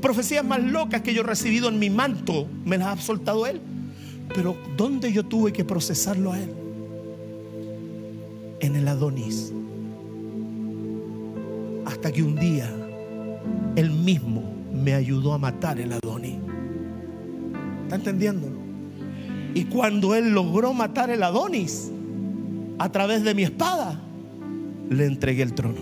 Profecías 0.00 0.44
más 0.44 0.62
locas 0.62 1.02
que 1.02 1.12
yo 1.12 1.22
he 1.22 1.24
recibido 1.24 1.68
en 1.68 1.78
mi 1.78 1.90
manto, 1.90 2.46
me 2.64 2.78
las 2.78 2.98
ha 2.98 3.02
soltado 3.02 3.46
Él. 3.46 3.60
Pero 4.34 4.56
¿dónde 4.76 5.12
yo 5.12 5.24
tuve 5.24 5.52
que 5.52 5.64
procesarlo 5.64 6.32
a 6.32 6.38
Él? 6.38 6.52
En 8.60 8.76
el 8.76 8.86
Adonis. 8.86 9.52
Hasta 11.84 12.12
que 12.12 12.22
un 12.22 12.36
día 12.36 12.70
Él 13.74 13.90
mismo 13.90 14.42
me 14.72 14.94
ayudó 14.94 15.32
a 15.32 15.38
matar 15.38 15.80
el 15.80 15.92
Adonis. 15.92 16.36
¿Está 17.84 17.96
entendiéndolo? 17.96 18.57
Y 19.58 19.64
cuando 19.64 20.14
él 20.14 20.30
logró 20.30 20.72
matar 20.72 21.10
el 21.10 21.20
Adonis 21.20 21.90
a 22.78 22.92
través 22.92 23.24
de 23.24 23.34
mi 23.34 23.42
espada, 23.42 24.00
le 24.88 25.04
entregué 25.04 25.42
el 25.42 25.52
trono. 25.52 25.80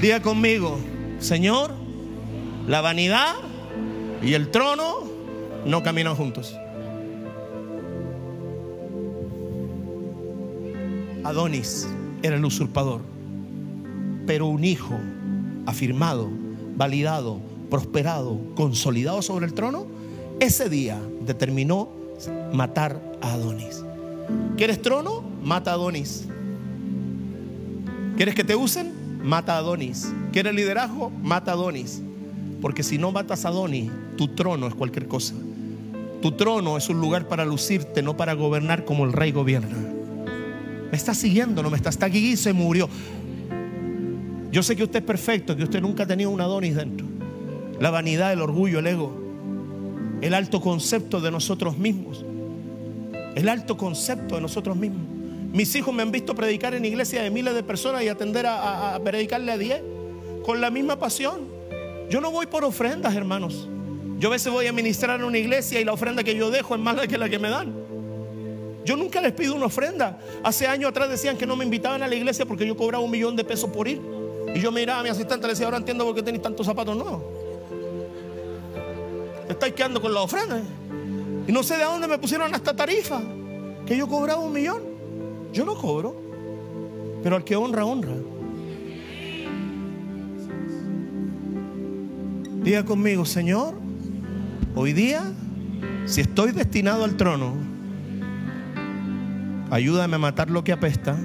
Diga 0.00 0.20
conmigo, 0.20 0.80
Señor, 1.20 1.72
la 2.66 2.80
vanidad 2.80 3.36
y 4.24 4.34
el 4.34 4.50
trono 4.50 5.04
no 5.64 5.84
caminan 5.84 6.16
juntos. 6.16 6.56
Adonis 11.24 11.86
era 12.22 12.36
el 12.36 12.44
usurpador, 12.44 13.00
pero 14.26 14.46
un 14.46 14.64
hijo 14.64 14.94
afirmado, 15.66 16.28
validado, 16.76 17.40
prosperado, 17.70 18.38
consolidado 18.54 19.22
sobre 19.22 19.46
el 19.46 19.52
trono, 19.52 19.86
ese 20.40 20.68
día 20.68 21.00
determinó 21.26 21.88
matar 22.52 23.00
a 23.20 23.32
Adonis. 23.32 23.84
¿Quieres 24.56 24.80
trono? 24.80 25.22
Mata 25.42 25.72
a 25.72 25.74
Adonis. 25.74 26.26
¿Quieres 28.16 28.34
que 28.34 28.44
te 28.44 28.56
usen? 28.56 28.92
Mata 29.22 29.54
a 29.54 29.58
Adonis. 29.58 30.12
¿Quieres 30.32 30.54
liderazgo? 30.54 31.10
Mata 31.22 31.52
a 31.52 31.54
Adonis. 31.54 32.02
Porque 32.60 32.82
si 32.82 32.98
no 32.98 33.12
matas 33.12 33.44
a 33.44 33.48
Adonis, 33.48 33.90
tu 34.16 34.28
trono 34.28 34.66
es 34.66 34.74
cualquier 34.74 35.06
cosa. 35.06 35.34
Tu 36.22 36.32
trono 36.32 36.76
es 36.76 36.88
un 36.88 37.00
lugar 37.00 37.28
para 37.28 37.44
lucirte, 37.44 38.02
no 38.02 38.16
para 38.16 38.34
gobernar 38.34 38.84
como 38.84 39.04
el 39.04 39.12
rey 39.12 39.30
gobierna. 39.30 39.97
Me 40.90 40.96
está 40.96 41.14
siguiendo, 41.14 41.62
no 41.62 41.70
me 41.70 41.76
está, 41.76 41.90
está 41.90 42.06
aquí 42.06 42.32
y 42.32 42.36
se 42.36 42.52
murió. 42.52 42.88
Yo 44.50 44.62
sé 44.62 44.74
que 44.74 44.84
usted 44.84 45.00
es 45.00 45.04
perfecto, 45.04 45.56
que 45.56 45.64
usted 45.64 45.80
nunca 45.80 46.04
ha 46.04 46.06
tenido 46.06 46.30
un 46.30 46.40
Adonis 46.40 46.74
dentro. 46.74 47.06
La 47.80 47.90
vanidad, 47.90 48.32
el 48.32 48.40
orgullo, 48.40 48.78
el 48.78 48.86
ego, 48.86 49.12
el 50.22 50.34
alto 50.34 50.60
concepto 50.60 51.20
de 51.20 51.30
nosotros 51.30 51.76
mismos. 51.76 52.24
El 53.34 53.48
alto 53.48 53.76
concepto 53.76 54.36
de 54.36 54.40
nosotros 54.40 54.76
mismos. 54.76 55.02
Mis 55.52 55.74
hijos 55.74 55.94
me 55.94 56.02
han 56.02 56.10
visto 56.10 56.34
predicar 56.34 56.74
en 56.74 56.84
iglesias 56.84 57.22
de 57.22 57.30
miles 57.30 57.54
de 57.54 57.62
personas 57.62 58.02
y 58.02 58.08
atender 58.08 58.46
a, 58.46 58.98
predicarle 59.04 59.52
a 59.52 59.58
diez 59.58 59.82
con 60.44 60.60
la 60.60 60.70
misma 60.70 60.98
pasión. 60.98 61.46
Yo 62.10 62.20
no 62.20 62.30
voy 62.30 62.46
por 62.46 62.64
ofrendas, 62.64 63.14
hermanos. 63.14 63.68
Yo 64.18 64.28
a 64.28 64.32
veces 64.32 64.52
voy 64.52 64.66
a 64.66 64.72
ministrar 64.72 65.20
en 65.20 65.26
una 65.26 65.38
iglesia 65.38 65.80
y 65.80 65.84
la 65.84 65.92
ofrenda 65.92 66.24
que 66.24 66.34
yo 66.34 66.50
dejo 66.50 66.74
es 66.74 66.80
más 66.80 67.06
que 67.06 67.18
la 67.18 67.28
que 67.28 67.38
me 67.38 67.48
dan. 67.50 67.87
Yo 68.88 68.96
nunca 68.96 69.20
les 69.20 69.34
pido 69.34 69.54
una 69.54 69.66
ofrenda. 69.66 70.18
Hace 70.42 70.66
años 70.66 70.88
atrás 70.88 71.10
decían 71.10 71.36
que 71.36 71.44
no 71.44 71.56
me 71.56 71.64
invitaban 71.66 72.02
a 72.02 72.08
la 72.08 72.14
iglesia 72.14 72.46
porque 72.46 72.66
yo 72.66 72.74
cobraba 72.74 73.04
un 73.04 73.10
millón 73.10 73.36
de 73.36 73.44
pesos 73.44 73.68
por 73.68 73.86
ir. 73.86 74.00
Y 74.54 74.60
yo 74.60 74.72
miraba 74.72 75.00
a 75.00 75.02
mi 75.02 75.10
asistente 75.10 75.44
y 75.44 75.46
le 75.46 75.48
decía, 75.48 75.66
ahora 75.66 75.76
entiendo 75.76 76.06
por 76.06 76.14
qué 76.14 76.22
tenéis 76.22 76.42
tantos 76.42 76.64
zapatos 76.64 76.96
nuevos. 76.96 77.20
Estáis 79.46 79.74
quedando 79.74 80.00
con 80.00 80.14
la 80.14 80.22
ofrenda. 80.22 80.62
Y 81.46 81.52
no 81.52 81.62
sé 81.62 81.76
de 81.76 81.84
dónde 81.84 82.08
me 82.08 82.16
pusieron 82.16 82.54
esta 82.54 82.74
tarifa. 82.74 83.20
Que 83.84 83.94
yo 83.94 84.08
cobraba 84.08 84.40
un 84.40 84.54
millón. 84.54 84.80
Yo 85.52 85.66
no 85.66 85.74
cobro. 85.74 86.16
Pero 87.22 87.36
al 87.36 87.44
que 87.44 87.56
honra, 87.56 87.84
honra. 87.84 88.14
Diga 92.62 92.86
conmigo, 92.86 93.26
Señor, 93.26 93.74
hoy 94.74 94.94
día, 94.94 95.24
si 96.06 96.22
estoy 96.22 96.52
destinado 96.52 97.04
al 97.04 97.18
trono, 97.18 97.77
ayúdame 99.70 100.16
a 100.16 100.18
matar 100.18 100.50
lo 100.50 100.64
que 100.64 100.72
apesta 100.72 101.16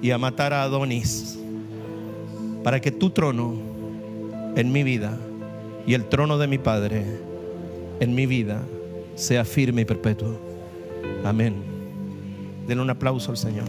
y 0.00 0.10
a 0.10 0.18
matar 0.18 0.52
a 0.52 0.62
Adonis 0.62 1.38
para 2.62 2.80
que 2.80 2.90
tu 2.90 3.10
trono 3.10 3.54
en 4.56 4.72
mi 4.72 4.82
vida 4.82 5.18
y 5.86 5.94
el 5.94 6.08
trono 6.08 6.38
de 6.38 6.46
mi 6.46 6.58
Padre 6.58 7.04
en 8.00 8.14
mi 8.14 8.26
vida 8.26 8.62
sea 9.14 9.44
firme 9.44 9.82
y 9.82 9.84
perpetuo. 9.84 10.40
Amén. 11.24 11.54
Denle 12.66 12.82
un 12.82 12.90
aplauso 12.90 13.30
al 13.30 13.36
Señor. 13.36 13.66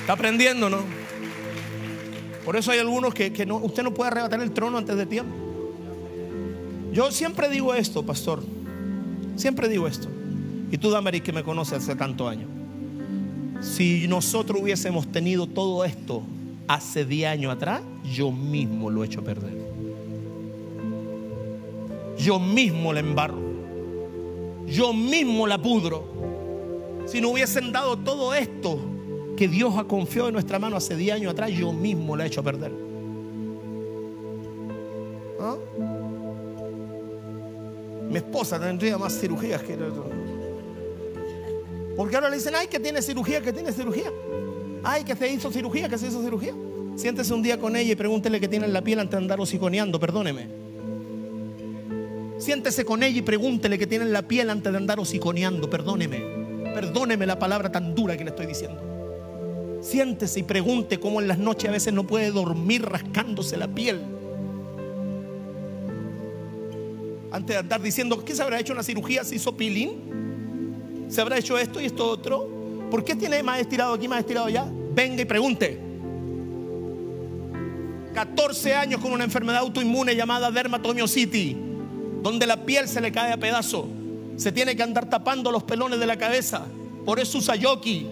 Está 0.00 0.12
aprendiendo, 0.12 0.70
¿no? 0.70 0.84
Por 2.44 2.56
eso 2.56 2.70
hay 2.70 2.78
algunos 2.78 3.12
que, 3.12 3.32
que 3.32 3.44
no, 3.44 3.56
usted 3.56 3.82
no 3.82 3.92
puede 3.92 4.10
arrebatar 4.10 4.40
el 4.40 4.52
trono 4.52 4.78
antes 4.78 4.96
de 4.96 5.06
tiempo. 5.06 5.45
Yo 6.96 7.12
siempre 7.12 7.50
digo 7.50 7.74
esto, 7.74 8.02
pastor. 8.06 8.42
Siempre 9.36 9.68
digo 9.68 9.86
esto. 9.86 10.08
Y 10.72 10.78
tú, 10.78 10.88
Damaris, 10.88 11.20
que 11.20 11.30
me 11.30 11.44
conoces 11.44 11.82
hace 11.82 11.94
tantos 11.94 12.26
años. 12.26 12.48
Si 13.60 14.08
nosotros 14.08 14.62
hubiésemos 14.62 15.06
tenido 15.12 15.46
todo 15.46 15.84
esto 15.84 16.22
hace 16.66 17.04
10 17.04 17.28
años 17.28 17.52
atrás, 17.52 17.82
yo 18.10 18.32
mismo 18.32 18.88
lo 18.88 19.04
he 19.04 19.08
hecho 19.08 19.22
perder. 19.22 19.52
Yo 22.16 22.40
mismo 22.40 22.94
la 22.94 23.00
embarro. 23.00 23.42
Yo 24.66 24.94
mismo 24.94 25.46
la 25.46 25.60
pudro. 25.60 26.02
Si 27.04 27.20
no 27.20 27.28
hubiesen 27.28 27.72
dado 27.72 27.98
todo 27.98 28.32
esto 28.32 28.80
que 29.36 29.48
Dios 29.48 29.76
ha 29.76 29.84
confiado 29.84 30.28
en 30.28 30.32
nuestra 30.32 30.58
mano 30.58 30.76
hace 30.76 30.96
10 30.96 31.16
años 31.16 31.32
atrás, 31.32 31.50
yo 31.50 31.74
mismo 31.74 32.16
la 32.16 32.24
he 32.24 32.28
hecho 32.28 32.42
perder. 32.42 32.72
¿Ah? 35.38 35.56
Mi 38.08 38.16
esposa 38.18 38.58
tendría 38.60 38.98
más 38.98 39.18
cirugías 39.18 39.62
que... 39.62 39.76
Porque 41.96 42.14
ahora 42.14 42.28
le 42.28 42.36
dicen, 42.36 42.54
ay, 42.54 42.66
que 42.66 42.78
tiene 42.78 43.00
cirugía, 43.00 43.40
que 43.40 43.52
tiene 43.52 43.72
cirugía. 43.72 44.12
Ay, 44.84 45.02
que 45.02 45.16
se 45.16 45.32
hizo 45.32 45.50
cirugía, 45.50 45.88
que 45.88 45.98
se 45.98 46.08
hizo 46.08 46.22
cirugía. 46.22 46.54
Siéntese 46.96 47.32
un 47.34 47.42
día 47.42 47.58
con 47.58 47.74
ella 47.76 47.92
y 47.92 47.96
pregúntele 47.96 48.40
que 48.40 48.48
tiene 48.48 48.66
en 48.66 48.72
la 48.72 48.82
piel 48.82 49.00
antes 49.00 49.12
de 49.12 49.18
andar 49.18 49.40
hociconeando, 49.40 49.98
perdóneme. 49.98 50.46
Siéntese 52.38 52.84
con 52.84 53.02
ella 53.02 53.18
y 53.18 53.22
pregúntele 53.22 53.78
que 53.78 53.86
tiene 53.86 54.04
en 54.04 54.12
la 54.12 54.22
piel 54.22 54.50
antes 54.50 54.70
de 54.70 54.78
andar 54.78 55.00
hociconeando, 55.00 55.68
perdóneme. 55.68 56.20
Perdóneme 56.74 57.26
la 57.26 57.38
palabra 57.38 57.72
tan 57.72 57.94
dura 57.94 58.16
que 58.16 58.24
le 58.24 58.30
estoy 58.30 58.46
diciendo. 58.46 58.82
Siéntese 59.80 60.40
y 60.40 60.42
pregunte 60.42 61.00
cómo 61.00 61.20
en 61.20 61.28
las 61.28 61.38
noches 61.38 61.68
a 61.68 61.72
veces 61.72 61.94
no 61.94 62.06
puede 62.06 62.30
dormir 62.30 62.82
rascándose 62.82 63.56
la 63.56 63.68
piel. 63.68 64.15
Antes 67.30 67.54
de 67.54 67.58
andar 67.58 67.82
diciendo, 67.82 68.24
¿qué 68.24 68.34
se 68.34 68.42
habrá 68.42 68.60
hecho 68.60 68.72
una 68.72 68.82
cirugía? 68.82 69.24
¿Se 69.24 69.34
hizo 69.34 69.56
peeling? 69.56 71.06
¿Se 71.08 71.20
habrá 71.20 71.38
hecho 71.38 71.58
esto 71.58 71.80
y 71.80 71.86
esto 71.86 72.08
otro? 72.08 72.48
¿Por 72.90 73.04
qué 73.04 73.14
tiene 73.14 73.42
más 73.42 73.60
estirado 73.60 73.94
aquí, 73.94 74.08
más 74.08 74.20
estirado 74.20 74.46
allá? 74.46 74.66
Venga 74.94 75.22
y 75.22 75.24
pregunte. 75.24 75.80
14 78.14 78.74
años 78.74 79.00
con 79.00 79.12
una 79.12 79.24
enfermedad 79.24 79.58
autoinmune 79.58 80.16
llamada 80.16 80.50
dermatomiositis, 80.50 81.56
donde 82.22 82.46
la 82.46 82.64
piel 82.64 82.88
se 82.88 83.00
le 83.00 83.12
cae 83.12 83.32
a 83.32 83.36
pedazos. 83.36 83.86
Se 84.36 84.52
tiene 84.52 84.76
que 84.76 84.82
andar 84.82 85.10
tapando 85.10 85.50
los 85.50 85.64
pelones 85.64 86.00
de 86.00 86.06
la 86.06 86.16
cabeza. 86.16 86.66
Por 87.04 87.20
eso 87.20 87.38
usa 87.38 87.56
yoki. 87.56 88.06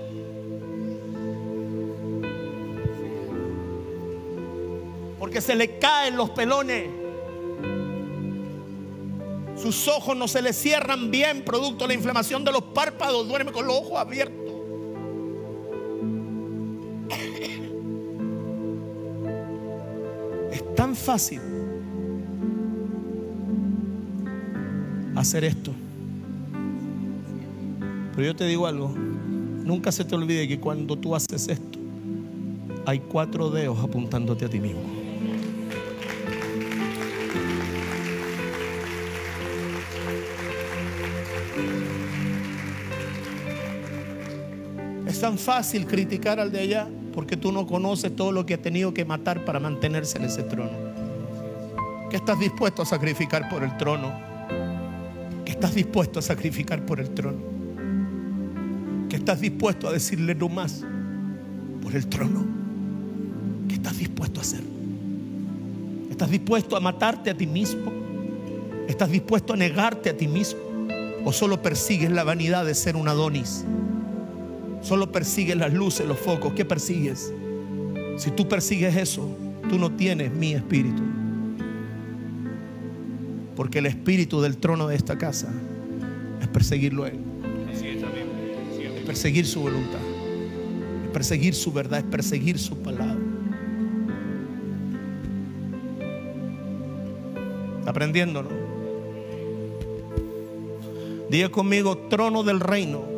Porque 5.19 5.41
se 5.41 5.55
le 5.55 5.79
caen 5.79 6.17
los 6.17 6.31
pelones. 6.31 7.04
Sus 9.65 9.89
ojos 9.89 10.15
no 10.15 10.29
se 10.29 10.43
le 10.43 10.53
cierran 10.53 11.11
bien, 11.11 11.43
producto 11.43 11.85
de 11.85 11.89
la 11.89 11.95
inflamación 11.95 12.45
de 12.45 12.53
los 12.53 12.61
párpados. 12.61 13.27
Duerme 13.27 13.51
con 13.51 13.67
los 13.67 13.75
ojos 13.75 13.99
abiertos. 13.99 14.53
Es 20.53 20.75
tan 20.75 20.95
fácil 20.95 21.41
hacer 25.17 25.45
esto. 25.45 25.73
Pero 28.15 28.27
yo 28.27 28.37
te 28.37 28.45
digo 28.45 28.67
algo, 28.67 28.89
nunca 28.91 29.91
se 29.93 30.05
te 30.05 30.15
olvide 30.15 30.47
que 30.47 30.61
cuando 30.61 30.95
tú 30.99 31.15
haces 31.15 31.49
esto, 31.49 31.79
hay 32.85 32.99
cuatro 32.99 33.49
dedos 33.49 33.83
apuntándote 33.83 34.45
a 34.45 34.49
ti 34.51 34.61
mismo. 34.61 35.04
Tan 45.25 45.39
fácil 45.39 45.87
criticar 45.87 46.39
al 46.39 46.53
de 46.53 46.61
allá 46.61 46.87
porque 47.15 47.39
tú 47.39 47.51
no 47.51 47.67
conoces 47.67 48.15
todo 48.15 48.31
lo 48.31 48.45
que 48.45 48.53
ha 48.53 48.61
tenido 48.61 48.93
que 48.93 49.07
matar 49.07 49.43
para 49.47 49.59
mantenerse 49.59 50.19
en 50.19 50.25
ese 50.25 50.43
trono. 50.43 50.73
¿Qué 52.11 52.17
estás 52.17 52.39
dispuesto 52.39 52.83
a 52.83 52.85
sacrificar 52.85 53.49
por 53.49 53.65
el 53.65 53.75
trono? 53.79 54.13
¿Qué 55.47 55.53
estás 55.53 55.75
dispuesto 55.75 56.19
a 56.19 56.23
sacrificar 56.23 56.85
por 56.85 57.01
el 57.01 57.09
trono? 57.15 57.39
¿Qué 59.09 59.17
estás 59.17 59.41
dispuesto 59.41 59.89
a 59.89 59.93
decirle 59.93 60.35
no 60.35 60.51
más 60.51 60.85
por 61.83 61.97
el 61.97 62.07
trono? 62.07 62.45
¿Qué 63.67 63.77
estás 63.77 63.97
dispuesto 63.97 64.41
a 64.41 64.43
hacer? 64.43 64.63
¿Estás 66.11 66.29
dispuesto 66.29 66.77
a 66.77 66.81
matarte 66.81 67.31
a 67.31 67.35
ti 67.35 67.47
mismo? 67.47 67.91
¿Estás 68.87 69.11
dispuesto 69.11 69.55
a 69.55 69.57
negarte 69.57 70.11
a 70.11 70.17
ti 70.19 70.29
mismo? 70.29 70.61
¿O 71.25 71.33
solo 71.33 71.63
persigues 71.63 72.11
la 72.11 72.25
vanidad 72.25 72.67
de 72.67 72.75
ser 72.75 72.95
un 72.95 73.09
Adonis? 73.09 73.65
Solo 74.85 75.11
persigues 75.11 75.57
las 75.57 75.73
luces, 75.73 76.07
los 76.07 76.19
focos. 76.19 76.53
¿Qué 76.53 76.67
persigues? 76.67 77.33
Si 78.19 78.31
tú 78.31 78.47
persigues 78.47 78.95
eso, 78.95 79.35
tú 79.71 79.79
no 79.79 79.91
tienes 79.91 80.31
mi 80.31 80.53
espíritu. 80.53 81.03
Porque 83.57 83.79
el 83.79 83.87
espíritu 83.87 84.43
del 84.43 84.59
trono 84.59 84.87
de 84.87 84.97
esta 84.97 85.17
casa 85.17 85.49
es 86.39 86.49
perseguirlo 86.49 87.05
a 87.05 87.09
Él. 87.09 87.19
Es 87.73 89.07
perseguir 89.07 89.47
su 89.47 89.63
voluntad. 89.63 90.01
Es 91.05 91.11
perseguir 91.13 91.55
su 91.55 91.73
verdad. 91.73 92.01
Es 92.01 92.05
perseguir 92.05 92.59
su 92.59 92.77
palabra. 92.77 93.17
Aprendiendo, 97.87 98.43
¿no? 98.43 98.51
Diga 101.31 101.49
conmigo, 101.49 101.97
trono 102.11 102.43
del 102.43 102.61
reino. 102.61 103.14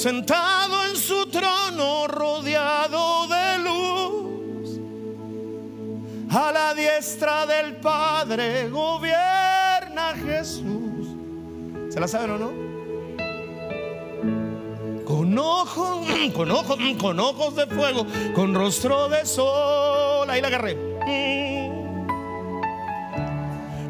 Sentado 0.00 0.86
en 0.86 0.96
su 0.96 1.26
trono, 1.26 2.06
rodeado 2.06 3.26
de 3.26 3.58
luz. 3.58 4.80
A 6.30 6.50
la 6.50 6.72
diestra 6.72 7.44
del 7.44 7.76
Padre 7.76 8.70
gobierna 8.70 10.14
Jesús. 10.24 11.06
¿Se 11.90 12.00
la 12.00 12.08
saben 12.08 12.30
o 12.30 12.38
no? 12.38 12.50
Con 15.04 15.38
ojos, 15.38 16.06
con 16.34 16.50
ojos, 16.50 16.78
con 16.98 17.20
ojos 17.20 17.56
de 17.56 17.66
fuego, 17.66 18.06
con 18.34 18.54
rostro 18.54 19.10
de 19.10 19.26
sol. 19.26 20.30
Ahí 20.30 20.40
la 20.40 20.48
agarré. 20.48 20.78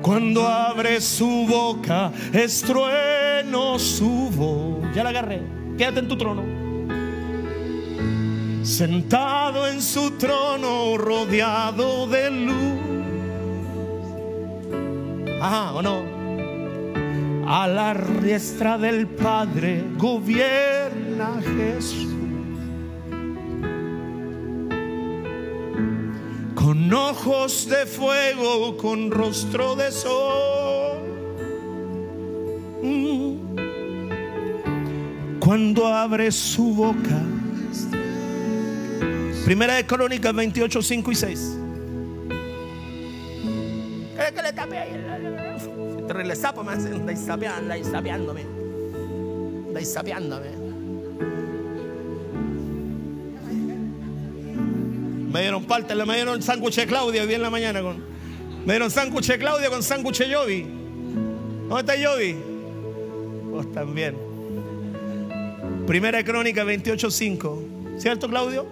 Cuando 0.02 0.44
abre 0.48 1.00
su 1.00 1.46
boca, 1.48 2.10
estrueno 2.32 3.78
su 3.78 4.28
voz. 4.30 4.92
Ya 4.92 5.04
la 5.04 5.10
agarré. 5.10 5.59
Quédate 5.80 6.00
en 6.00 6.08
tu 6.08 6.16
trono. 6.18 6.44
Sentado 8.62 9.66
en 9.66 9.80
su 9.80 10.10
trono, 10.18 10.98
rodeado 10.98 12.06
de 12.06 12.30
luz. 12.30 12.80
Ajá, 15.40 15.72
¿o 15.72 15.80
no? 15.80 16.02
A 17.48 17.66
la 17.66 17.94
diestra 17.94 18.76
del 18.76 19.06
Padre 19.06 19.82
gobierna 19.96 21.40
Jesús. 21.56 22.08
Con 26.56 26.92
ojos 26.92 27.66
de 27.70 27.86
fuego, 27.86 28.76
con 28.76 29.10
rostro 29.10 29.76
de 29.76 29.90
sol. 29.90 30.69
Cuando 35.50 35.88
abre 35.88 36.30
su 36.30 36.72
boca. 36.72 37.20
Primera 39.44 39.74
de 39.74 39.84
Crónicas 39.84 40.32
28, 40.32 40.80
5 40.80 41.10
y 41.10 41.14
6. 41.16 41.56
¿Qué 44.16 44.32
que 44.32 44.42
le 44.42 44.52
tapé 44.52 44.78
ahí? 44.78 44.92
Terrible 46.06 46.36
sapo 46.36 46.62
me 46.62 46.70
hacen, 46.70 47.04
sapeando, 47.16 47.74
estáis 47.74 47.88
sapeándome. 47.88 48.44
Estáis 49.66 49.92
sapeándome. 49.92 50.50
Me 55.32 55.40
dieron 55.40 55.64
parte, 55.64 55.96
me 55.96 56.14
dieron 56.14 56.40
sándwich 56.40 56.76
de 56.76 56.86
Claudia 56.86 57.24
hoy 57.24 57.34
en 57.34 57.42
la 57.42 57.50
mañana. 57.50 57.82
Con, 57.82 57.96
me 58.64 58.74
dieron 58.74 58.88
sándwich 58.88 59.26
de 59.26 59.38
Claudia 59.40 59.68
con 59.68 59.82
sándwich 59.82 60.18
de 60.18 60.28
Yobi. 60.28 60.62
¿Dónde 61.68 61.80
está 61.80 61.96
Yobi? 61.96 62.36
Vos 63.50 63.72
también. 63.72 64.29
Primera 65.90 66.22
Crónica 66.22 66.62
28.5. 66.62 67.98
¿Cierto, 67.98 68.28
Claudio? 68.28 68.64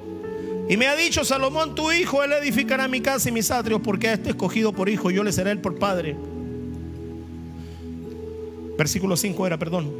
Y 0.68 0.76
me 0.76 0.86
ha 0.86 0.94
dicho 0.94 1.24
Salomón, 1.24 1.74
tu 1.74 1.90
hijo, 1.90 2.22
él 2.22 2.32
edificará 2.32 2.86
mi 2.86 3.00
casa 3.00 3.28
y 3.28 3.32
mis 3.32 3.50
atrios, 3.50 3.80
porque 3.82 4.06
a 4.06 4.12
este 4.12 4.30
escogido 4.30 4.72
por 4.72 4.88
hijo, 4.88 5.10
yo 5.10 5.24
le 5.24 5.32
seré 5.32 5.50
él 5.50 5.58
por 5.58 5.80
padre. 5.80 6.14
Versículo 8.78 9.16
5 9.16 9.48
era, 9.48 9.58
perdón. 9.58 9.90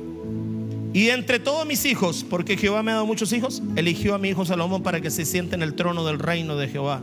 Y 0.92 1.08
entre 1.08 1.40
todos 1.40 1.66
mis 1.66 1.86
hijos, 1.86 2.24
porque 2.30 2.56
Jehová 2.56 2.84
me 2.84 2.92
ha 2.92 2.94
dado 2.94 3.06
muchos 3.06 3.32
hijos, 3.32 3.64
eligió 3.74 4.14
a 4.14 4.18
mi 4.18 4.28
hijo 4.28 4.44
Salomón 4.44 4.84
para 4.84 5.00
que 5.00 5.10
se 5.10 5.24
siente 5.24 5.56
en 5.56 5.64
el 5.64 5.74
trono 5.74 6.06
del 6.06 6.20
reino 6.20 6.54
de 6.54 6.68
Jehová. 6.68 7.02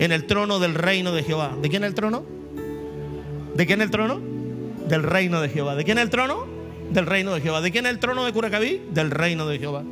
En 0.00 0.10
el 0.10 0.26
trono 0.26 0.58
del 0.58 0.74
reino 0.74 1.12
de 1.12 1.22
Jehová. 1.22 1.56
¿De 1.62 1.68
quién 1.68 1.84
el 1.84 1.94
trono? 1.94 2.24
¿De 3.54 3.66
quién 3.66 3.82
el 3.82 3.90
trono? 3.92 4.20
Del 4.88 5.04
reino 5.04 5.40
de 5.40 5.48
Jehová. 5.48 5.76
¿De 5.76 5.84
quién 5.84 5.98
es 5.98 6.02
el 6.02 6.10
trono? 6.10 6.57
Del 6.90 7.06
reino 7.06 7.34
de 7.34 7.40
Jehová. 7.40 7.60
¿De 7.60 7.70
quién 7.70 7.86
es 7.86 7.92
el 7.92 7.98
trono 7.98 8.24
de 8.24 8.32
Curacaví? 8.32 8.82
Del 8.90 9.10
reino 9.10 9.46
de 9.46 9.58
Jehová. 9.58 9.82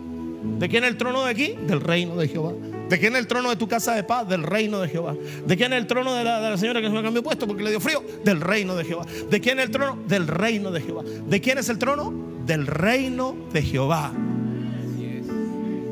¿De 0.58 0.68
quién 0.68 0.84
es 0.84 0.90
el 0.90 0.96
trono 0.96 1.24
de 1.24 1.30
aquí? 1.30 1.54
Del 1.66 1.80
reino 1.80 2.16
de 2.16 2.28
Jehová. 2.28 2.52
¿De 2.88 2.98
quién 2.98 3.14
es 3.14 3.18
el 3.20 3.26
trono 3.26 3.50
de 3.50 3.56
tu 3.56 3.66
casa 3.66 3.94
de 3.94 4.04
paz? 4.04 4.28
Del 4.28 4.42
reino 4.42 4.80
de 4.80 4.88
Jehová. 4.88 5.14
¿De 5.46 5.56
quién 5.56 5.72
es 5.72 5.80
el 5.80 5.86
trono 5.86 6.14
de 6.14 6.24
la, 6.24 6.40
de 6.40 6.50
la 6.50 6.56
señora 6.56 6.80
que 6.80 6.86
se 6.86 6.92
me 6.92 7.02
cambió 7.02 7.22
puesto 7.22 7.46
porque 7.46 7.62
le 7.64 7.70
dio 7.70 7.80
frío? 7.80 8.02
Del 8.24 8.40
reino 8.40 8.76
de 8.76 8.84
Jehová. 8.84 9.04
¿De 9.30 9.40
quién 9.40 9.58
es 9.58 9.66
el 9.66 9.70
trono? 9.72 9.98
Del 10.06 10.28
reino 10.28 10.70
de 10.70 10.80
Jehová. 10.80 11.02
¿De 11.02 11.40
quién 11.40 11.58
es 11.58 11.68
el 11.68 11.78
trono? 11.78 12.12
Del 12.46 12.66
reino 12.66 13.36
de 13.52 13.62
Jehová. 13.62 14.12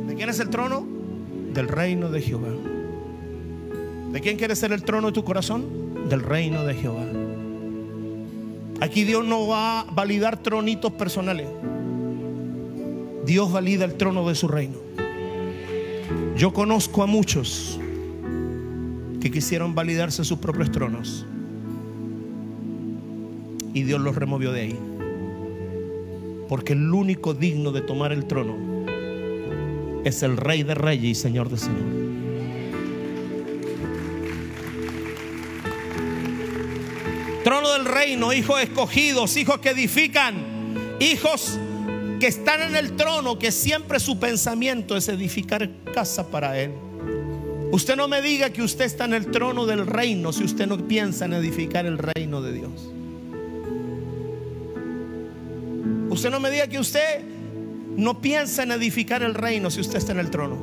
¿De 0.07 0.15
quién 0.15 0.29
es 0.29 0.39
el 0.39 0.51
trono? 0.51 0.87
Del 1.53 1.69
reino 1.69 2.11
de 2.11 2.23
Jehová. 2.23 2.49
¿De 4.13 4.21
quién 4.21 4.37
quiere 4.37 4.55
ser 4.55 4.71
el 4.73 4.85
trono 4.85 5.09
de 5.09 5.13
tu 5.13 5.25
corazón? 5.25 6.09
Del 6.09 6.21
reino 6.21 6.65
de 6.65 6.75
Jehová. 6.75 7.05
Aquí 8.81 9.05
Dios 9.05 9.25
no 9.25 9.47
va 9.47 9.81
a 9.81 9.85
validar 9.85 10.43
tronitos 10.43 10.93
personales. 10.93 11.49
Dios 13.25 13.51
valida 13.51 13.85
el 13.85 13.95
trono 13.95 14.29
de 14.29 14.35
su 14.35 14.49
reino. 14.49 14.77
Yo 16.37 16.53
conozco 16.53 17.03
a 17.03 17.07
muchos 17.07 17.79
que 19.21 19.31
quisieron 19.31 19.75
validarse 19.75 20.25
sus 20.25 20.39
propios 20.39 20.71
tronos. 20.71 21.25
Y 23.73 23.83
Dios 23.85 24.01
los 24.01 24.15
removió 24.17 24.53
de 24.53 24.61
ahí. 24.61 24.79
Porque 26.49 26.75
el 26.75 26.93
único 26.93 27.33
digno 27.33 27.73
de 27.73 27.81
tomar 27.81 28.13
el 28.13 28.27
trono 28.27 28.55
es 30.05 30.23
el 30.23 30.37
Rey 30.37 30.63
de 30.63 30.75
Reyes 30.75 31.11
y 31.11 31.15
Señor 31.15 31.49
de 31.49 31.57
Señor. 31.57 32.24
Reino, 38.05 38.33
hijos 38.33 38.61
escogidos, 38.61 39.37
hijos 39.37 39.59
que 39.61 39.71
edifican, 39.71 40.35
hijos 41.01 41.59
que 42.21 42.27
están 42.27 42.61
en 42.63 42.77
el 42.77 42.97
trono, 42.97 43.39
que 43.39 43.51
siempre 43.51 43.99
su 43.99 44.19
pensamiento 44.19 44.97
es 44.97 45.09
edificar 45.09 45.71
casa 45.95 46.29
para 46.31 46.61
Él. 46.61 46.73
Usted 47.73 47.97
no 47.97 48.07
me 48.07 48.21
diga 48.21 48.51
que 48.51 48.63
usted 48.63 48.85
está 48.85 49.07
en 49.07 49.15
el 49.15 49.31
trono 49.31 49.65
del 49.67 49.87
reino 49.87 50.33
si 50.33 50.45
usted 50.45 50.67
no 50.67 50.87
piensa 50.87 51.25
en 51.25 51.33
edificar 51.33 51.87
el 51.87 51.99
reino 51.99 52.43
de 52.43 52.53
Dios. 52.53 52.91
Usted 56.11 56.31
no 56.31 56.41
me 56.41 56.51
diga 56.51 56.67
que 56.69 56.79
usted 56.79 57.23
no 57.97 58.21
piensa 58.21 58.65
en 58.65 58.73
edificar 58.73 59.23
el 59.23 59.35
reino 59.35 59.71
si 59.71 59.81
usted 59.81 59.97
está 59.97 60.13
en 60.13 60.21
el 60.21 60.31
trono. 60.31 60.59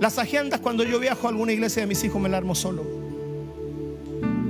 Las 0.00 0.18
agendas 0.18 0.60
cuando 0.60 0.84
yo 0.84 1.00
viajo 1.00 1.26
a 1.26 1.30
alguna 1.30 1.52
iglesia 1.52 1.80
de 1.80 1.86
mis 1.86 2.04
hijos 2.04 2.20
me 2.20 2.28
la 2.28 2.36
armo 2.36 2.54
solo. 2.54 2.99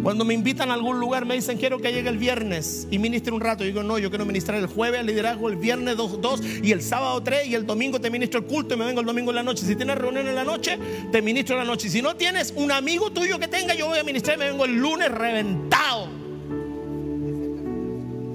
Cuando 0.03 0.25
me 0.25 0.33
invitan 0.33 0.71
a 0.71 0.75
algún 0.75 0.99
lugar 0.99 1.27
me 1.27 1.35
dicen 1.35 1.59
quiero 1.59 1.79
que 1.79 1.93
llegue 1.93 2.09
el 2.09 2.17
viernes 2.17 2.89
y 2.91 2.99
ministre 2.99 3.33
un 3.33 3.41
rato. 3.41 3.65
Y 3.65 3.69
digo, 3.69 3.83
no, 3.83 3.99
yo 3.99 4.09
quiero 4.09 4.25
ministrar 4.25 4.59
el 4.59 4.67
jueves 4.67 5.01
el 5.01 5.07
liderazgo, 5.07 5.49
el 5.49 5.57
viernes 5.57 5.97
dos, 5.97 6.21
dos 6.21 6.41
y 6.63 6.73
el 6.73 6.83
sábado 6.83 7.23
tres 7.23 7.47
y 7.47 7.55
el 7.55 7.67
domingo 7.67 8.01
te 8.01 8.11
ministro 8.11 8.41
el 8.41 8.47
culto 8.47 8.75
y 8.75 8.77
me 8.79 8.87
vengo 8.87 9.01
el 9.01 9.07
domingo 9.07 9.31
en 9.31 9.37
la 9.37 9.43
noche. 9.43 9.67
Si 9.67 9.77
tienes 9.77 9.99
reunión 9.99 10.27
en 10.27 10.35
la 10.35 10.45
noche, 10.45 10.79
te 11.13 11.21
ministro 11.21 11.57
en 11.57 11.61
la 11.61 11.65
noche. 11.67 11.91
Si 11.91 12.01
no 12.01 12.17
tienes 12.17 12.53
un 12.57 12.73
amigo 12.73 13.11
tuyo 13.11 13.39
que 13.39 13.49
tenga, 13.49 13.75
yo 13.75 13.89
voy 13.89 13.99
a 13.99 14.05
ministrar 14.05 14.37
y 14.37 14.41
me 14.41 14.49
vengo 14.49 14.65
el 14.65 14.77
lunes 14.77 15.11
reventado 15.11 16.09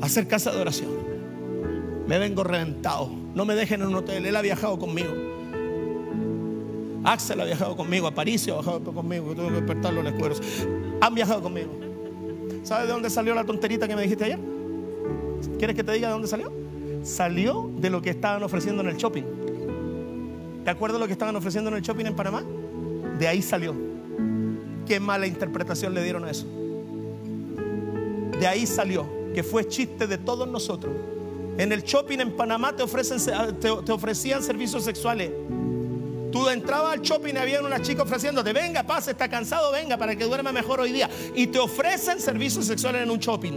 a 0.01 0.05
hacer 0.05 0.27
casa 0.27 0.51
de 0.51 0.61
oración. 0.61 0.91
Me 2.07 2.19
vengo 2.19 2.43
reventado. 2.43 3.09
No 3.33 3.45
me 3.45 3.55
dejen 3.55 3.81
en 3.81 3.87
un 3.87 3.95
hotel. 3.95 4.25
Él 4.25 4.35
ha 4.35 4.41
viajado 4.41 4.77
conmigo. 4.77 5.34
Axel 7.05 7.39
ha 7.39 7.45
viajado 7.45 7.75
conmigo, 7.75 8.07
Aparicio 8.07 8.55
ha 8.55 8.61
viajado 8.61 8.93
conmigo, 8.93 9.35
tengo 9.35 9.49
que 9.49 9.55
despertarlo 9.55 10.01
en 10.01 10.17
los 10.17 10.41
Han 11.01 11.13
viajado 11.13 11.41
conmigo. 11.43 11.69
¿Sabes 12.63 12.87
de 12.87 12.93
dónde 12.93 13.11
salió 13.11 13.35
la 13.35 13.43
tonterita 13.43 13.87
que 13.87 13.95
me 13.95 14.01
dijiste 14.01 14.25
ayer? 14.25 14.39
¿Quieres 15.59 15.75
que 15.75 15.83
te 15.83 15.91
diga 15.91 16.07
de 16.07 16.13
dónde 16.13 16.27
salió? 16.27 16.51
Salió 17.03 17.69
de 17.77 17.91
lo 17.91 18.01
que 18.01 18.09
estaban 18.09 18.41
ofreciendo 18.41 18.81
en 18.81 18.89
el 18.89 18.97
shopping. 18.97 19.23
¿Te 20.63 20.71
acuerdas 20.71 20.99
lo 20.99 21.05
que 21.05 21.13
estaban 21.13 21.35
ofreciendo 21.35 21.69
en 21.69 21.77
el 21.77 21.83
shopping 21.83 22.05
en 22.05 22.15
Panamá? 22.15 22.43
De 23.19 23.27
ahí 23.27 23.43
salió. 23.43 23.75
Qué 24.87 24.99
mala 24.99 25.27
interpretación 25.27 25.93
le 25.93 26.03
dieron 26.03 26.25
a 26.25 26.31
eso. 26.31 26.47
De 28.39 28.47
ahí 28.47 28.65
salió, 28.65 29.05
que 29.35 29.43
fue 29.43 29.67
chiste 29.67 30.07
de 30.07 30.17
todos 30.17 30.47
nosotros. 30.47 30.91
En 31.59 31.71
el 31.71 31.83
shopping 31.83 32.17
en 32.19 32.35
Panamá 32.35 32.75
te 32.75 32.81
ofrecían 32.81 34.41
servicios 34.41 34.83
sexuales 34.83 35.31
Tú 36.35 36.49
entrabas 36.49 36.91
al 36.91 37.01
shopping 37.01 37.33
y 37.33 37.37
había 37.37 37.61
una 37.61 37.81
chica 37.81 38.03
ofreciéndote, 38.03 38.51
venga, 38.51 38.83
pase, 38.83 39.11
está 39.11 39.29
cansado, 39.29 39.71
venga, 39.71 39.95
para 39.95 40.17
que 40.17 40.25
duerma 40.25 40.51
mejor 40.51 40.81
hoy 40.81 40.91
día. 40.91 41.09
Y 41.33 41.47
te 41.47 41.59
ofrecen 41.59 42.19
servicios 42.19 42.65
sexuales 42.65 43.03
en 43.03 43.09
un 43.09 43.19
shopping. 43.19 43.53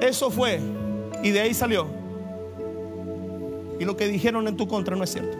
Eso 0.00 0.30
fue. 0.30 0.60
Y 1.24 1.32
de 1.32 1.40
ahí 1.40 1.54
salió. 1.54 1.88
Y 3.80 3.84
lo 3.84 3.96
que 3.96 4.06
dijeron 4.06 4.46
en 4.46 4.56
tu 4.56 4.68
contra 4.68 4.94
no 4.94 5.02
es 5.02 5.10
cierto. 5.10 5.36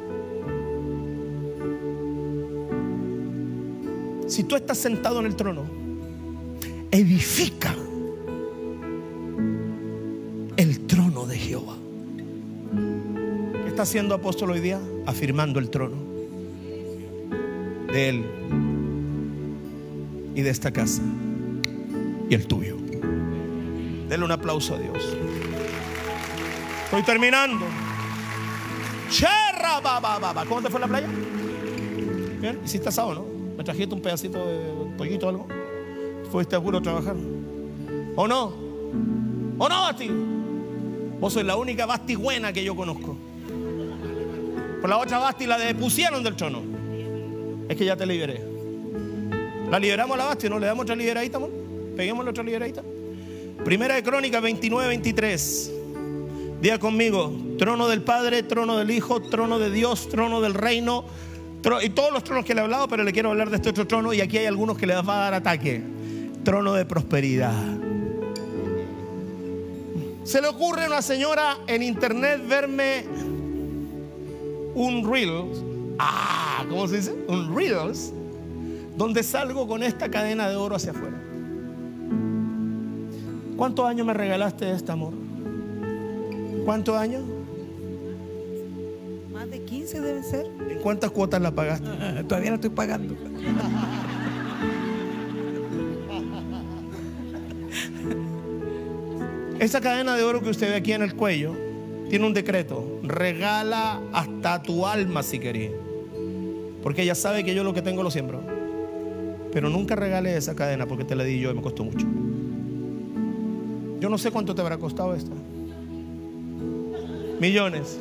Si 4.27 4.43
tú 4.43 4.57
estás 4.57 4.79
sentado 4.79 5.21
en 5.21 5.27
el 5.27 5.37
trono, 5.37 5.63
edifica 6.91 7.73
el 10.57 10.87
trono 10.89 11.25
de 11.25 11.39
Jehová. 11.39 11.77
¿Qué 13.63 13.69
está 13.69 13.83
haciendo 13.83 14.17
apóstol 14.17 14.51
hoy 14.51 14.59
día? 14.59 14.81
Afirmando 15.07 15.59
el 15.59 15.71
trono 15.71 15.97
de 17.93 18.09
él 18.09 18.25
y 20.35 20.41
de 20.41 20.51
esta 20.51 20.71
casa 20.71 21.03
y 22.29 22.35
el 22.35 22.47
tuyo. 22.47 22.77
Denle 24.09 24.25
un 24.25 24.33
aplauso 24.33 24.75
a 24.75 24.79
Dios. 24.79 25.17
Estoy 26.85 27.03
terminando. 27.03 27.67
Cherra. 29.11 29.81
¿Cómo 30.49 30.63
te 30.63 30.71
fue 30.71 30.81
la 30.81 30.87
playa? 30.87 31.09
Bien, 32.41 32.61
hiciste 32.65 32.89
asado, 32.89 33.15
¿no? 33.15 33.25
Me 33.57 33.65
trajiste 33.65 33.95
un 33.95 34.03
pedacito 34.03 34.39
de 34.47 34.97
pollito 34.97 35.27
o 35.27 35.29
algo. 35.29 35.47
Fuiste 36.31 36.57
a 36.57 36.61
puro 36.61 36.79
a 36.79 36.83
trabajar. 36.83 37.17
¿O 38.17 38.27
no? 38.27 38.53
¿O 39.59 39.69
no, 39.69 39.83
Basti? 39.83 40.11
Vos 41.21 41.33
sois 41.33 41.47
la 41.47 41.57
única 41.57 41.87
Basti 41.87 42.17
buena 42.17 42.53
que 42.53 42.65
yo 42.65 42.75
conozco. 42.75 43.17
Por 44.83 44.91
la 44.91 44.99
otra 44.99 45.19
Basti 45.19 45.47
la 45.47 45.59
depusieron 45.59 46.25
del 46.25 46.35
trono. 46.35 46.61
Es 47.69 47.77
que 47.77 47.85
ya 47.85 47.97
te 47.97 48.05
liberé. 48.05 48.43
La 49.71 49.79
liberamos 49.79 50.17
a 50.17 50.19
la 50.19 50.25
Basti, 50.25 50.49
¿no? 50.49 50.59
Le 50.59 50.67
damos 50.67 50.83
otra 50.83 50.97
liberadita, 50.97 51.37
amor. 51.37 51.51
Peguémosle 51.97 52.31
otra 52.31 52.43
liberadita. 52.43 52.83
Primera 53.65 53.95
de 53.95 54.03
Crónica 54.03 54.41
29, 54.41 54.89
23. 54.89 55.73
Diga 56.61 56.81
conmigo, 56.81 57.33
trono 57.59 57.87
del 57.87 58.03
Padre, 58.03 58.43
trono 58.43 58.77
del 58.77 58.91
Hijo, 58.91 59.23
trono 59.23 59.61
de 59.61 59.71
Dios, 59.71 60.09
trono 60.09 60.41
del 60.41 60.55
reino, 60.55 61.05
y 61.81 61.91
todos 61.91 62.13
los 62.13 62.25
tronos 62.25 62.45
que 62.45 62.53
le 62.53 62.61
he 62.61 62.65
hablado, 62.65 62.89
pero 62.89 63.05
le 63.05 63.13
quiero 63.13 63.31
hablar 63.31 63.51
de 63.51 63.57
este 63.57 63.69
otro 63.69 63.87
trono 63.87 64.13
y 64.13 64.21
aquí 64.21 64.37
hay 64.37 64.47
algunos 64.47 64.77
que 64.77 64.89
le 64.89 64.97
va 64.97 65.01
a 65.01 65.21
dar 65.31 65.35
ataque. 65.35 65.81
Trono 66.43 66.75
de 66.75 66.85
prosperidad. 66.87 67.55
Se 70.25 70.41
le 70.41 70.49
ocurre 70.49 70.85
a 70.85 70.87
una 70.89 71.03
señora 71.03 71.59
en 71.69 71.85
internet 71.85 72.41
verme 72.49 73.05
un 74.75 75.11
Reels. 75.11 75.63
Ah, 75.99 76.65
¿cómo 76.69 76.87
se 76.89 76.97
dice? 76.97 77.15
Un 77.29 77.55
Reels. 77.55 78.13
Donde 78.97 79.23
salgo 79.23 79.67
con 79.67 79.83
esta 79.83 80.11
cadena 80.11 80.49
de 80.49 80.57
oro 80.57 80.77
hacia 80.77 80.93
afuera. 80.93 81.21
¿Cuántos 83.57 83.87
años 83.87 84.07
me 84.07 84.15
regalaste 84.15 84.65
de 84.65 84.73
este 84.73 84.93
amor? 84.93 85.15
¿Cuántos 86.65 86.97
años? 86.97 87.23
Más 89.33 89.51
de 89.51 89.63
15 89.63 90.01
deben 90.01 90.25
ser. 90.25 90.47
¿En 90.69 90.79
cuántas 90.79 91.11
cuotas 91.11 91.41
la 91.41 91.51
pagaste? 91.51 91.89
Todavía 92.25 92.51
no 92.51 92.57
estoy 92.57 92.71
pagando. 92.71 93.17
Esa 99.59 99.81
cadena 99.81 100.17
de 100.17 100.25
oro 100.25 100.43
que 100.43 100.51
usted 100.51 100.71
ve 100.71 100.77
aquí 100.77 100.93
en 100.93 101.03
el 101.03 101.15
cuello 101.15 101.55
tiene 102.11 102.27
un 102.27 102.35
decreto. 102.35 102.92
Regala 103.03 104.01
hasta 104.13 104.63
tu 104.63 104.87
alma 104.87 105.23
si 105.23 105.39
querés. 105.39 105.73
Porque 106.83 107.03
ella 107.03 107.15
sabe 107.15 107.45
que 107.45 107.55
yo 107.55 107.65
lo 107.65 107.75
que 107.75 107.83
tengo 107.83 108.03
lo 108.03 108.11
siembro. 108.11 108.41
Pero 109.53 109.69
nunca 109.69 109.95
regale 109.97 110.37
esa 110.37 110.55
cadena 110.55 110.87
porque 110.87 111.05
te 111.05 111.15
la 111.15 111.25
di 111.25 111.41
yo 111.41 111.51
y 111.51 111.55
me 111.55 111.63
costó 111.63 111.85
mucho. 111.85 112.07
Yo 114.01 114.09
no 114.09 114.19
sé 114.19 114.31
cuánto 114.31 114.55
te 114.55 114.63
habrá 114.63 114.79
costado 114.79 115.15
esta. 115.15 115.33
Millones. 117.41 117.99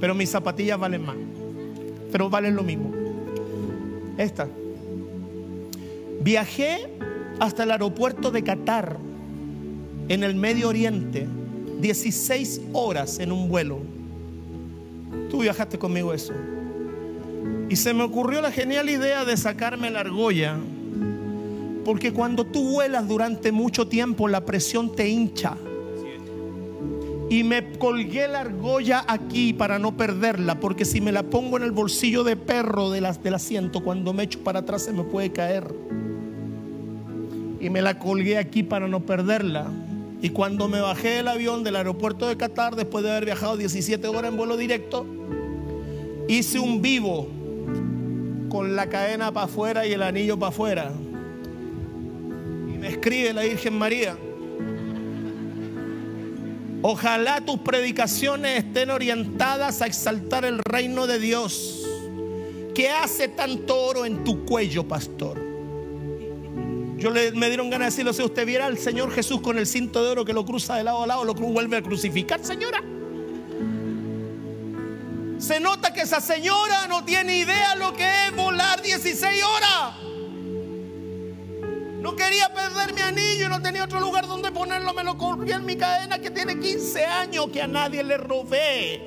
Pero 0.00 0.14
mis 0.14 0.30
zapatillas 0.30 0.78
valen 0.78 1.04
más. 1.04 1.16
Pero 2.12 2.30
valen 2.30 2.54
lo 2.54 2.62
mismo. 2.62 2.92
Esta. 4.16 4.48
Viajé 6.20 6.88
hasta 7.40 7.64
el 7.64 7.70
aeropuerto 7.70 8.30
de 8.30 8.42
Qatar, 8.42 8.96
en 10.08 10.22
el 10.22 10.34
Medio 10.34 10.68
Oriente, 10.68 11.26
16 11.84 12.62
horas 12.72 13.18
en 13.18 13.30
un 13.30 13.46
vuelo. 13.46 13.78
Tú 15.28 15.42
viajaste 15.42 15.78
conmigo 15.78 16.14
eso. 16.14 16.32
Y 17.68 17.76
se 17.76 17.92
me 17.92 18.04
ocurrió 18.04 18.40
la 18.40 18.50
genial 18.50 18.88
idea 18.88 19.26
de 19.26 19.36
sacarme 19.36 19.90
la 19.90 20.00
argolla. 20.00 20.56
Porque 21.84 22.10
cuando 22.10 22.46
tú 22.46 22.70
vuelas 22.70 23.06
durante 23.06 23.52
mucho 23.52 23.86
tiempo, 23.86 24.28
la 24.28 24.46
presión 24.46 24.96
te 24.96 25.10
hincha. 25.10 25.58
Y 27.28 27.44
me 27.44 27.72
colgué 27.72 28.28
la 28.28 28.40
argolla 28.40 29.04
aquí 29.06 29.52
para 29.52 29.78
no 29.78 29.94
perderla, 29.94 30.60
porque 30.60 30.86
si 30.86 31.02
me 31.02 31.12
la 31.12 31.24
pongo 31.24 31.58
en 31.58 31.64
el 31.64 31.72
bolsillo 31.72 32.24
de 32.24 32.36
perro 32.36 32.90
del 32.90 33.04
asiento, 33.04 33.84
cuando 33.84 34.14
me 34.14 34.22
echo 34.22 34.42
para 34.42 34.60
atrás 34.60 34.84
se 34.84 34.92
me 34.94 35.04
puede 35.04 35.32
caer. 35.32 35.66
Y 37.60 37.68
me 37.68 37.82
la 37.82 37.98
colgué 37.98 38.38
aquí 38.38 38.62
para 38.62 38.88
no 38.88 39.00
perderla. 39.00 39.70
Y 40.24 40.30
cuando 40.30 40.68
me 40.68 40.80
bajé 40.80 41.16
del 41.16 41.28
avión 41.28 41.64
del 41.64 41.76
aeropuerto 41.76 42.26
de 42.26 42.38
Qatar, 42.38 42.76
después 42.76 43.04
de 43.04 43.10
haber 43.10 43.26
viajado 43.26 43.58
17 43.58 44.08
horas 44.08 44.32
en 44.32 44.38
vuelo 44.38 44.56
directo, 44.56 45.04
hice 46.28 46.58
un 46.58 46.80
vivo 46.80 47.28
con 48.48 48.74
la 48.74 48.88
cadena 48.88 49.30
para 49.32 49.44
afuera 49.44 49.86
y 49.86 49.92
el 49.92 50.02
anillo 50.02 50.38
para 50.38 50.48
afuera. 50.48 50.92
Y 52.72 52.78
me 52.78 52.88
escribe 52.88 53.34
la 53.34 53.42
Virgen 53.42 53.76
María. 53.76 54.16
Ojalá 56.80 57.42
tus 57.42 57.58
predicaciones 57.58 58.64
estén 58.64 58.88
orientadas 58.88 59.82
a 59.82 59.86
exaltar 59.86 60.46
el 60.46 60.58
reino 60.60 61.06
de 61.06 61.18
Dios. 61.18 61.86
¿Qué 62.74 62.88
hace 62.88 63.28
tanto 63.28 63.78
oro 63.78 64.06
en 64.06 64.24
tu 64.24 64.46
cuello, 64.46 64.88
pastor? 64.88 65.43
Yo 67.04 67.10
le, 67.10 67.32
me 67.32 67.48
dieron 67.48 67.68
ganas 67.68 67.88
de 67.88 67.90
decirlo, 67.90 68.14
si 68.14 68.22
usted 68.22 68.46
viera 68.46 68.64
al 68.64 68.78
Señor 68.78 69.12
Jesús 69.12 69.42
con 69.42 69.58
el 69.58 69.66
cinto 69.66 70.02
de 70.02 70.12
oro 70.12 70.24
que 70.24 70.32
lo 70.32 70.46
cruza 70.46 70.76
de 70.76 70.84
lado 70.84 71.02
a 71.02 71.06
lado, 71.06 71.22
lo 71.22 71.34
vuelve 71.34 71.76
a 71.76 71.82
crucificar, 71.82 72.42
señora. 72.42 72.82
Se 75.36 75.60
nota 75.60 75.92
que 75.92 76.00
esa 76.00 76.22
señora 76.22 76.86
no 76.88 77.04
tiene 77.04 77.36
idea 77.36 77.74
lo 77.74 77.92
que 77.92 78.08
es 78.08 78.34
volar 78.34 78.80
16 78.80 79.42
horas. 79.44 79.96
No 82.00 82.16
quería 82.16 82.50
perder 82.54 82.94
mi 82.94 83.02
anillo 83.02 83.48
y 83.48 83.48
no 83.50 83.60
tenía 83.60 83.84
otro 83.84 84.00
lugar 84.00 84.26
donde 84.26 84.50
ponerlo. 84.50 84.94
Me 84.94 85.04
lo 85.04 85.18
corrí 85.18 85.52
en 85.52 85.66
mi 85.66 85.76
cadena 85.76 86.18
que 86.18 86.30
tiene 86.30 86.58
15 86.58 87.04
años 87.04 87.48
que 87.52 87.60
a 87.60 87.66
nadie 87.66 88.02
le 88.02 88.16
robé. 88.16 89.06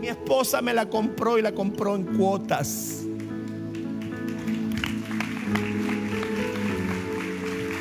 Mi 0.00 0.08
esposa 0.08 0.60
me 0.60 0.74
la 0.74 0.90
compró 0.90 1.38
y 1.38 1.42
la 1.42 1.52
compró 1.52 1.94
en 1.94 2.16
cuotas. 2.16 3.04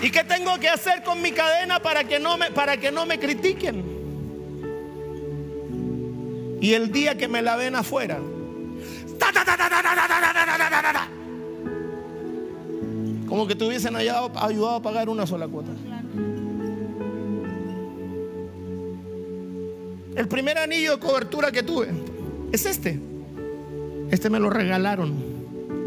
¿Y 0.02 0.12
qué 0.12 0.24
tengo 0.24 0.58
que 0.60 0.70
hacer 0.70 1.04
con 1.04 1.22
mi 1.22 1.32
cadena 1.32 1.82
para 1.82 2.06
que 2.06 2.20
no 2.20 2.38
me, 2.38 2.52
para 2.52 2.78
que 2.78 2.92
no 2.92 3.06
me 3.06 3.20
critiquen? 3.20 3.84
Y 6.62 6.74
el 6.74 6.92
día 6.92 7.18
que 7.18 7.28
me 7.28 7.42
la 7.42 7.56
ven 7.56 7.76
afuera, 7.76 8.20
como 13.28 13.48
que 13.48 13.56
te 13.56 13.66
hubiesen 13.66 13.96
ayudado, 13.96 14.32
ayudado 14.40 14.76
a 14.76 14.82
pagar 14.82 15.10
una 15.10 15.28
sola 15.28 15.48
cuota. 15.48 15.72
El 20.16 20.28
primer 20.28 20.58
anillo 20.58 20.94
de 20.94 21.00
cobertura 21.00 21.52
que 21.52 21.64
tuve 21.64 21.90
es 22.52 22.66
este. 22.66 23.00
Este 24.12 24.30
me 24.30 24.40
lo 24.40 24.50
regalaron. 24.50 25.39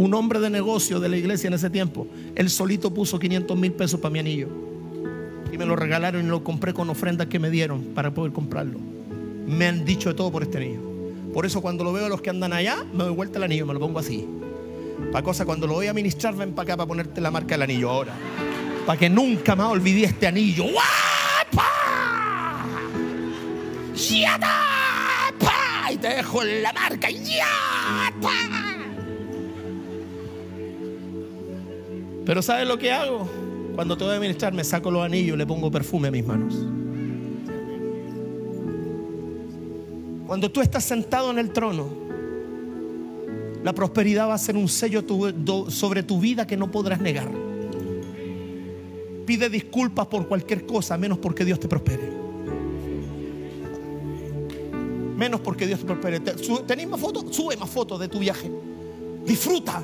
Un 0.03 0.15
hombre 0.15 0.41
de 0.41 0.51
negocio 0.51 0.99
de 0.99 1.09
la 1.09 1.17
iglesia 1.17 1.47
en 1.47 1.55
ese 1.55 1.71
tiempo. 1.71 2.09
Él 2.35 2.51
solito 2.51 2.93
puso 2.93 3.21
500 3.21 3.57
mil 3.57 3.71
pesos 3.71 4.01
para 4.01 4.11
mi 4.13 4.19
anillo. 4.19 4.49
Y 5.53 5.57
me 5.57 5.65
lo 5.65 5.77
regalaron 5.77 6.27
y 6.27 6.29
lo 6.29 6.43
compré 6.43 6.75
con 6.75 6.91
ofrendas 6.91 7.29
que 7.29 7.39
me 7.39 7.51
dieron 7.51 7.85
para 7.95 8.13
poder 8.13 8.33
comprarlo. 8.33 8.81
Me 9.47 9.69
han 9.69 9.85
dicho 9.85 10.09
de 10.09 10.17
todo 10.17 10.33
por 10.33 10.43
este 10.43 10.59
anillo. 10.59 10.81
Por 11.33 11.47
eso 11.47 11.63
cuando 11.63 11.85
lo 11.85 11.93
veo 11.93 12.07
a 12.07 12.09
los 12.09 12.21
que 12.21 12.31
andan 12.31 12.53
allá, 12.53 12.85
me 12.93 13.05
doy 13.05 13.15
vuelta 13.15 13.39
el 13.39 13.45
anillo, 13.45 13.65
me 13.65 13.75
lo 13.75 13.79
pongo 13.79 14.01
así. 14.01 14.27
Para 15.13 15.23
cosa, 15.23 15.45
cuando 15.45 15.69
lo 15.69 15.75
voy 15.75 15.87
a 15.87 15.95
ministrar, 15.95 16.35
ven 16.35 16.53
para 16.53 16.65
acá 16.65 16.77
para 16.79 16.89
ponerte 16.89 17.21
la 17.21 17.31
marca 17.31 17.55
del 17.55 17.63
anillo 17.63 17.89
ahora. 17.89 18.13
Para 18.85 18.99
que 18.99 19.09
nunca 19.09 19.55
más 19.55 19.69
olvide 19.69 20.03
este 20.03 20.27
anillo. 20.27 20.65
Y 25.93 25.97
te 25.97 26.09
dejo 26.09 26.43
la 26.43 26.73
marca. 26.73 27.09
¡Yapa! 27.09 28.72
Pero 32.25 32.43
¿sabes 32.43 32.67
lo 32.69 32.79
que 32.79 32.93
hago? 32.93 33.29
Cuando 33.75 33.97
te 33.97 34.05
voy 34.05 34.17
a 34.17 34.21
ministrar, 34.21 34.53
me 34.53 34.65
saco 34.65 34.91
los 34.91 35.05
anillos 35.05 35.35
y 35.35 35.39
le 35.39 35.47
pongo 35.47 35.71
perfume 35.71 36.09
a 36.09 36.11
mis 36.11 36.27
manos. 36.27 36.55
Cuando 40.27 40.51
tú 40.51 40.61
estás 40.61 40.85
sentado 40.85 41.31
en 41.31 41.39
el 41.39 41.53
trono, 41.53 41.89
la 43.63 43.73
prosperidad 43.73 44.29
va 44.29 44.35
a 44.35 44.39
ser 44.39 44.57
un 44.57 44.69
sello 44.69 45.05
sobre 45.69 46.03
tu 46.03 46.21
vida 46.21 46.47
que 46.47 46.57
no 46.57 46.71
podrás 46.71 47.01
negar. 47.01 47.29
pide 49.27 49.49
disculpas 49.49 50.07
por 50.07 50.27
cualquier 50.27 50.67
cosa, 50.67 50.99
menos 50.99 51.19
porque 51.19 51.45
Dios 51.45 51.61
te 51.61 51.69
prospere. 51.69 52.03
Menos 55.17 55.41
porque 55.41 55.67
Dios 55.67 55.81
te 55.81 55.87
prospere. 55.87 56.21
¿Tenéis 56.67 56.89
más 56.89 57.01
fotos? 57.01 57.25
Sube 57.31 57.57
más 57.57 57.71
fotos 57.71 58.01
de 58.01 58.09
tu 58.09 58.19
viaje. 58.19 58.51
Disfruta 59.25 59.83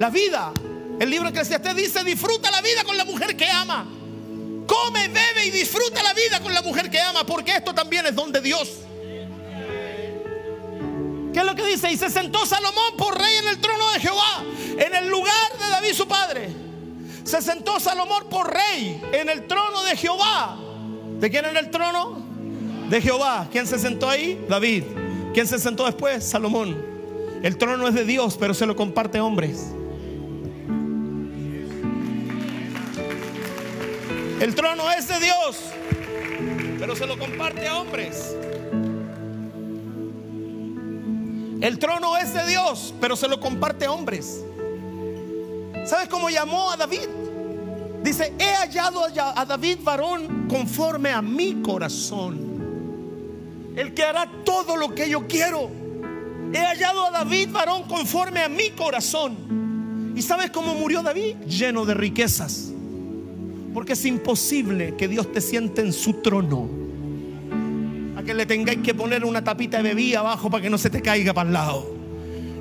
la 0.00 0.10
vida. 0.10 0.52
El 1.02 1.10
libro 1.10 1.32
te 1.32 1.74
dice, 1.74 2.04
disfruta 2.04 2.48
la 2.52 2.60
vida 2.60 2.84
con 2.84 2.96
la 2.96 3.04
mujer 3.04 3.36
que 3.36 3.50
ama. 3.50 3.84
Come, 4.68 5.08
bebe 5.08 5.46
y 5.46 5.50
disfruta 5.50 6.00
la 6.00 6.14
vida 6.14 6.38
con 6.40 6.54
la 6.54 6.62
mujer 6.62 6.88
que 6.88 7.00
ama, 7.00 7.26
porque 7.26 7.56
esto 7.56 7.74
también 7.74 8.06
es 8.06 8.14
don 8.14 8.30
de 8.30 8.40
Dios. 8.40 8.70
¿Qué 11.32 11.40
es 11.40 11.44
lo 11.44 11.56
que 11.56 11.66
dice? 11.66 11.90
Y 11.90 11.96
se 11.96 12.08
sentó 12.08 12.46
Salomón 12.46 12.96
por 12.96 13.18
rey 13.18 13.36
en 13.38 13.48
el 13.48 13.60
trono 13.60 13.90
de 13.90 13.98
Jehová, 13.98 14.44
en 14.78 14.94
el 14.94 15.08
lugar 15.08 15.58
de 15.58 15.70
David 15.70 15.92
su 15.92 16.06
padre. 16.06 16.50
Se 17.24 17.42
sentó 17.42 17.80
Salomón 17.80 18.28
por 18.30 18.54
rey 18.54 19.02
en 19.12 19.28
el 19.28 19.48
trono 19.48 19.82
de 19.82 19.96
Jehová. 19.96 20.56
¿De 21.18 21.28
quién 21.28 21.46
era 21.46 21.58
el 21.58 21.70
trono? 21.72 22.24
De 22.88 23.00
Jehová. 23.00 23.48
¿Quién 23.50 23.66
se 23.66 23.80
sentó 23.80 24.08
ahí? 24.08 24.40
David. 24.48 24.84
¿Quién 25.34 25.48
se 25.48 25.58
sentó 25.58 25.84
después? 25.84 26.22
Salomón. 26.22 26.80
El 27.42 27.58
trono 27.58 27.88
es 27.88 27.94
de 27.94 28.04
Dios, 28.04 28.36
pero 28.38 28.54
se 28.54 28.66
lo 28.66 28.76
comparte 28.76 29.20
hombres. 29.20 29.72
El 34.42 34.56
trono 34.56 34.90
es 34.90 35.06
de 35.06 35.20
Dios, 35.20 35.56
pero 36.76 36.96
se 36.96 37.06
lo 37.06 37.16
comparte 37.16 37.68
a 37.68 37.78
hombres. 37.78 38.34
El 41.60 41.78
trono 41.78 42.16
es 42.16 42.34
de 42.34 42.44
Dios, 42.48 42.92
pero 43.00 43.14
se 43.14 43.28
lo 43.28 43.38
comparte 43.38 43.84
a 43.84 43.92
hombres. 43.92 44.44
¿Sabes 45.86 46.08
cómo 46.08 46.28
llamó 46.28 46.72
a 46.72 46.76
David? 46.76 47.08
Dice, 48.02 48.32
he 48.36 48.54
hallado 48.56 49.04
a 49.04 49.44
David 49.44 49.78
varón 49.84 50.48
conforme 50.48 51.12
a 51.12 51.22
mi 51.22 51.62
corazón. 51.62 53.72
El 53.76 53.94
que 53.94 54.02
hará 54.02 54.28
todo 54.44 54.74
lo 54.74 54.92
que 54.92 55.08
yo 55.08 55.28
quiero. 55.28 55.70
He 56.52 56.58
hallado 56.58 57.06
a 57.06 57.10
David 57.12 57.50
varón 57.52 57.84
conforme 57.84 58.42
a 58.42 58.48
mi 58.48 58.70
corazón. 58.70 60.12
¿Y 60.16 60.22
sabes 60.22 60.50
cómo 60.50 60.74
murió 60.74 61.00
David? 61.00 61.36
Lleno 61.46 61.84
de 61.84 61.94
riquezas. 61.94 62.72
Porque 63.72 63.94
es 63.94 64.04
imposible 64.04 64.94
que 64.96 65.08
Dios 65.08 65.32
te 65.32 65.40
siente 65.40 65.80
en 65.80 65.92
su 65.92 66.14
trono 66.14 66.82
que 68.24 68.34
le 68.34 68.46
tengáis 68.46 68.78
que 68.78 68.94
poner 68.94 69.24
una 69.24 69.42
tapita 69.42 69.78
de 69.78 69.82
bebida 69.82 70.20
abajo 70.20 70.50
para 70.50 70.62
que 70.62 70.70
no 70.70 70.78
se 70.78 70.90
te 70.90 71.02
caiga 71.02 71.34
para 71.34 71.48
el 71.48 71.54
lado. 71.54 71.94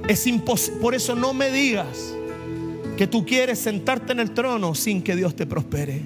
Es 0.08 0.26
imposible. 0.28 0.80
Por 0.80 0.96
eso 0.96 1.16
no 1.16 1.34
me 1.34 1.52
digas 1.52 2.14
que 2.98 3.08
tú 3.08 3.26
quieres 3.26 3.60
sentarte 3.60 4.14
en 4.14 4.20
el 4.20 4.32
trono 4.32 4.76
sin 4.76 5.02
que 5.02 5.16
Dios 5.16 5.36
te 5.36 5.46
prospere. 5.46 6.02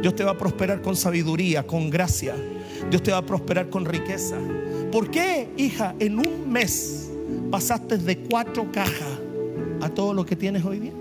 Dios 0.00 0.14
te 0.14 0.24
va 0.24 0.32
a 0.32 0.38
prosperar 0.38 0.80
con 0.80 0.96
sabiduría, 0.96 1.66
con 1.66 1.90
gracia. 1.90 2.34
Dios 2.90 3.02
te 3.02 3.10
va 3.10 3.18
a 3.18 3.26
prosperar 3.26 3.68
con 3.68 3.84
riqueza. 3.84 4.36
¿Por 4.92 5.10
qué, 5.10 5.48
hija, 5.56 5.94
en 5.98 6.18
un 6.18 6.50
mes 6.50 7.10
pasaste 7.50 7.98
de 7.98 8.18
cuatro 8.18 8.70
cajas 8.72 9.18
a 9.80 9.88
todo 9.88 10.14
lo 10.14 10.24
que 10.24 10.36
tienes 10.36 10.64
hoy 10.64 10.78
día? 10.78 10.92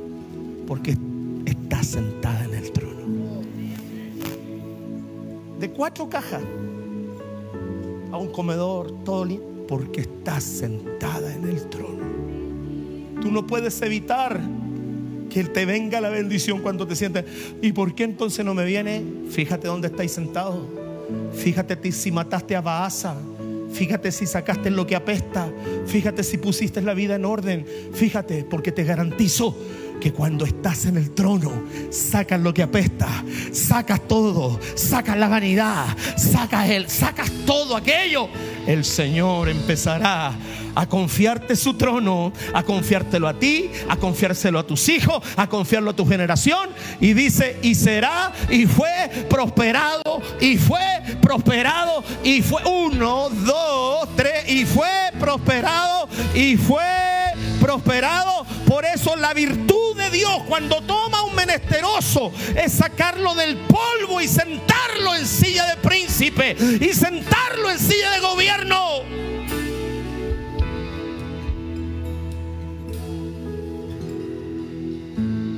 Porque 0.65 0.97
estás 1.45 1.87
sentada 1.87 2.43
en 2.43 2.53
el 2.53 2.71
trono. 2.71 2.86
De 5.59 5.71
cuatro 5.71 6.07
cajas 6.09 6.41
a 8.11 8.17
un 8.17 8.31
comedor, 8.31 9.03
todo 9.03 9.25
porque 9.67 10.01
estás 10.01 10.43
sentada 10.43 11.33
en 11.33 11.47
el 11.47 11.67
trono. 11.69 12.05
Tú 13.21 13.31
no 13.31 13.45
puedes 13.45 13.81
evitar 13.81 14.39
que 15.29 15.43
te 15.43 15.65
venga 15.65 15.99
la 15.99 16.09
bendición 16.09 16.61
cuando 16.61 16.87
te 16.87 16.95
sientes. 16.95 17.25
¿Y 17.61 17.73
por 17.73 17.93
qué 17.93 18.03
entonces 18.03 18.45
no 18.45 18.53
me 18.53 18.65
viene? 18.65 19.03
Fíjate 19.29 19.67
dónde 19.67 19.87
estáis 19.87 20.11
sentados. 20.11 20.59
Fíjate 21.33 21.91
si 21.91 22.11
mataste 22.11 22.55
a 22.55 22.61
Baasa. 22.61 23.15
Fíjate 23.71 24.11
si 24.11 24.25
sacaste 24.25 24.69
lo 24.69 24.87
que 24.87 24.95
apesta. 24.95 25.51
Fíjate 25.85 26.23
si 26.23 26.37
pusiste 26.37 26.81
la 26.81 26.93
vida 26.93 27.15
en 27.15 27.25
orden. 27.25 27.65
Fíjate, 27.93 28.45
porque 28.49 28.71
te 28.71 28.83
garantizo 28.83 29.55
que 29.99 30.13
cuando 30.13 30.45
estás 30.45 30.85
en 30.85 30.97
el 30.97 31.11
trono, 31.11 31.51
sacas 31.91 32.39
lo 32.39 32.53
que 32.53 32.63
apesta, 32.63 33.07
sacas 33.51 34.07
todo, 34.07 34.59
sacas 34.75 35.17
la 35.17 35.27
vanidad, 35.27 35.85
sacas 36.17 36.69
el, 36.69 36.89
sacas 36.89 37.31
todo 37.45 37.75
aquello. 37.75 38.29
El 38.65 38.85
Señor 38.85 39.49
empezará 39.49 40.33
a 40.75 40.87
confiarte 40.87 41.55
su 41.55 41.73
trono, 41.73 42.31
a 42.53 42.61
confiártelo 42.61 43.27
a 43.27 43.33
ti, 43.33 43.71
a 43.89 43.97
confiárselo 43.97 44.59
a 44.59 44.67
tus 44.67 44.87
hijos, 44.89 45.23
a 45.35 45.47
confiarlo 45.47 45.89
a 45.89 45.95
tu 45.95 46.05
generación. 46.05 46.69
Y 47.01 47.13
dice, 47.13 47.57
y 47.63 47.73
será, 47.73 48.31
y 48.49 48.67
fue 48.67 49.09
prosperado, 49.27 50.21
y 50.39 50.57
fue 50.57 50.79
prosperado, 51.21 52.03
y 52.23 52.43
fue 52.43 52.63
uno, 52.65 53.29
dos, 53.29 54.07
tres, 54.15 54.47
y 54.49 54.65
fue 54.65 54.87
prosperado, 55.19 56.07
y 56.35 56.57
fue 56.57 57.16
prosperado. 57.67 58.45
Por 58.65 58.85
eso 58.85 59.17
la 59.17 59.33
virtud 59.33 59.97
de 59.97 60.09
Dios 60.09 60.43
cuando 60.47 60.79
toma 60.83 61.23
un 61.23 61.35
menesteroso 61.35 62.31
es 62.55 62.71
sacarlo 62.71 63.35
del 63.35 63.57
polvo 63.57 64.21
y 64.21 64.27
sentarlo 64.29 65.13
en 65.15 65.25
silla 65.25 65.65
de 65.65 65.75
príncipe 65.75 66.55
y 66.79 66.93
sentarlo 66.93 67.69
en 67.69 67.77
silla 67.77 68.11
de 68.11 68.19
gobierno. 68.21 68.77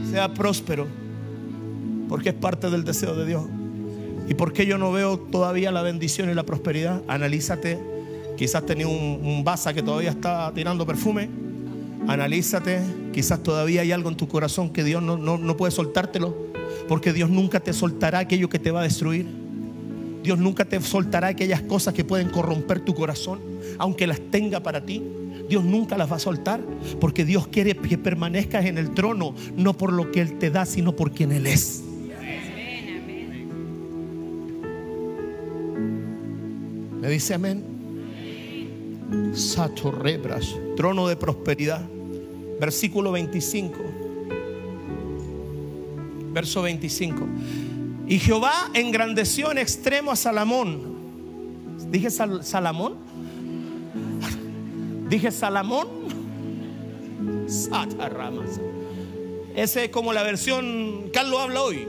Sea 0.09 0.33
próspero 0.33 0.87
porque 2.07 2.29
es 2.29 2.35
parte 2.35 2.71
del 2.71 2.83
deseo 2.83 3.13
de 3.13 3.27
Dios. 3.27 3.43
¿Y 4.27 4.33
por 4.33 4.51
qué 4.51 4.65
yo 4.65 4.79
no 4.79 4.91
veo 4.91 5.19
todavía 5.19 5.71
la 5.71 5.83
bendición 5.83 6.31
y 6.31 6.33
la 6.33 6.43
prosperidad? 6.43 7.03
Analízate. 7.07 7.79
Quizás 8.35 8.65
tenía 8.65 8.87
un, 8.87 9.21
un 9.23 9.43
basa 9.43 9.75
que 9.75 9.83
todavía 9.83 10.09
está 10.09 10.51
tirando 10.55 10.87
perfume 10.87 11.48
Analízate, 12.09 12.81
quizás 13.13 13.43
todavía 13.43 13.81
hay 13.81 13.91
algo 13.91 14.09
en 14.09 14.17
tu 14.17 14.27
corazón 14.27 14.71
que 14.71 14.83
Dios 14.83 15.03
no, 15.03 15.15
no, 15.17 15.57
puede 15.57 15.71
soltártelo, 15.71 16.35
porque 16.87 17.13
Dios 17.13 17.29
nunca 17.29 17.59
te 17.59 17.71
soltará 17.71 18.17
aquello 18.17 18.49
que 18.49 18.57
te 18.57 18.71
va 18.71 18.79
a 18.79 18.83
destruir. 18.83 19.27
Dios 20.23 20.39
nunca 20.39 20.65
te 20.65 20.81
soltará 20.81 21.27
aquellas 21.27 21.61
cosas 21.61 21.93
que 21.93 22.03
pueden 22.03 22.29
corromper 22.29 22.79
tu 22.79 22.95
corazón, 22.95 23.39
aunque 23.77 24.07
las 24.07 24.19
tenga 24.31 24.59
para 24.59 24.83
ti. 24.83 25.03
Dios 25.47 25.63
nunca 25.63 25.97
las 25.97 26.11
va 26.11 26.15
a 26.15 26.19
soltar, 26.19 26.61
porque 26.99 27.25
Dios 27.25 27.47
quiere 27.47 27.75
que 27.75 27.99
permanezcas 27.99 28.65
en 28.65 28.79
el 28.79 28.91
trono, 28.95 29.35
no 29.55 29.77
por 29.77 29.93
lo 29.93 30.11
que 30.11 30.21
Él 30.21 30.39
te 30.39 30.49
da, 30.49 30.65
sino 30.65 30.95
por 30.95 31.11
quien 31.11 31.31
Él 31.31 31.45
es. 31.45 31.83
Me 37.01 37.07
dice 37.07 37.35
amén. 37.35 37.63
Sato 39.33 39.91
rebras, 39.91 40.55
trono 40.75 41.07
de 41.07 41.15
prosperidad. 41.15 41.98
Versículo 42.59 43.11
25. 43.11 43.77
Verso 46.33 46.61
25. 46.61 47.25
Y 48.07 48.19
Jehová 48.19 48.69
engrandeció 48.73 49.51
en 49.51 49.59
extremo 49.59 50.11
a 50.11 50.15
Salomón. 50.15 50.97
¿Dije 51.89 52.09
Salamón? 52.09 52.95
¿Dije 55.09 55.31
Salamón? 55.31 55.87
Ese 59.55 59.85
es 59.85 59.89
como 59.89 60.13
la 60.13 60.23
versión 60.23 61.09
Carlos 61.13 61.39
habla 61.39 61.61
hoy. 61.61 61.87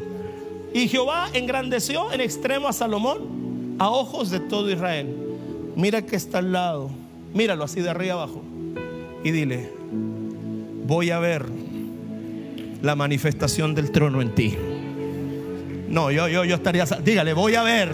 Y 0.73 0.89
Jehová 0.89 1.29
engrandeció 1.33 2.13
en 2.13 2.21
extremo 2.21 2.69
a 2.69 2.73
Salomón 2.73 3.77
a 3.79 3.91
ojos 3.91 4.31
de 4.31 4.41
todo 4.41 4.71
Israel. 4.71 5.17
Mira 5.75 6.05
que 6.05 6.17
está 6.17 6.39
al 6.39 6.53
lado. 6.53 6.91
Míralo 7.35 7.65
así 7.65 7.81
de 7.81 7.91
arriba 7.91 8.15
abajo. 8.15 8.43
Y 9.25 9.31
dile, 9.31 9.80
voy 10.91 11.13
a 11.13 11.21
ver 11.21 11.47
la 12.83 12.97
manifestación 12.97 13.77
del 13.77 13.93
trono 13.93 14.21
en 14.23 14.35
ti. 14.35 14.59
No, 15.89 16.11
yo, 16.11 16.27
yo, 16.27 16.45
yo 16.45 16.57
estaría, 16.57 16.85
dígale, 16.85 17.33
voy 17.33 17.55
a 17.55 17.63
ver 17.63 17.93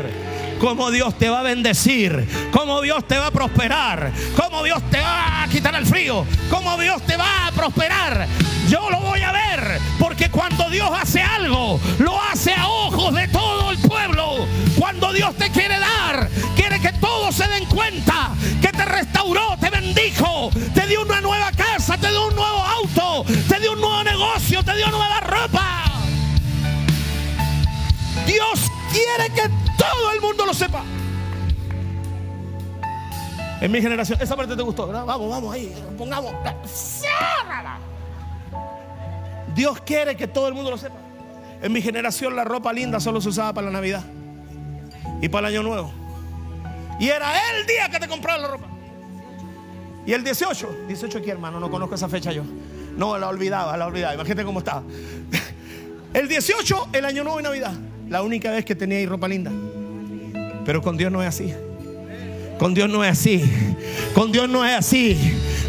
cómo 0.58 0.90
Dios 0.90 1.18
te 1.18 1.28
va 1.28 1.40
a 1.40 1.42
bendecir, 1.42 2.26
cómo 2.52 2.80
Dios 2.80 3.06
te 3.06 3.18
va 3.18 3.26
a 3.26 3.30
prosperar, 3.30 4.10
cómo 4.34 4.62
Dios 4.62 4.82
te 4.90 4.98
va 4.98 5.42
a 5.42 5.48
quitar 5.48 5.74
el 5.74 5.84
frío, 5.84 6.24
cómo 6.48 6.78
Dios 6.78 7.02
te 7.02 7.18
va 7.18 7.48
a 7.48 7.52
prosperar. 7.52 8.26
Yo 8.70 8.88
lo 8.88 8.98
voy 9.00 9.20
a 9.20 9.32
ver, 9.32 9.78
porque 9.98 10.30
cuando 10.30 10.70
Dios 10.70 10.88
hace 10.98 11.20
algo, 11.20 11.78
lo 11.98 12.18
hace 12.22 12.54
a 12.54 12.66
ojos 12.66 13.14
de 13.14 13.28
todo 13.28 13.72
el 13.72 13.78
pueblo. 13.78 14.46
Cuando 14.78 15.12
Dios 15.12 15.34
te 15.36 15.50
quiere 15.50 15.78
dar, 15.78 16.30
quiere 16.56 16.80
que 16.80 16.92
todos 16.94 17.34
se 17.34 17.46
den 17.46 17.66
cuenta 17.66 18.30
que 18.62 18.68
te 18.68 18.84
restauró, 18.86 19.54
te 19.60 19.68
bendijo, 19.68 20.50
te 20.72 20.86
dio 20.86 21.02
una 21.02 21.15
negocio, 24.36 24.62
te 24.62 24.76
dio 24.76 24.90
nueva 24.90 25.20
ropa. 25.20 25.84
Dios 28.26 28.70
quiere 28.92 29.32
que 29.34 29.48
todo 29.78 30.12
el 30.12 30.20
mundo 30.20 30.44
lo 30.46 30.54
sepa. 30.54 30.82
En 33.60 33.72
mi 33.72 33.80
generación, 33.80 34.20
esa 34.20 34.36
parte 34.36 34.54
te 34.54 34.62
gustó, 34.62 34.86
¿verdad? 34.86 35.06
Vamos, 35.06 35.30
vamos 35.30 35.54
ahí, 35.54 35.74
pongamos. 35.96 36.32
Dios 39.54 39.80
quiere 39.80 40.16
que 40.16 40.28
todo 40.28 40.48
el 40.48 40.54
mundo 40.54 40.70
lo 40.70 40.78
sepa. 40.78 40.96
En 41.62 41.72
mi 41.72 41.80
generación 41.80 42.36
la 42.36 42.44
ropa 42.44 42.72
linda 42.72 43.00
solo 43.00 43.20
se 43.22 43.30
usaba 43.30 43.54
para 43.54 43.66
la 43.66 43.72
Navidad 43.72 44.04
y 45.22 45.28
para 45.30 45.48
el 45.48 45.54
Año 45.54 45.62
Nuevo. 45.62 45.90
Y 47.00 47.08
era 47.08 47.32
el 47.52 47.66
día 47.66 47.88
que 47.88 47.98
te 47.98 48.08
compraba 48.08 48.38
la 48.38 48.48
ropa. 48.48 48.66
Y 50.04 50.12
el 50.12 50.22
18, 50.22 50.84
18 50.88 51.18
aquí 51.18 51.30
hermano, 51.30 51.58
no 51.58 51.70
conozco 51.70 51.94
esa 51.94 52.08
fecha 52.08 52.32
yo. 52.32 52.42
No, 52.96 53.18
la 53.18 53.28
olvidaba, 53.28 53.76
la 53.76 53.86
olvidaba. 53.86 54.14
Imagínate 54.14 54.44
cómo 54.44 54.60
estaba. 54.60 54.82
El 56.14 56.28
18, 56.28 56.88
el 56.92 57.04
Año 57.04 57.24
Nuevo 57.24 57.40
y 57.40 57.42
Navidad. 57.42 57.74
La 58.08 58.22
única 58.22 58.50
vez 58.50 58.64
que 58.64 58.74
tenía 58.74 58.98
ahí 58.98 59.06
ropa 59.06 59.28
linda. 59.28 59.50
Pero 60.64 60.80
con 60.80 60.96
Dios 60.96 61.12
no 61.12 61.22
es 61.22 61.28
así. 61.28 61.52
Con 62.58 62.72
Dios 62.72 62.88
no 62.88 63.04
es 63.04 63.12
así. 63.12 63.44
Con 64.14 64.32
Dios 64.32 64.48
no 64.48 64.64
es 64.64 64.74
así. 64.74 65.16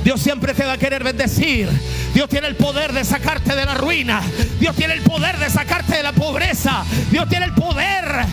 Dios 0.04 0.22
siempre 0.22 0.54
te 0.54 0.64
va 0.64 0.74
a 0.74 0.78
querer 0.78 1.04
bendecir. 1.04 1.70
Dios 2.14 2.30
tiene 2.30 2.48
el 2.48 2.56
poder 2.56 2.94
de 2.94 3.04
sacarte 3.04 3.56
de 3.56 3.66
la 3.66 3.76
ruina. 3.76 4.22
Dios 4.60 4.76
tiene 4.76 4.94
el 4.94 5.02
poder 5.02 5.38
de 5.38 5.50
sacarte 5.50 5.98
de 5.98 6.04
la 6.04 6.14
pobreza. 6.14 6.84
Dios 7.12 7.28
tiene 7.30 7.46
el 7.46 7.54
poder. 7.54 8.26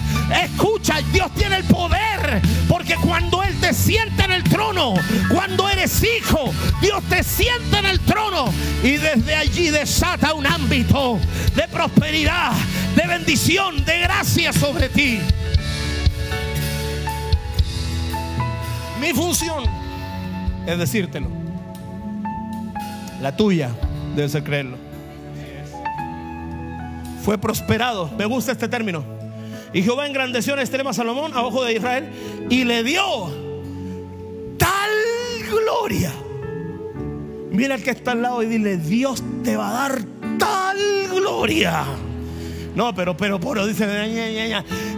Escucha, 0.43 1.01
Dios 1.13 1.31
tiene 1.35 1.57
el 1.57 1.65
poder. 1.65 2.41
Porque 2.69 2.97
cuando 2.97 3.43
Él 3.43 3.55
te 3.61 3.75
sienta 3.75 4.25
en 4.25 4.33
el 4.33 4.45
trono, 4.45 4.95
cuando 5.31 5.69
eres 5.69 6.03
hijo, 6.03 6.53
Dios 6.81 7.03
te 7.09 7.23
sienta 7.23 7.81
en 7.81 7.87
el 7.87 8.01
trono. 8.01 8.53
Y 8.83 8.97
desde 8.97 9.35
allí 9.35 9.71
desata 9.71 10.35
un 10.35 10.47
ámbito 10.47 11.19
de 11.55 11.69
prosperidad, 11.69 12.53
de 12.97 13.07
bendición, 13.07 13.85
de 13.85 14.01
gracia 14.01 14.53
sobre 14.53 14.89
ti. 14.89 15.21
Mi 19.01 19.13
función 19.13 19.65
es 20.67 20.79
decírtelo. 20.79 21.44
La 23.25 23.35
tuya 23.35 23.71
debe 24.15 24.29
ser 24.29 24.45
creerlo. 24.45 24.77
Fue 27.25 27.39
prosperado. 27.39 28.11
Me 28.19 28.27
gusta 28.27 28.53
este 28.53 28.69
término. 28.69 29.03
Y 29.73 29.83
Jehová 29.83 30.07
engrandeció 30.07 30.53
en 30.53 30.61
extrema 30.61 30.93
Salomón 30.93 31.33
a 31.33 31.43
ojo 31.43 31.65
de 31.65 31.73
Israel 31.73 32.11
y 32.51 32.65
le 32.65 32.83
dio 32.83 33.03
tal 34.59 34.91
gloria. 35.51 36.13
Mira 37.51 37.77
el 37.77 37.83
que 37.83 37.93
está 37.93 38.13
al 38.13 38.21
lado 38.21 38.43
y 38.43 38.47
dile, 38.47 38.77
Dios 38.77 39.23
te 39.43 39.57
va 39.57 39.71
a 39.71 39.89
dar 39.89 40.03
tal 40.39 40.77
gloria. 41.09 41.83
No, 42.75 42.93
pero, 42.93 43.17
pero, 43.17 43.39
pero, 43.39 43.67
dice, 43.67 43.87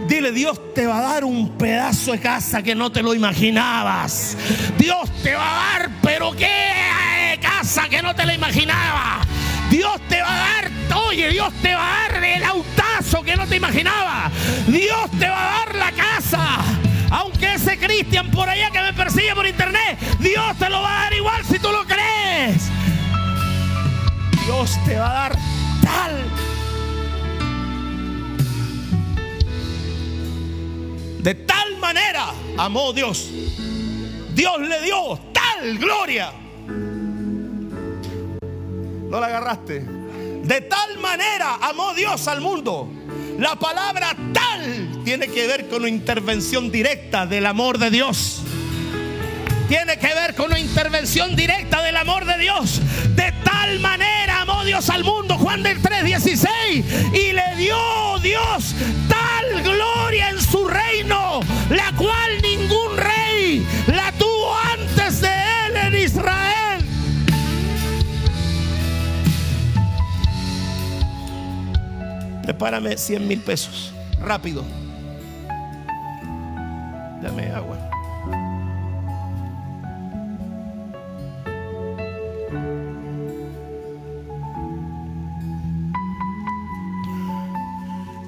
dile, 0.07 0.31
Dios 0.31 0.73
te 0.73 0.87
va 0.87 0.97
a 0.97 1.01
dar 1.13 1.23
un 1.23 1.57
pedazo 1.57 2.11
de 2.11 2.19
casa 2.19 2.63
que 2.63 2.73
no 2.73 2.91
te 2.91 3.03
lo 3.03 3.13
imaginabas. 3.13 4.35
Dios 4.79 5.09
te 5.21 5.35
va 5.35 5.75
a 5.75 5.79
dar, 5.79 5.89
pero 6.01 6.31
qué 6.31 7.37
casa 7.39 7.87
que 7.87 8.01
no 8.01 8.15
te 8.15 8.25
la 8.25 8.33
imaginaba. 8.33 9.21
Dios 9.69 10.01
te 10.09 10.21
va 10.21 10.33
a 10.33 10.61
dar, 10.61 10.71
oye, 11.07 11.29
Dios 11.29 11.53
te 11.61 11.75
va 11.75 12.05
a 12.05 12.09
dar 12.09 12.23
el 12.23 12.43
autazo 12.43 13.21
que 13.21 13.35
no 13.35 13.45
te 13.45 13.57
imaginaba. 13.57 14.31
Dios 14.67 15.11
te 15.19 15.27
va 15.27 15.39
a 15.39 15.65
dar 15.65 15.75
la 15.75 15.91
casa. 15.91 16.57
Aunque 17.11 17.53
ese 17.53 17.77
Cristian 17.77 18.31
por 18.31 18.49
allá 18.49 18.71
que 18.71 18.81
me 18.81 18.93
persigue 18.93 19.35
por 19.35 19.45
internet, 19.45 19.99
Dios 20.19 20.57
te 20.57 20.67
lo 20.69 20.81
va 20.81 21.01
a 21.01 21.03
dar 21.03 21.13
igual 21.13 21.45
si 21.45 21.59
tú 21.59 21.71
lo 21.71 21.85
crees. 21.85 22.69
Dios 24.45 24.79
te 24.83 24.97
va 24.97 25.09
a 25.09 25.13
dar 25.13 25.37
tal 25.83 26.56
tal 31.77 31.93
manera 31.93 32.33
amó 32.57 32.91
Dios. 32.91 33.29
Dios 34.33 34.59
le 34.59 34.81
dio 34.81 35.19
tal 35.31 35.77
gloria. 35.77 36.31
No 39.09 39.19
la 39.19 39.27
agarraste. 39.27 39.85
De 40.43 40.61
tal 40.61 40.97
manera 40.99 41.55
amó 41.61 41.93
Dios 41.93 42.27
al 42.27 42.41
mundo. 42.41 42.89
La 43.37 43.57
palabra 43.57 44.15
tal 44.33 45.03
tiene 45.03 45.27
que 45.27 45.45
ver 45.47 45.67
con 45.67 45.81
una 45.81 45.89
intervención 45.89 46.71
directa 46.71 47.25
del 47.25 47.45
amor 47.45 47.77
de 47.77 47.91
Dios. 47.91 48.41
Tiene 49.67 49.99
que 49.99 50.07
ver 50.07 50.33
con 50.33 50.47
una 50.47 50.59
intervención 50.59 51.35
directa 51.35 51.83
del 51.83 51.97
amor 51.97 52.25
de 52.25 52.37
Dios. 52.39 52.81
De 53.15 53.33
tal 53.43 53.79
manera 53.79 54.41
amó 54.41 54.63
Dios 54.63 54.89
al 54.89 55.03
mundo, 55.03 55.37
Juan 55.37 55.61
del 55.61 55.81
3:16, 55.81 56.85
y 57.13 57.33
le 57.33 57.55
dio 57.57 57.77
Dios 58.21 58.73
tal 59.09 59.61
gloria 59.61 59.96
en 60.19 60.41
su 60.41 60.65
reino, 60.67 61.41
la 61.69 61.91
cual 61.95 62.41
ningún 62.41 62.97
rey 62.97 63.65
la 63.87 64.11
tuvo 64.13 64.55
antes 64.73 65.21
de 65.21 65.27
él 65.27 65.75
en 65.75 65.95
Israel. 65.95 66.85
Prepárame 72.43 72.97
100 72.97 73.27
mil 73.27 73.39
pesos, 73.41 73.93
rápido. 74.21 74.63
Dame 77.21 77.51
agua. 77.51 77.77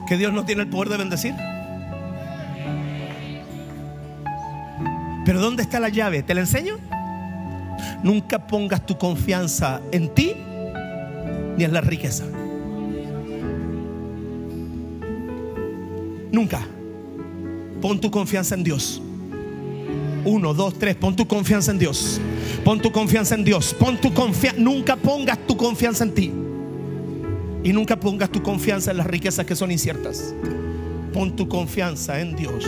que 0.10 0.18
Dios 0.18 0.34
no 0.34 0.44
tiene 0.44 0.64
el 0.64 0.70
poder 0.70 0.90
de 0.90 0.98
bendecir. 0.98 1.36
¿Dónde 5.40 5.64
está 5.64 5.80
la 5.80 5.90
llave? 5.90 6.24
¿Te 6.24 6.34
la 6.34 6.42
enseño? 6.42 6.78
Nunca 8.04 8.48
pongas 8.48 8.86
tu 8.86 8.98
confianza 8.98 9.82
en 9.92 10.14
ti 10.14 10.34
ni 11.58 11.64
en 11.64 11.74
la 11.74 11.82
riqueza. 11.82 12.26
Nunca. 16.32 16.62
Pon 17.82 18.00
tu 18.00 18.12
confianza 18.12 18.56
en 18.56 18.64
Dios. 18.64 19.02
Uno, 20.26 20.54
dos, 20.54 20.78
tres. 20.78 20.96
Pon 20.96 21.16
tu 21.16 21.28
confianza 21.28 21.72
en 21.72 21.80
Dios. 21.80 22.20
Pon 22.64 22.80
tu 22.80 22.92
confianza 22.92 23.36
en 23.36 23.44
Dios. 23.44 23.74
Pon 23.74 24.00
tu 24.00 24.14
confianza. 24.14 24.60
Nunca 24.60 24.96
pongas 24.96 25.40
tu 25.48 25.58
confianza 25.58 26.04
en 26.04 26.14
ti. 26.14 26.32
Y 27.64 27.74
nunca 27.74 28.00
pongas 28.00 28.30
tu 28.30 28.42
confianza 28.42 28.92
en 28.92 28.98
las 28.98 29.08
riquezas 29.08 29.46
que 29.46 29.56
son 29.56 29.72
inciertas. 29.72 30.34
Pon 31.14 31.36
tu 31.36 31.48
confianza 31.48 32.20
en 32.22 32.36
Dios. 32.36 32.66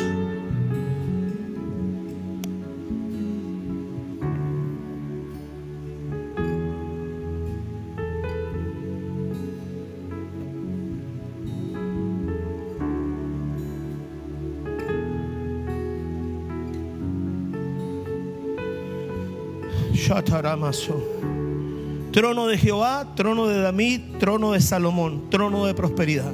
Trono 22.12 22.48
de 22.48 22.58
Jehová, 22.58 23.16
trono 23.16 23.48
de 23.48 23.62
David, 23.62 24.02
trono 24.20 24.52
de 24.52 24.60
Salomón, 24.62 25.30
trono 25.30 25.66
de 25.66 25.74
prosperidad. 25.74 26.32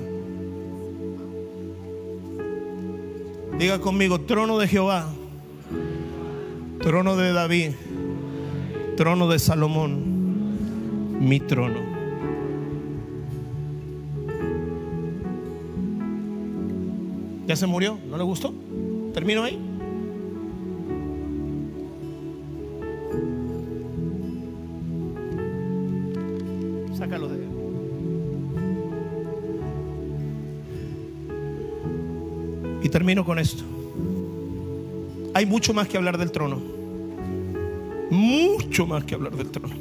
Diga 3.59 3.79
conmigo, 3.79 4.21
trono 4.21 4.57
de 4.59 4.67
Jehová, 4.67 5.07
trono 6.81 7.15
de 7.15 7.33
David, 7.33 7.71
trono 8.95 9.27
de 9.27 9.39
Salomón, 9.39 11.19
mi 11.19 11.39
trono. 11.39 11.79
¿Ya 17.47 17.55
se 17.55 17.65
murió? 17.65 17.97
¿No 18.09 18.17
le 18.17 18.23
gustó? 18.23 18.53
¿Termino 19.13 19.43
ahí? 19.43 19.66
Termino 32.97 33.23
con 33.23 33.37
esto. 33.37 33.63
Hay 35.35 35.45
mucho 35.45 35.71
más 35.71 35.87
que 35.87 35.97
hablar 35.97 36.17
del 36.17 36.31
trono. 36.31 36.59
Mucho 38.09 38.87
más 38.87 39.03
que 39.03 39.13
hablar 39.13 39.35
del 39.35 39.51
trono. 39.51 39.75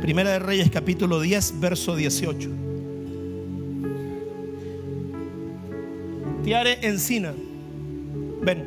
Primera 0.00 0.30
de 0.30 0.38
Reyes 0.38 0.70
capítulo 0.70 1.20
10, 1.20 1.60
verso 1.60 1.94
18. 1.94 2.48
Tiare 6.42 6.78
Encina. 6.80 7.34
Ven. 8.40 8.64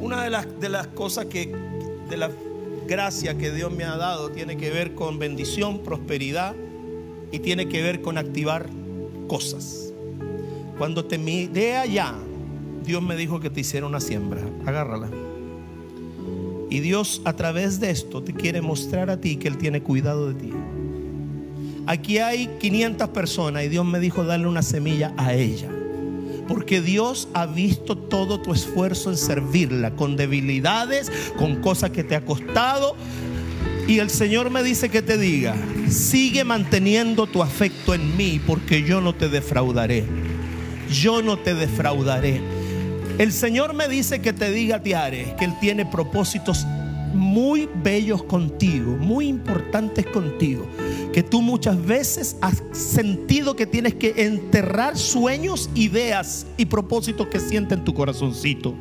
Una 0.00 0.22
de 0.22 0.30
las, 0.30 0.60
de 0.60 0.68
las 0.68 0.86
cosas 0.86 1.26
que, 1.26 1.63
de 2.08 2.16
la 2.16 2.30
gracia 2.86 3.36
que 3.36 3.50
Dios 3.50 3.72
me 3.72 3.84
ha 3.84 3.96
dado, 3.96 4.30
tiene 4.30 4.56
que 4.56 4.70
ver 4.70 4.94
con 4.94 5.18
bendición, 5.18 5.80
prosperidad 5.80 6.54
y 7.32 7.38
tiene 7.38 7.68
que 7.68 7.82
ver 7.82 8.02
con 8.02 8.18
activar 8.18 8.68
cosas. 9.26 9.92
Cuando 10.78 11.04
te 11.04 11.18
miré 11.18 11.76
allá, 11.76 12.14
Dios 12.84 13.02
me 13.02 13.16
dijo 13.16 13.40
que 13.40 13.50
te 13.50 13.60
hiciera 13.60 13.86
una 13.86 14.00
siembra. 14.00 14.42
Agárrala. 14.66 15.08
Y 16.70 16.80
Dios 16.80 17.22
a 17.24 17.34
través 17.34 17.80
de 17.80 17.90
esto 17.90 18.22
te 18.22 18.32
quiere 18.32 18.60
mostrar 18.60 19.08
a 19.10 19.20
ti 19.20 19.36
que 19.36 19.48
Él 19.48 19.58
tiene 19.58 19.82
cuidado 19.82 20.32
de 20.32 20.34
ti. 20.34 20.50
Aquí 21.86 22.18
hay 22.18 22.48
500 22.58 23.08
personas 23.10 23.64
y 23.64 23.68
Dios 23.68 23.84
me 23.84 24.00
dijo 24.00 24.24
darle 24.24 24.46
una 24.46 24.62
semilla 24.62 25.12
a 25.16 25.34
ella. 25.34 25.73
Porque 26.46 26.80
Dios 26.80 27.28
ha 27.34 27.46
visto 27.46 27.96
todo 27.96 28.40
tu 28.40 28.52
esfuerzo 28.52 29.10
en 29.10 29.16
servirla, 29.16 29.92
con 29.96 30.16
debilidades, 30.16 31.10
con 31.36 31.56
cosas 31.56 31.90
que 31.90 32.04
te 32.04 32.16
ha 32.16 32.24
costado. 32.24 32.96
Y 33.86 33.98
el 33.98 34.10
Señor 34.10 34.50
me 34.50 34.62
dice 34.62 34.88
que 34.88 35.02
te 35.02 35.18
diga, 35.18 35.54
sigue 35.88 36.44
manteniendo 36.44 37.26
tu 37.26 37.42
afecto 37.42 37.94
en 37.94 38.16
mí 38.16 38.40
porque 38.46 38.82
yo 38.82 39.00
no 39.00 39.14
te 39.14 39.28
defraudaré. 39.28 40.04
Yo 40.90 41.22
no 41.22 41.38
te 41.38 41.54
defraudaré. 41.54 42.40
El 43.18 43.32
Señor 43.32 43.74
me 43.74 43.88
dice 43.88 44.20
que 44.20 44.32
te 44.32 44.50
diga, 44.50 44.82
Tiare, 44.82 45.36
que 45.38 45.44
Él 45.44 45.52
tiene 45.60 45.86
propósitos 45.86 46.66
muy 47.14 47.68
bellos 47.82 48.24
contigo, 48.24 48.96
muy 48.96 49.28
importantes 49.28 50.04
contigo, 50.06 50.66
que 51.14 51.22
tú 51.22 51.42
muchas 51.42 51.80
veces 51.86 52.36
has 52.40 52.60
sentido 52.72 53.54
que 53.54 53.66
tienes 53.68 53.94
que 53.94 54.24
enterrar 54.24 54.98
sueños, 54.98 55.70
ideas 55.76 56.44
y 56.56 56.64
propósitos 56.66 57.28
que 57.28 57.38
sienten 57.38 57.84
tu 57.84 57.94
corazoncito. 57.94 58.74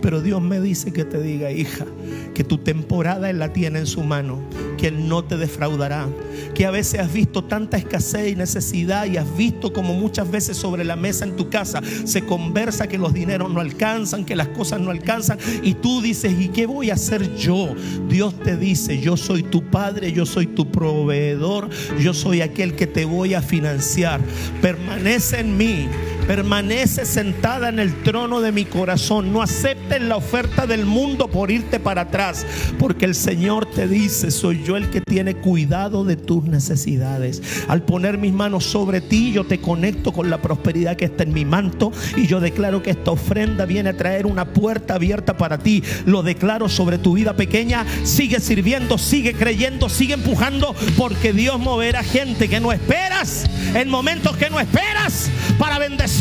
Pero 0.00 0.20
Dios 0.20 0.42
me 0.42 0.60
dice 0.60 0.92
que 0.92 1.04
te 1.04 1.20
diga, 1.22 1.50
hija, 1.50 1.86
que 2.34 2.44
tu 2.44 2.58
temporada 2.58 3.30
Él 3.30 3.38
la 3.38 3.52
tiene 3.52 3.78
en 3.78 3.86
su 3.86 4.02
mano, 4.02 4.40
que 4.78 4.88
Él 4.88 5.08
no 5.08 5.24
te 5.24 5.36
defraudará, 5.36 6.08
que 6.54 6.66
a 6.66 6.70
veces 6.70 7.00
has 7.00 7.12
visto 7.12 7.44
tanta 7.44 7.76
escasez 7.76 8.32
y 8.32 8.36
necesidad 8.36 9.06
y 9.06 9.16
has 9.16 9.36
visto 9.36 9.72
como 9.72 9.94
muchas 9.94 10.30
veces 10.30 10.56
sobre 10.56 10.84
la 10.84 10.96
mesa 10.96 11.24
en 11.24 11.36
tu 11.36 11.48
casa 11.48 11.80
se 12.04 12.24
conversa 12.24 12.86
que 12.88 12.98
los 12.98 13.12
dineros 13.12 13.52
no 13.52 13.60
alcanzan, 13.60 14.24
que 14.24 14.36
las 14.36 14.48
cosas 14.48 14.80
no 14.80 14.90
alcanzan 14.90 15.38
y 15.62 15.74
tú 15.74 16.02
dices, 16.02 16.34
¿y 16.38 16.48
qué 16.48 16.66
voy 16.66 16.90
a 16.90 16.94
hacer 16.94 17.34
yo? 17.36 17.74
Dios 18.08 18.34
te 18.40 18.56
dice, 18.56 18.98
yo 19.00 19.16
soy 19.16 19.42
tu 19.42 19.62
padre, 19.70 20.12
yo 20.12 20.26
soy 20.26 20.46
tu 20.46 20.70
proveedor, 20.70 21.68
yo 22.00 22.14
soy 22.14 22.40
aquel 22.40 22.74
que 22.74 22.86
te 22.86 23.04
voy 23.04 23.34
a 23.34 23.42
financiar. 23.42 24.20
Permanece 24.60 25.40
en 25.40 25.56
mí 25.56 25.88
permanece 26.26 27.04
sentada 27.04 27.68
en 27.68 27.78
el 27.78 28.02
trono 28.02 28.40
de 28.40 28.52
mi 28.52 28.64
corazón. 28.64 29.32
No 29.32 29.42
aceptes 29.42 30.00
la 30.00 30.16
oferta 30.16 30.66
del 30.66 30.86
mundo 30.86 31.28
por 31.28 31.50
irte 31.50 31.80
para 31.80 32.02
atrás, 32.02 32.46
porque 32.78 33.04
el 33.04 33.14
Señor 33.14 33.66
te 33.66 33.88
dice, 33.88 34.30
soy 34.30 34.62
yo 34.64 34.76
el 34.76 34.90
que 34.90 35.00
tiene 35.00 35.34
cuidado 35.34 36.04
de 36.04 36.16
tus 36.16 36.44
necesidades. 36.44 37.42
Al 37.68 37.82
poner 37.82 38.18
mis 38.18 38.32
manos 38.32 38.64
sobre 38.64 39.00
ti, 39.00 39.32
yo 39.32 39.44
te 39.44 39.60
conecto 39.60 40.12
con 40.12 40.30
la 40.30 40.40
prosperidad 40.40 40.96
que 40.96 41.06
está 41.06 41.24
en 41.24 41.32
mi 41.32 41.44
manto 41.44 41.92
y 42.16 42.26
yo 42.26 42.40
declaro 42.40 42.82
que 42.82 42.90
esta 42.90 43.10
ofrenda 43.10 43.66
viene 43.66 43.90
a 43.90 43.96
traer 43.96 44.26
una 44.26 44.52
puerta 44.52 44.94
abierta 44.94 45.36
para 45.36 45.58
ti. 45.58 45.82
Lo 46.06 46.22
declaro 46.22 46.68
sobre 46.68 46.98
tu 46.98 47.14
vida 47.14 47.34
pequeña. 47.34 47.84
Sigue 48.04 48.40
sirviendo, 48.40 48.98
sigue 48.98 49.34
creyendo, 49.34 49.88
sigue 49.88 50.14
empujando, 50.14 50.74
porque 50.96 51.32
Dios 51.32 51.58
moverá 51.58 52.02
gente 52.02 52.48
que 52.48 52.60
no 52.60 52.72
esperas 52.72 53.44
en 53.74 53.88
momentos 53.88 54.36
que 54.36 54.50
no 54.50 54.60
esperas 54.60 55.30
para 55.58 55.78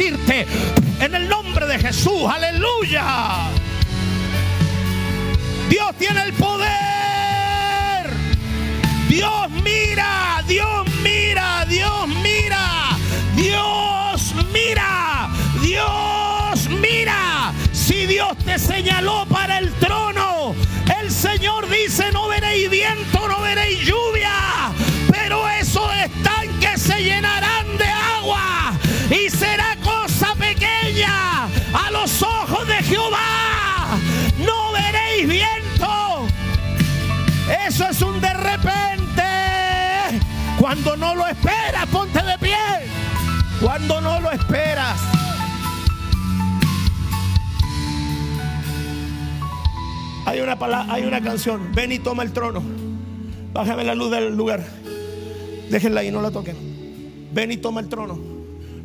en 0.07 1.15
el 1.15 1.29
nombre 1.29 1.67
de 1.67 1.77
Jesús. 1.77 2.23
Aleluya. 2.27 3.49
Dios 5.69 5.95
tiene 5.99 6.23
el 6.23 6.33
poder. 6.33 6.71
Dios 9.07 9.49
mira, 9.63 10.43
Dios 10.47 10.87
mira, 11.03 11.65
Dios 11.67 12.07
mira, 12.23 12.97
Dios 13.35 14.33
mira, 14.51 15.29
Dios 15.61 16.69
mira. 16.81 17.53
Si 17.71 18.07
Dios 18.07 18.35
te 18.43 18.57
señaló 18.57 19.25
Es 37.89 38.01
un 38.01 38.21
de 38.21 38.34
repente. 38.34 39.23
Cuando 40.59 40.95
no 40.95 41.15
lo 41.15 41.27
esperas, 41.27 41.88
ponte 41.91 42.21
de 42.21 42.38
pie. 42.39 42.55
Cuando 43.59 43.99
no 43.99 44.19
lo 44.19 44.32
esperas. 44.32 44.99
Hay 50.25 50.39
una, 50.39 50.57
palabra, 50.57 50.93
hay 50.93 51.03
una 51.03 51.21
canción. 51.21 51.71
Ven 51.73 51.91
y 51.91 51.99
toma 51.99 52.23
el 52.23 52.32
trono. 52.32 52.61
Bájame 53.53 53.84
la 53.84 53.95
luz 53.95 54.11
del 54.11 54.36
lugar. 54.36 54.63
Déjenla 55.69 56.01
ahí, 56.01 56.11
no 56.11 56.21
la 56.21 56.32
toquen. 56.32 56.55
Ven 57.34 57.51
y 57.51 57.57
toma 57.57 57.82
el 57.82 57.89
trono. 57.89 58.17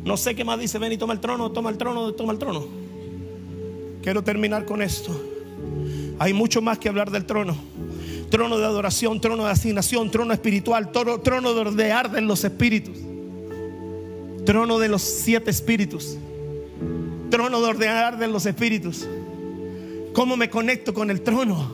No 0.03 0.17
sé 0.17 0.35
qué 0.35 0.43
más 0.43 0.59
dice. 0.59 0.79
Ven 0.79 0.91
y 0.91 0.97
toma 0.97 1.13
el 1.13 1.19
trono, 1.19 1.51
toma 1.51 1.69
el 1.69 1.77
trono, 1.77 2.13
toma 2.13 2.33
el 2.33 2.39
trono. 2.39 2.65
Quiero 4.01 4.23
terminar 4.23 4.65
con 4.65 4.81
esto. 4.81 5.17
Hay 6.19 6.33
mucho 6.33 6.61
más 6.61 6.79
que 6.79 6.89
hablar 6.89 7.11
del 7.11 7.25
trono. 7.25 7.55
Trono 8.29 8.57
de 8.57 8.65
adoración, 8.65 9.21
trono 9.21 9.45
de 9.45 9.51
asignación, 9.51 10.11
trono 10.11 10.33
espiritual, 10.33 10.91
trono, 10.91 11.19
trono 11.19 11.53
donde 11.53 11.91
arden 11.91 12.27
los 12.27 12.43
espíritus. 12.43 12.97
Trono 14.45 14.79
de 14.79 14.89
los 14.89 15.01
siete 15.01 15.49
espíritus. 15.49 16.17
Trono 17.29 17.59
donde 17.61 17.87
arden 17.87 18.31
los 18.31 18.45
espíritus. 18.45 19.07
¿Cómo 20.13 20.35
me 20.35 20.49
conecto 20.49 20.93
con 20.93 21.09
el 21.09 21.21
trono? 21.21 21.71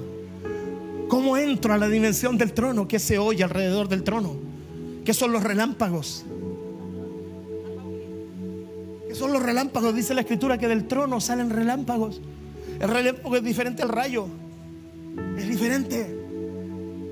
¿Cómo 1.07 1.37
entro 1.37 1.73
a 1.73 1.77
la 1.77 1.87
dimensión 1.87 2.37
del 2.37 2.53
trono? 2.53 2.87
¿Qué 2.87 2.99
se 2.99 3.17
oye 3.17 3.43
alrededor 3.43 3.87
del 3.87 4.03
trono? 4.03 4.35
¿Qué 5.05 5.13
son 5.13 5.31
los 5.31 5.43
relámpagos? 5.43 6.25
¿Qué 9.07 9.15
son 9.15 9.33
los 9.33 9.43
relámpagos? 9.43 9.95
Dice 9.95 10.13
la 10.13 10.21
escritura 10.21 10.57
que 10.57 10.67
del 10.67 10.87
trono 10.87 11.19
salen 11.19 11.49
relámpagos. 11.49 12.21
El 12.79 12.89
relámpago 12.89 13.35
es 13.35 13.43
diferente 13.43 13.83
al 13.83 13.89
rayo. 13.89 14.27
Es 15.37 15.47
diferente. 15.47 16.22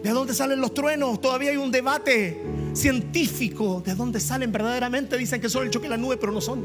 ¿De 0.03 0.09
dónde 0.09 0.33
salen 0.33 0.59
los 0.59 0.73
truenos? 0.73 1.21
Todavía 1.21 1.51
hay 1.51 1.57
un 1.57 1.71
debate 1.71 2.41
científico. 2.73 3.81
¿De 3.85 3.93
dónde 3.93 4.19
salen 4.19 4.51
verdaderamente? 4.51 5.17
Dicen 5.17 5.39
que 5.39 5.49
son 5.49 5.65
el 5.65 5.69
choque 5.69 5.85
de 5.85 5.91
la 5.91 5.97
nube, 5.97 6.17
pero 6.17 6.31
no 6.31 6.41
son. 6.41 6.63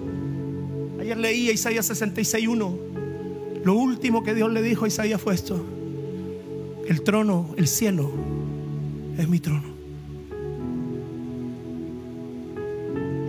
Ayer 1.00 1.16
leí 1.16 1.50
Isaías 1.50 1.90
66.1. 1.90 3.64
Lo 3.64 3.74
último 3.74 4.22
que 4.22 4.34
Dios 4.34 4.50
le 4.52 4.62
dijo 4.62 4.84
a 4.84 4.88
Isaías 4.88 5.20
fue 5.20 5.34
esto. 5.34 5.64
El 6.88 7.02
trono, 7.02 7.54
el 7.56 7.66
cielo, 7.66 8.10
es 9.18 9.28
mi 9.28 9.40
trono. 9.40 9.74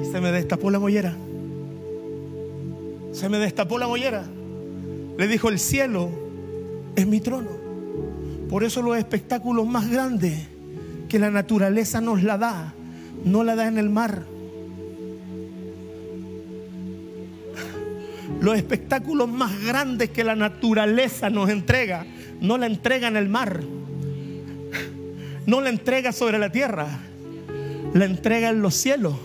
Y 0.01 0.05
se 0.11 0.21
me 0.21 0.31
destapó 0.31 0.69
la 0.69 0.79
mollera. 0.79 1.17
Se 3.11 3.29
me 3.29 3.39
destapó 3.39 3.79
la 3.79 3.87
mollera. 3.87 4.25
Le 5.17 5.27
dijo, 5.27 5.49
el 5.49 5.57
cielo 5.57 6.09
es 6.95 7.07
mi 7.07 7.19
trono. 7.19 7.49
Por 8.49 8.63
eso 8.63 8.81
los 8.81 8.97
espectáculos 8.97 9.67
más 9.67 9.89
grandes 9.89 10.47
que 11.09 11.19
la 11.19 11.31
naturaleza 11.31 12.01
nos 12.01 12.23
la 12.23 12.37
da, 12.37 12.73
no 13.23 13.43
la 13.43 13.55
da 13.55 13.67
en 13.67 13.77
el 13.77 13.89
mar. 13.89 14.23
Los 18.39 18.55
espectáculos 18.55 19.27
más 19.27 19.63
grandes 19.65 20.09
que 20.09 20.23
la 20.23 20.35
naturaleza 20.35 21.29
nos 21.29 21.49
entrega, 21.49 22.05
no 22.39 22.57
la 22.57 22.67
entrega 22.67 23.07
en 23.07 23.17
el 23.17 23.29
mar. 23.29 23.61
No 25.45 25.61
la 25.61 25.69
entrega 25.69 26.11
sobre 26.11 26.37
la 26.39 26.51
tierra. 26.51 26.87
La 27.93 28.05
entrega 28.05 28.49
en 28.49 28.61
los 28.61 28.75
cielos. 28.75 29.15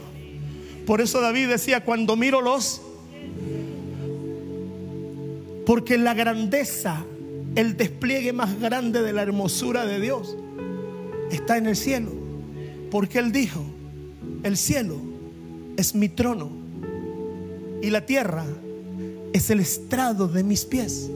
Por 0.86 1.00
eso 1.00 1.20
David 1.20 1.48
decía, 1.48 1.84
cuando 1.84 2.16
miro 2.16 2.40
los... 2.40 2.80
Porque 5.66 5.98
la 5.98 6.14
grandeza, 6.14 7.04
el 7.54 7.76
despliegue 7.76 8.32
más 8.32 8.58
grande 8.60 9.02
de 9.02 9.12
la 9.12 9.22
hermosura 9.22 9.84
de 9.84 10.00
Dios 10.00 10.36
está 11.30 11.58
en 11.58 11.66
el 11.66 11.76
cielo. 11.76 12.10
Porque 12.90 13.18
Él 13.18 13.32
dijo, 13.32 13.62
el 14.42 14.56
cielo 14.56 14.96
es 15.76 15.94
mi 15.94 16.08
trono 16.08 16.50
y 17.80 17.90
la 17.90 18.04
tierra 18.06 18.44
es 19.32 19.50
el 19.50 19.60
estrado 19.60 20.28
de 20.28 20.44
mis 20.44 20.64
pies. 20.64 21.10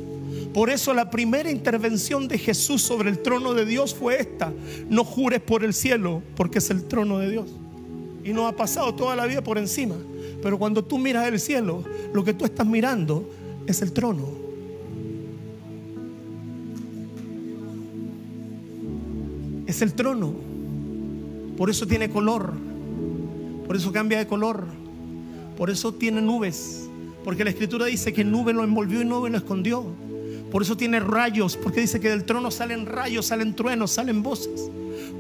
Por 0.53 0.71
eso 0.71 0.95
la 0.95 1.11
primera 1.11 1.51
intervención 1.51 2.29
de 2.29 2.39
Jesús 2.39 2.81
sobre 2.81 3.11
el 3.11 3.19
trono 3.21 3.53
de 3.53 3.67
Dios 3.67 3.95
fue 3.95 4.21
esta. 4.21 4.53
No 4.89 5.05
jures 5.05 5.41
por 5.41 5.65
el 5.65 5.75
cielo 5.75 6.23
porque 6.35 6.59
es 6.59 6.71
el 6.71 6.85
trono 6.85 7.19
de 7.19 7.31
Dios. 7.31 7.51
Y 8.25 8.33
no 8.33 8.47
ha 8.47 8.57
pasado 8.57 8.95
toda 8.95 9.15
la 9.17 9.27
vida 9.27 9.43
por 9.43 9.59
encima. 9.59 9.97
Pero 10.43 10.59
cuando 10.59 10.83
tú 10.83 10.99
miras 10.99 11.29
el 11.29 11.39
cielo, 11.39 11.85
lo 12.13 12.25
que 12.25 12.33
tú 12.33 12.45
estás 12.45 12.67
mirando 12.67 13.29
es 13.67 13.83
el 13.83 13.93
trono. 13.93 14.46
Es 19.77 19.83
el 19.83 19.93
trono. 19.93 20.33
Por 21.59 21.69
eso 21.69 21.87
tiene 21.87 22.09
color. 22.09 22.55
Por 23.67 23.77
eso 23.77 23.93
cambia 23.93 24.17
de 24.17 24.27
color. 24.27 24.65
Por 25.55 25.69
eso 25.69 25.93
tiene 25.93 26.23
nubes 26.23 26.89
Porque 27.25 27.45
la 27.45 27.51
escritura 27.51 27.85
dice 27.85 28.15
que 28.15 28.25
nube 28.25 28.55
lo 28.55 28.65
envolvió 28.65 29.03
y 29.03 29.05
nube 29.05 29.29
lo 29.29 29.37
escondió. 29.37 29.85
Por 30.51 30.63
eso 30.63 30.79
tiene 30.79 30.99
rayos, 31.01 31.59
porque 31.59 31.83
dice 31.83 32.01
que 32.01 32.09
del 32.09 32.25
trono 32.25 32.51
salen 32.51 32.87
rayos, 32.87 33.27
salen 33.27 33.55
truenos, 33.55 33.91
salen 33.91 34.23
voces. 34.23 34.71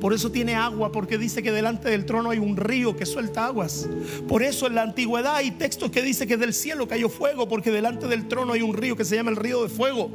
Por 0.00 0.14
eso 0.14 0.32
tiene 0.32 0.54
agua, 0.54 0.90
porque 0.90 1.18
dice 1.18 1.42
que 1.42 1.52
delante 1.52 1.90
del 1.90 2.06
trono 2.06 2.30
hay 2.30 2.38
un 2.38 2.56
río 2.56 2.96
que 2.96 3.04
suelta 3.04 3.44
aguas. 3.44 3.86
Por 4.26 4.42
eso 4.42 4.68
en 4.68 4.76
la 4.76 4.84
antigüedad 4.84 5.36
hay 5.36 5.50
textos 5.50 5.90
que 5.90 6.00
dice 6.00 6.26
que 6.26 6.38
del 6.38 6.54
cielo 6.54 6.88
cayó 6.88 7.10
fuego, 7.10 7.46
porque 7.46 7.70
delante 7.70 8.06
del 8.06 8.26
trono 8.26 8.54
hay 8.54 8.62
un 8.62 8.74
río 8.74 8.96
que 8.96 9.04
se 9.04 9.16
llama 9.16 9.32
el 9.32 9.36
río 9.36 9.62
de 9.64 9.68
fuego. 9.68 10.10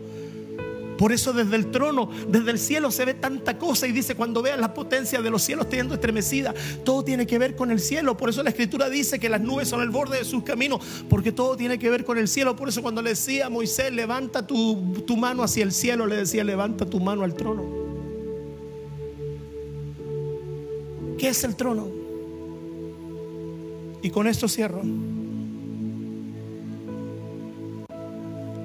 Por 1.01 1.11
eso 1.11 1.33
desde 1.33 1.55
el 1.55 1.71
trono, 1.71 2.11
desde 2.27 2.51
el 2.51 2.59
cielo 2.59 2.91
se 2.91 3.05
ve 3.05 3.15
tanta 3.15 3.57
cosa 3.57 3.87
y 3.87 3.91
dice 3.91 4.13
cuando 4.13 4.43
veas 4.43 4.59
la 4.59 4.71
potencia 4.71 5.19
de 5.19 5.31
los 5.31 5.41
cielos 5.41 5.67
teniendo 5.67 5.95
estremecida, 5.95 6.53
todo 6.83 7.03
tiene 7.03 7.25
que 7.25 7.39
ver 7.39 7.55
con 7.55 7.71
el 7.71 7.79
cielo. 7.79 8.15
Por 8.15 8.29
eso 8.29 8.43
la 8.43 8.51
escritura 8.51 8.87
dice 8.87 9.17
que 9.17 9.27
las 9.27 9.41
nubes 9.41 9.67
son 9.67 9.81
el 9.81 9.89
borde 9.89 10.19
de 10.19 10.25
sus 10.25 10.43
caminos, 10.43 10.79
porque 11.09 11.31
todo 11.31 11.57
tiene 11.57 11.79
que 11.79 11.89
ver 11.89 12.05
con 12.05 12.19
el 12.19 12.27
cielo. 12.27 12.55
Por 12.55 12.69
eso 12.69 12.83
cuando 12.83 13.01
le 13.01 13.09
decía 13.09 13.47
a 13.47 13.49
Moisés, 13.49 13.91
levanta 13.91 14.45
tu, 14.45 14.93
tu 15.07 15.17
mano 15.17 15.41
hacia 15.41 15.63
el 15.63 15.71
cielo, 15.71 16.05
le 16.05 16.17
decía, 16.17 16.43
levanta 16.43 16.85
tu 16.85 16.99
mano 16.99 17.23
al 17.23 17.33
trono. 17.33 17.63
¿Qué 21.17 21.29
es 21.29 21.43
el 21.43 21.55
trono? 21.55 21.87
Y 24.03 24.11
con 24.11 24.27
esto 24.27 24.47
cierro. 24.47 24.83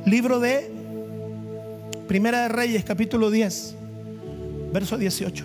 Libro 0.05 0.39
de 0.39 0.76
Primera 2.09 2.43
de 2.43 2.49
Reyes, 2.49 2.85
capítulo 2.85 3.31
10, 3.33 3.75
verso 4.73 4.97
18. 4.97 5.45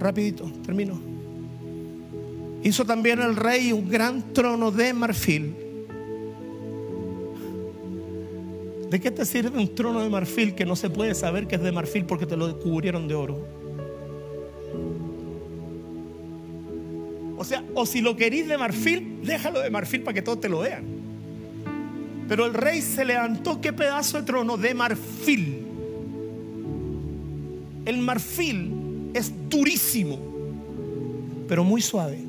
Rapidito, 0.00 0.50
termino. 0.64 1.00
Hizo 2.64 2.84
también 2.84 3.20
el 3.20 3.36
rey 3.36 3.72
un 3.72 3.88
gran 3.88 4.32
trono 4.32 4.72
de 4.72 4.92
marfil. 4.92 5.54
¿De 8.90 8.98
qué 8.98 9.12
te 9.12 9.24
sirve 9.24 9.56
un 9.56 9.72
trono 9.76 10.02
de 10.02 10.10
marfil 10.10 10.56
que 10.56 10.66
no 10.66 10.74
se 10.74 10.90
puede 10.90 11.14
saber 11.14 11.46
que 11.46 11.54
es 11.54 11.62
de 11.62 11.70
marfil 11.70 12.04
porque 12.06 12.26
te 12.26 12.36
lo 12.36 12.58
cubrieron 12.58 13.06
de 13.06 13.14
oro? 13.14 13.46
O 17.38 17.44
sea, 17.44 17.64
o 17.74 17.86
si 17.86 18.00
lo 18.00 18.16
querís 18.16 18.48
de 18.48 18.58
marfil, 18.58 19.20
déjalo 19.22 19.60
de 19.60 19.70
marfil 19.70 20.02
para 20.02 20.14
que 20.14 20.22
todos 20.22 20.40
te 20.40 20.48
lo 20.48 20.58
vean. 20.58 20.99
Pero 22.30 22.46
el 22.46 22.54
rey 22.54 22.80
se 22.80 23.04
levantó, 23.04 23.60
qué 23.60 23.72
pedazo 23.72 24.18
de 24.18 24.22
trono 24.22 24.56
de 24.56 24.72
marfil. 24.72 25.66
El 27.84 27.98
marfil 27.98 29.10
es 29.12 29.32
durísimo, 29.48 30.16
pero 31.48 31.64
muy 31.64 31.82
suave. 31.82 32.20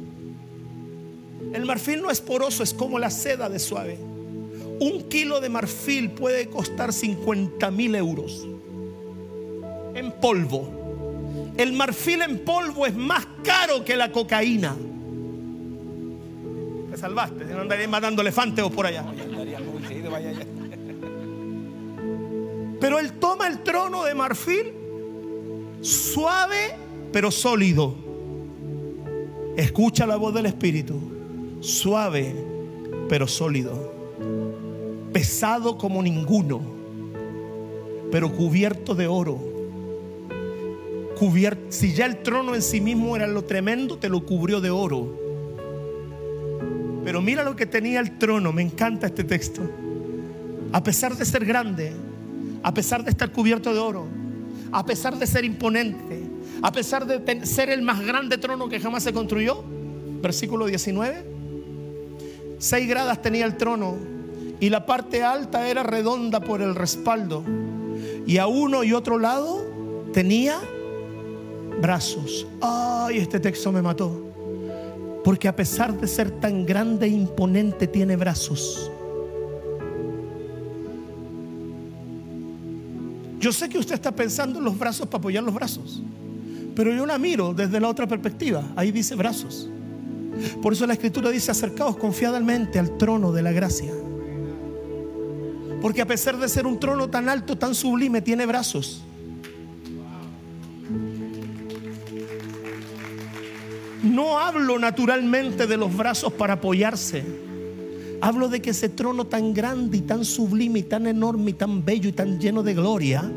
El 1.53 1.65
marfil 1.67 2.01
no 2.01 2.09
es 2.09 2.19
poroso, 2.19 2.63
es 2.63 2.73
como 2.73 2.97
la 2.97 3.11
seda 3.11 3.47
de 3.47 3.59
suave. 3.59 3.99
Un 4.79 5.03
kilo 5.07 5.39
de 5.39 5.49
marfil 5.49 6.09
puede 6.09 6.47
costar 6.47 6.93
50 6.93 7.69
mil 7.69 7.93
euros 7.93 8.47
en 9.93 10.11
polvo. 10.13 11.53
El 11.57 11.73
marfil 11.73 12.23
en 12.23 12.39
polvo 12.39 12.87
es 12.87 12.95
más 12.95 13.27
caro 13.43 13.85
que 13.85 13.95
la 13.95 14.11
cocaína. 14.11 14.75
Te 16.89 16.97
salvaste, 16.97 17.45
no 17.45 17.61
andarías 17.61 17.87
matando 17.87 18.23
elefantes 18.23 18.65
o 18.65 18.71
por 18.71 18.87
allá. 18.87 19.05
Pero 22.79 22.99
él 22.99 23.13
toma 23.13 23.47
el 23.47 23.63
trono 23.63 24.03
de 24.03 24.15
marfil 24.15 24.73
suave 25.81 26.75
pero 27.11 27.31
sólido. 27.31 27.95
Escucha 29.57 30.05
la 30.05 30.15
voz 30.15 30.33
del 30.33 30.45
Espíritu. 30.45 30.99
Suave 31.59 32.33
pero 33.09 33.27
sólido. 33.27 33.91
Pesado 35.11 35.77
como 35.77 36.01
ninguno, 36.01 36.61
pero 38.11 38.31
cubierto 38.31 38.95
de 38.95 39.07
oro. 39.07 39.39
Cubierto, 41.19 41.61
si 41.69 41.93
ya 41.93 42.05
el 42.05 42.23
trono 42.23 42.55
en 42.55 42.61
sí 42.61 42.79
mismo 42.79 43.15
era 43.15 43.27
lo 43.27 43.43
tremendo, 43.43 43.97
te 43.97 44.07
lo 44.09 44.25
cubrió 44.25 44.61
de 44.61 44.69
oro. 44.69 45.19
Pero 47.03 47.21
mira 47.21 47.43
lo 47.43 47.55
que 47.55 47.65
tenía 47.65 47.99
el 47.99 48.17
trono, 48.17 48.53
me 48.53 48.61
encanta 48.61 49.07
este 49.07 49.23
texto. 49.23 49.61
A 50.71 50.83
pesar 50.83 51.15
de 51.15 51.25
ser 51.25 51.45
grande, 51.45 51.93
a 52.63 52.73
pesar 52.73 53.03
de 53.03 53.11
estar 53.11 53.31
cubierto 53.31 53.73
de 53.73 53.79
oro, 53.79 54.07
a 54.71 54.85
pesar 54.85 55.17
de 55.17 55.27
ser 55.27 55.43
imponente, 55.43 56.23
a 56.61 56.71
pesar 56.71 57.05
de 57.05 57.45
ser 57.45 57.69
el 57.69 57.81
más 57.81 58.01
grande 58.05 58.37
trono 58.37 58.69
que 58.69 58.79
jamás 58.79 59.03
se 59.03 59.13
construyó, 59.13 59.63
versículo 60.21 60.65
19, 60.67 61.25
seis 62.59 62.87
gradas 62.87 63.21
tenía 63.21 63.45
el 63.45 63.57
trono 63.57 63.97
y 64.59 64.69
la 64.69 64.85
parte 64.85 65.23
alta 65.23 65.67
era 65.67 65.83
redonda 65.83 66.39
por 66.39 66.61
el 66.61 66.75
respaldo 66.75 67.43
y 68.25 68.37
a 68.37 68.47
uno 68.47 68.83
y 68.83 68.93
otro 68.93 69.17
lado 69.17 69.65
tenía 70.13 70.59
brazos. 71.81 72.47
Ay, 72.61 73.17
este 73.17 73.39
texto 73.39 73.71
me 73.71 73.81
mató. 73.81 74.27
Porque 75.23 75.47
a 75.47 75.55
pesar 75.55 75.99
de 75.99 76.07
ser 76.07 76.31
tan 76.31 76.65
grande 76.65 77.05
e 77.05 77.09
imponente, 77.09 77.87
tiene 77.87 78.15
brazos. 78.15 78.90
Yo 83.41 83.51
sé 83.51 83.67
que 83.67 83.79
usted 83.79 83.95
está 83.95 84.11
pensando 84.11 84.59
en 84.59 84.65
los 84.65 84.77
brazos 84.77 85.07
para 85.07 85.17
apoyar 85.17 85.43
los 85.43 85.53
brazos, 85.53 86.03
pero 86.75 86.93
yo 86.93 87.07
la 87.07 87.17
miro 87.17 87.55
desde 87.55 87.79
la 87.79 87.89
otra 87.89 88.07
perspectiva. 88.07 88.63
Ahí 88.75 88.91
dice 88.91 89.15
brazos. 89.15 89.67
Por 90.61 90.73
eso 90.73 90.85
la 90.85 90.93
escritura 90.93 91.31
dice, 91.31 91.49
acercaos 91.49 91.97
confiadamente 91.97 92.77
al 92.77 92.97
trono 92.97 93.31
de 93.31 93.41
la 93.41 93.51
gracia. 93.51 93.91
Porque 95.81 96.03
a 96.03 96.05
pesar 96.05 96.37
de 96.37 96.47
ser 96.47 96.67
un 96.67 96.79
trono 96.79 97.09
tan 97.09 97.29
alto, 97.29 97.57
tan 97.57 97.73
sublime, 97.73 98.21
tiene 98.21 98.45
brazos. 98.45 99.03
No 104.03 104.37
hablo 104.37 104.77
naturalmente 104.77 105.65
de 105.65 105.77
los 105.77 105.95
brazos 105.97 106.31
para 106.33 106.53
apoyarse. 106.53 107.50
Hablo 108.23 108.49
de 108.49 108.61
que 108.61 108.69
ese 108.69 108.87
trono 108.87 109.25
tan 109.25 109.51
grande 109.51 109.97
y 109.97 110.01
tan 110.01 110.23
sublime 110.23 110.79
y 110.79 110.83
tan 110.83 111.07
enorme 111.07 111.51
y 111.51 111.53
tan 111.53 111.83
bello 111.83 112.07
y 112.07 112.11
tan 112.11 112.39
lleno 112.39 112.61
de 112.61 112.75
gloria 112.75 113.29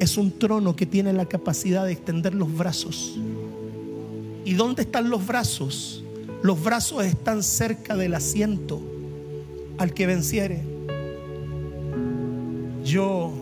es 0.00 0.16
un 0.16 0.32
trono 0.32 0.74
que 0.74 0.86
tiene 0.86 1.12
la 1.12 1.26
capacidad 1.26 1.86
de 1.86 1.92
extender 1.92 2.34
los 2.34 2.52
brazos. 2.52 3.16
¿Y 4.44 4.54
dónde 4.54 4.82
están 4.82 5.08
los 5.08 5.24
brazos? 5.24 6.02
Los 6.42 6.62
brazos 6.62 7.04
están 7.04 7.44
cerca 7.44 7.96
del 7.96 8.14
asiento 8.14 8.80
al 9.78 9.94
que 9.94 10.06
venciere. 10.08 10.62
Yo 12.84 13.32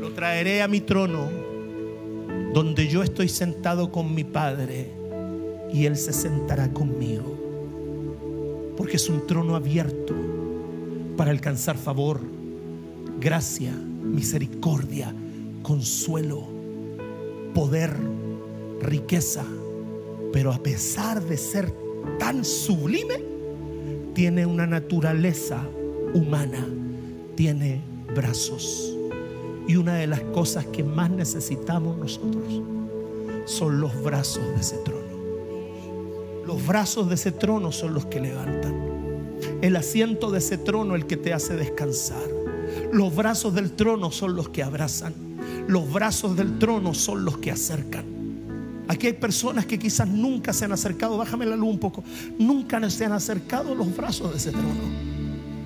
lo 0.00 0.12
traeré 0.14 0.62
a 0.62 0.68
mi 0.68 0.80
trono 0.80 1.28
donde 2.52 2.88
yo 2.88 3.04
estoy 3.04 3.28
sentado 3.28 3.92
con 3.92 4.14
mi 4.14 4.24
Padre 4.24 5.03
y 5.74 5.86
Él 5.86 5.96
se 5.96 6.12
sentará 6.12 6.72
conmigo. 6.72 7.34
Porque 8.76 8.96
es 8.96 9.08
un 9.08 9.26
trono 9.26 9.56
abierto 9.56 10.14
para 11.16 11.32
alcanzar 11.32 11.76
favor, 11.76 12.20
gracia, 13.20 13.72
misericordia, 13.72 15.12
consuelo, 15.62 16.44
poder, 17.54 17.92
riqueza. 18.82 19.44
Pero 20.32 20.52
a 20.52 20.62
pesar 20.62 21.20
de 21.24 21.36
ser 21.36 21.74
tan 22.20 22.44
sublime, 22.44 23.24
tiene 24.14 24.46
una 24.46 24.68
naturaleza 24.68 25.60
humana, 26.14 26.64
tiene 27.34 27.80
brazos. 28.14 28.96
Y 29.66 29.74
una 29.74 29.94
de 29.94 30.06
las 30.06 30.20
cosas 30.20 30.66
que 30.66 30.84
más 30.84 31.10
necesitamos 31.10 31.98
nosotros 31.98 32.62
son 33.46 33.80
los 33.80 34.00
brazos 34.04 34.44
de 34.54 34.60
ese 34.60 34.76
trono. 34.78 34.93
Los 36.46 36.66
brazos 36.66 37.08
de 37.08 37.14
ese 37.14 37.32
trono 37.32 37.72
son 37.72 37.94
los 37.94 38.06
que 38.06 38.20
levantan. 38.20 38.74
El 39.62 39.76
asiento 39.76 40.30
de 40.30 40.38
ese 40.38 40.58
trono 40.58 40.94
el 40.94 41.06
que 41.06 41.16
te 41.16 41.32
hace 41.32 41.56
descansar. 41.56 42.28
Los 42.92 43.14
brazos 43.14 43.54
del 43.54 43.72
trono 43.72 44.10
son 44.10 44.36
los 44.36 44.50
que 44.50 44.62
abrazan. 44.62 45.14
Los 45.66 45.90
brazos 45.92 46.36
del 46.36 46.58
trono 46.58 46.92
son 46.92 47.24
los 47.24 47.38
que 47.38 47.50
acercan. 47.50 48.04
Aquí 48.88 49.06
hay 49.06 49.14
personas 49.14 49.64
que 49.64 49.78
quizás 49.78 50.06
nunca 50.06 50.52
se 50.52 50.66
han 50.66 50.72
acercado, 50.72 51.16
bájame 51.16 51.46
la 51.46 51.56
luz 51.56 51.70
un 51.70 51.78
poco, 51.78 52.04
nunca 52.38 52.90
se 52.90 53.06
han 53.06 53.12
acercado 53.12 53.74
los 53.74 53.96
brazos 53.96 54.30
de 54.30 54.36
ese 54.36 54.50
trono. 54.50 55.14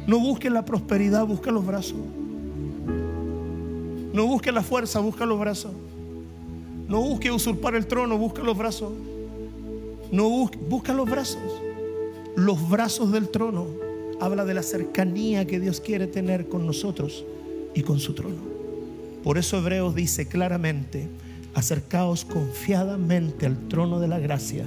No 0.07 0.21
busquen 0.21 0.55
la 0.55 0.65
prosperidad, 0.65 1.27
busquen 1.27 1.55
los 1.55 1.67
brazos. 1.67 1.99
No 4.13 4.27
busquen 4.27 4.55
la 4.55 4.63
fuerza, 4.63 5.01
busquen 5.01 5.29
los 5.29 5.39
brazos. 5.39 5.73
No 6.87 7.01
busquen 7.01 7.33
usurpar 7.33 7.75
el 7.75 7.87
trono, 7.87 8.17
busquen 8.17 8.47
los 8.47 8.57
brazos. 8.57 8.93
No 10.10 10.28
busca, 10.28 10.93
los 10.94 11.09
brazos. 11.09 11.62
Los 12.35 12.68
brazos 12.68 13.12
del 13.12 13.28
trono 13.28 13.66
habla 14.20 14.44
de 14.44 14.55
la 14.55 14.62
cercanía 14.62 15.47
que 15.47 15.60
Dios 15.60 15.80
quiere 15.80 16.06
tener 16.06 16.48
con 16.48 16.66
nosotros 16.66 17.24
y 17.74 17.82
con 17.82 18.01
su 18.01 18.14
trono. 18.14 18.36
Por 19.22 19.39
eso 19.39 19.59
Hebreos 19.59 19.94
dice 19.94 20.26
claramente, 20.26 21.09
acercaos 21.55 22.24
confiadamente 22.24 23.47
al 23.47 23.68
trono 23.68 24.01
de 24.01 24.09
la 24.09 24.18
gracia 24.18 24.64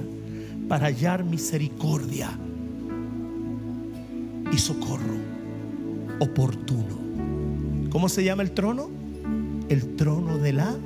para 0.68 0.86
hallar 0.86 1.24
misericordia 1.24 2.30
y 4.52 4.58
socorro 4.58 5.16
oportuno. 6.20 7.00
¿Cómo 7.90 8.08
se 8.08 8.22
llama 8.22 8.42
el 8.42 8.52
trono? 8.52 8.90
El 9.68 9.96
trono 9.96 10.38
de 10.38 10.52
la 10.52 10.76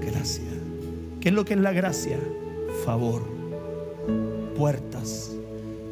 gracia. 0.00 0.44
¿Qué 1.20 1.28
es 1.28 1.34
lo 1.34 1.44
que 1.44 1.54
es 1.54 1.60
la 1.60 1.72
gracia? 1.72 2.18
Favor, 2.84 3.37
puertas. 4.58 5.30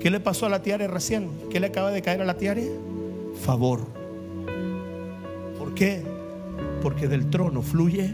¿Qué 0.00 0.10
le 0.10 0.18
pasó 0.18 0.46
a 0.46 0.48
la 0.48 0.60
tiare 0.60 0.88
recién? 0.88 1.30
¿Qué 1.50 1.60
le 1.60 1.68
acaba 1.68 1.92
de 1.92 2.02
caer 2.02 2.20
a 2.20 2.24
la 2.24 2.36
tiare? 2.36 2.68
Favor. 3.44 3.80
¿Por 5.56 5.72
qué? 5.74 6.02
Porque 6.82 7.06
del 7.06 7.30
trono 7.30 7.62
fluye 7.62 8.12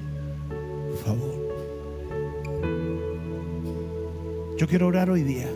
favor. 1.05 1.43
Yo 4.59 4.69
quiero 4.69 4.87
orar 4.87 5.11
hoy 5.11 5.23
día 5.23 5.49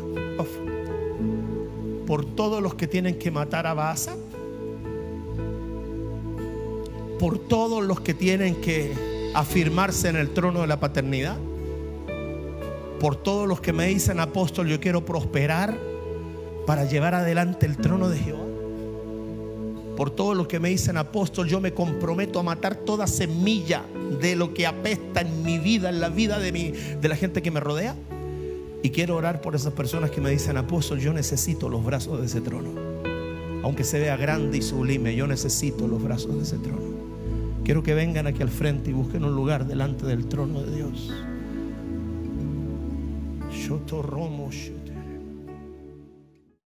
por 2.07 2.25
todos 2.25 2.63
los 2.63 2.75
que 2.75 2.87
tienen 2.87 3.19
que 3.19 3.31
matar 3.31 3.67
a 3.67 3.75
Baasa, 3.75 4.15
por 7.19 7.39
todos 7.39 7.85
los 7.85 8.01
que 8.01 8.15
tienen 8.15 8.55
que 8.61 8.93
afirmarse 9.35 10.09
en 10.09 10.17
el 10.17 10.31
trono 10.31 10.61
de 10.61 10.67
la 10.69 10.79
paternidad, 10.79 11.37
por 13.01 13.17
todos 13.17 13.47
los 13.47 13.61
que 13.61 13.73
me 13.73 13.87
dicen 13.87 14.21
apóstol, 14.21 14.69
yo 14.69 14.81
quiero 14.81 15.05
prosperar 15.05 15.77
para 16.67 16.85
llevar 16.85 17.15
adelante 17.15 17.67
el 17.67 17.77
trono 17.77 18.09
de 18.09 18.19
Jehová. 18.19 18.47
Por 19.97 20.11
todos 20.11 20.37
los 20.37 20.47
que 20.47 20.61
me 20.61 20.69
dicen 20.69 20.99
apóstol, 20.99 21.49
yo 21.49 21.61
me 21.61 21.73
comprometo 21.73 22.39
a 22.39 22.43
matar 22.43 22.77
toda 22.77 23.07
semilla 23.07 23.83
de 24.21 24.37
lo 24.37 24.53
que 24.53 24.67
apesta 24.67 25.23
en 25.23 25.43
mi 25.43 25.59
vida, 25.59 25.89
en 25.89 26.01
la 26.01 26.11
vida 26.11 26.39
de, 26.39 26.53
mi, 26.53 26.71
de 26.71 27.09
la 27.09 27.17
gente 27.17 27.41
que 27.41 27.51
me 27.51 27.61
rodea. 27.61 27.97
Y 28.83 28.91
quiero 28.91 29.17
orar 29.17 29.41
por 29.41 29.55
esas 29.55 29.73
personas 29.73 30.11
que 30.11 30.21
me 30.21 30.31
dicen 30.31 30.59
apóstol, 30.59 31.01
yo 31.01 31.13
necesito 31.15 31.69
los 31.69 31.83
brazos 31.83 32.21
de 32.21 32.27
ese 32.27 32.43
trono. 32.43 32.71
Aunque 33.63 33.85
se 33.85 33.99
vea 33.99 34.17
grande 34.17 34.59
y 34.59 34.63
sublime, 34.63 35.17
yo 35.17 35.27
necesito 35.27 35.89
los 35.89 36.03
brazos 36.03 36.37
de 36.37 36.43
ese 36.43 36.59
trono. 36.59 36.95
Quiero 37.65 37.83
que 37.83 37.95
vengan 37.95 38.27
aquí 38.27 38.43
al 38.43 38.51
frente 38.51 38.91
y 38.91 38.93
busquen 38.93 39.25
un 39.25 39.35
lugar 39.35 39.67
delante 39.67 40.07
del 40.07 40.27
trono 40.27 40.63
de 40.63 40.77
Dios. 40.77 41.11
Yo 43.67 43.81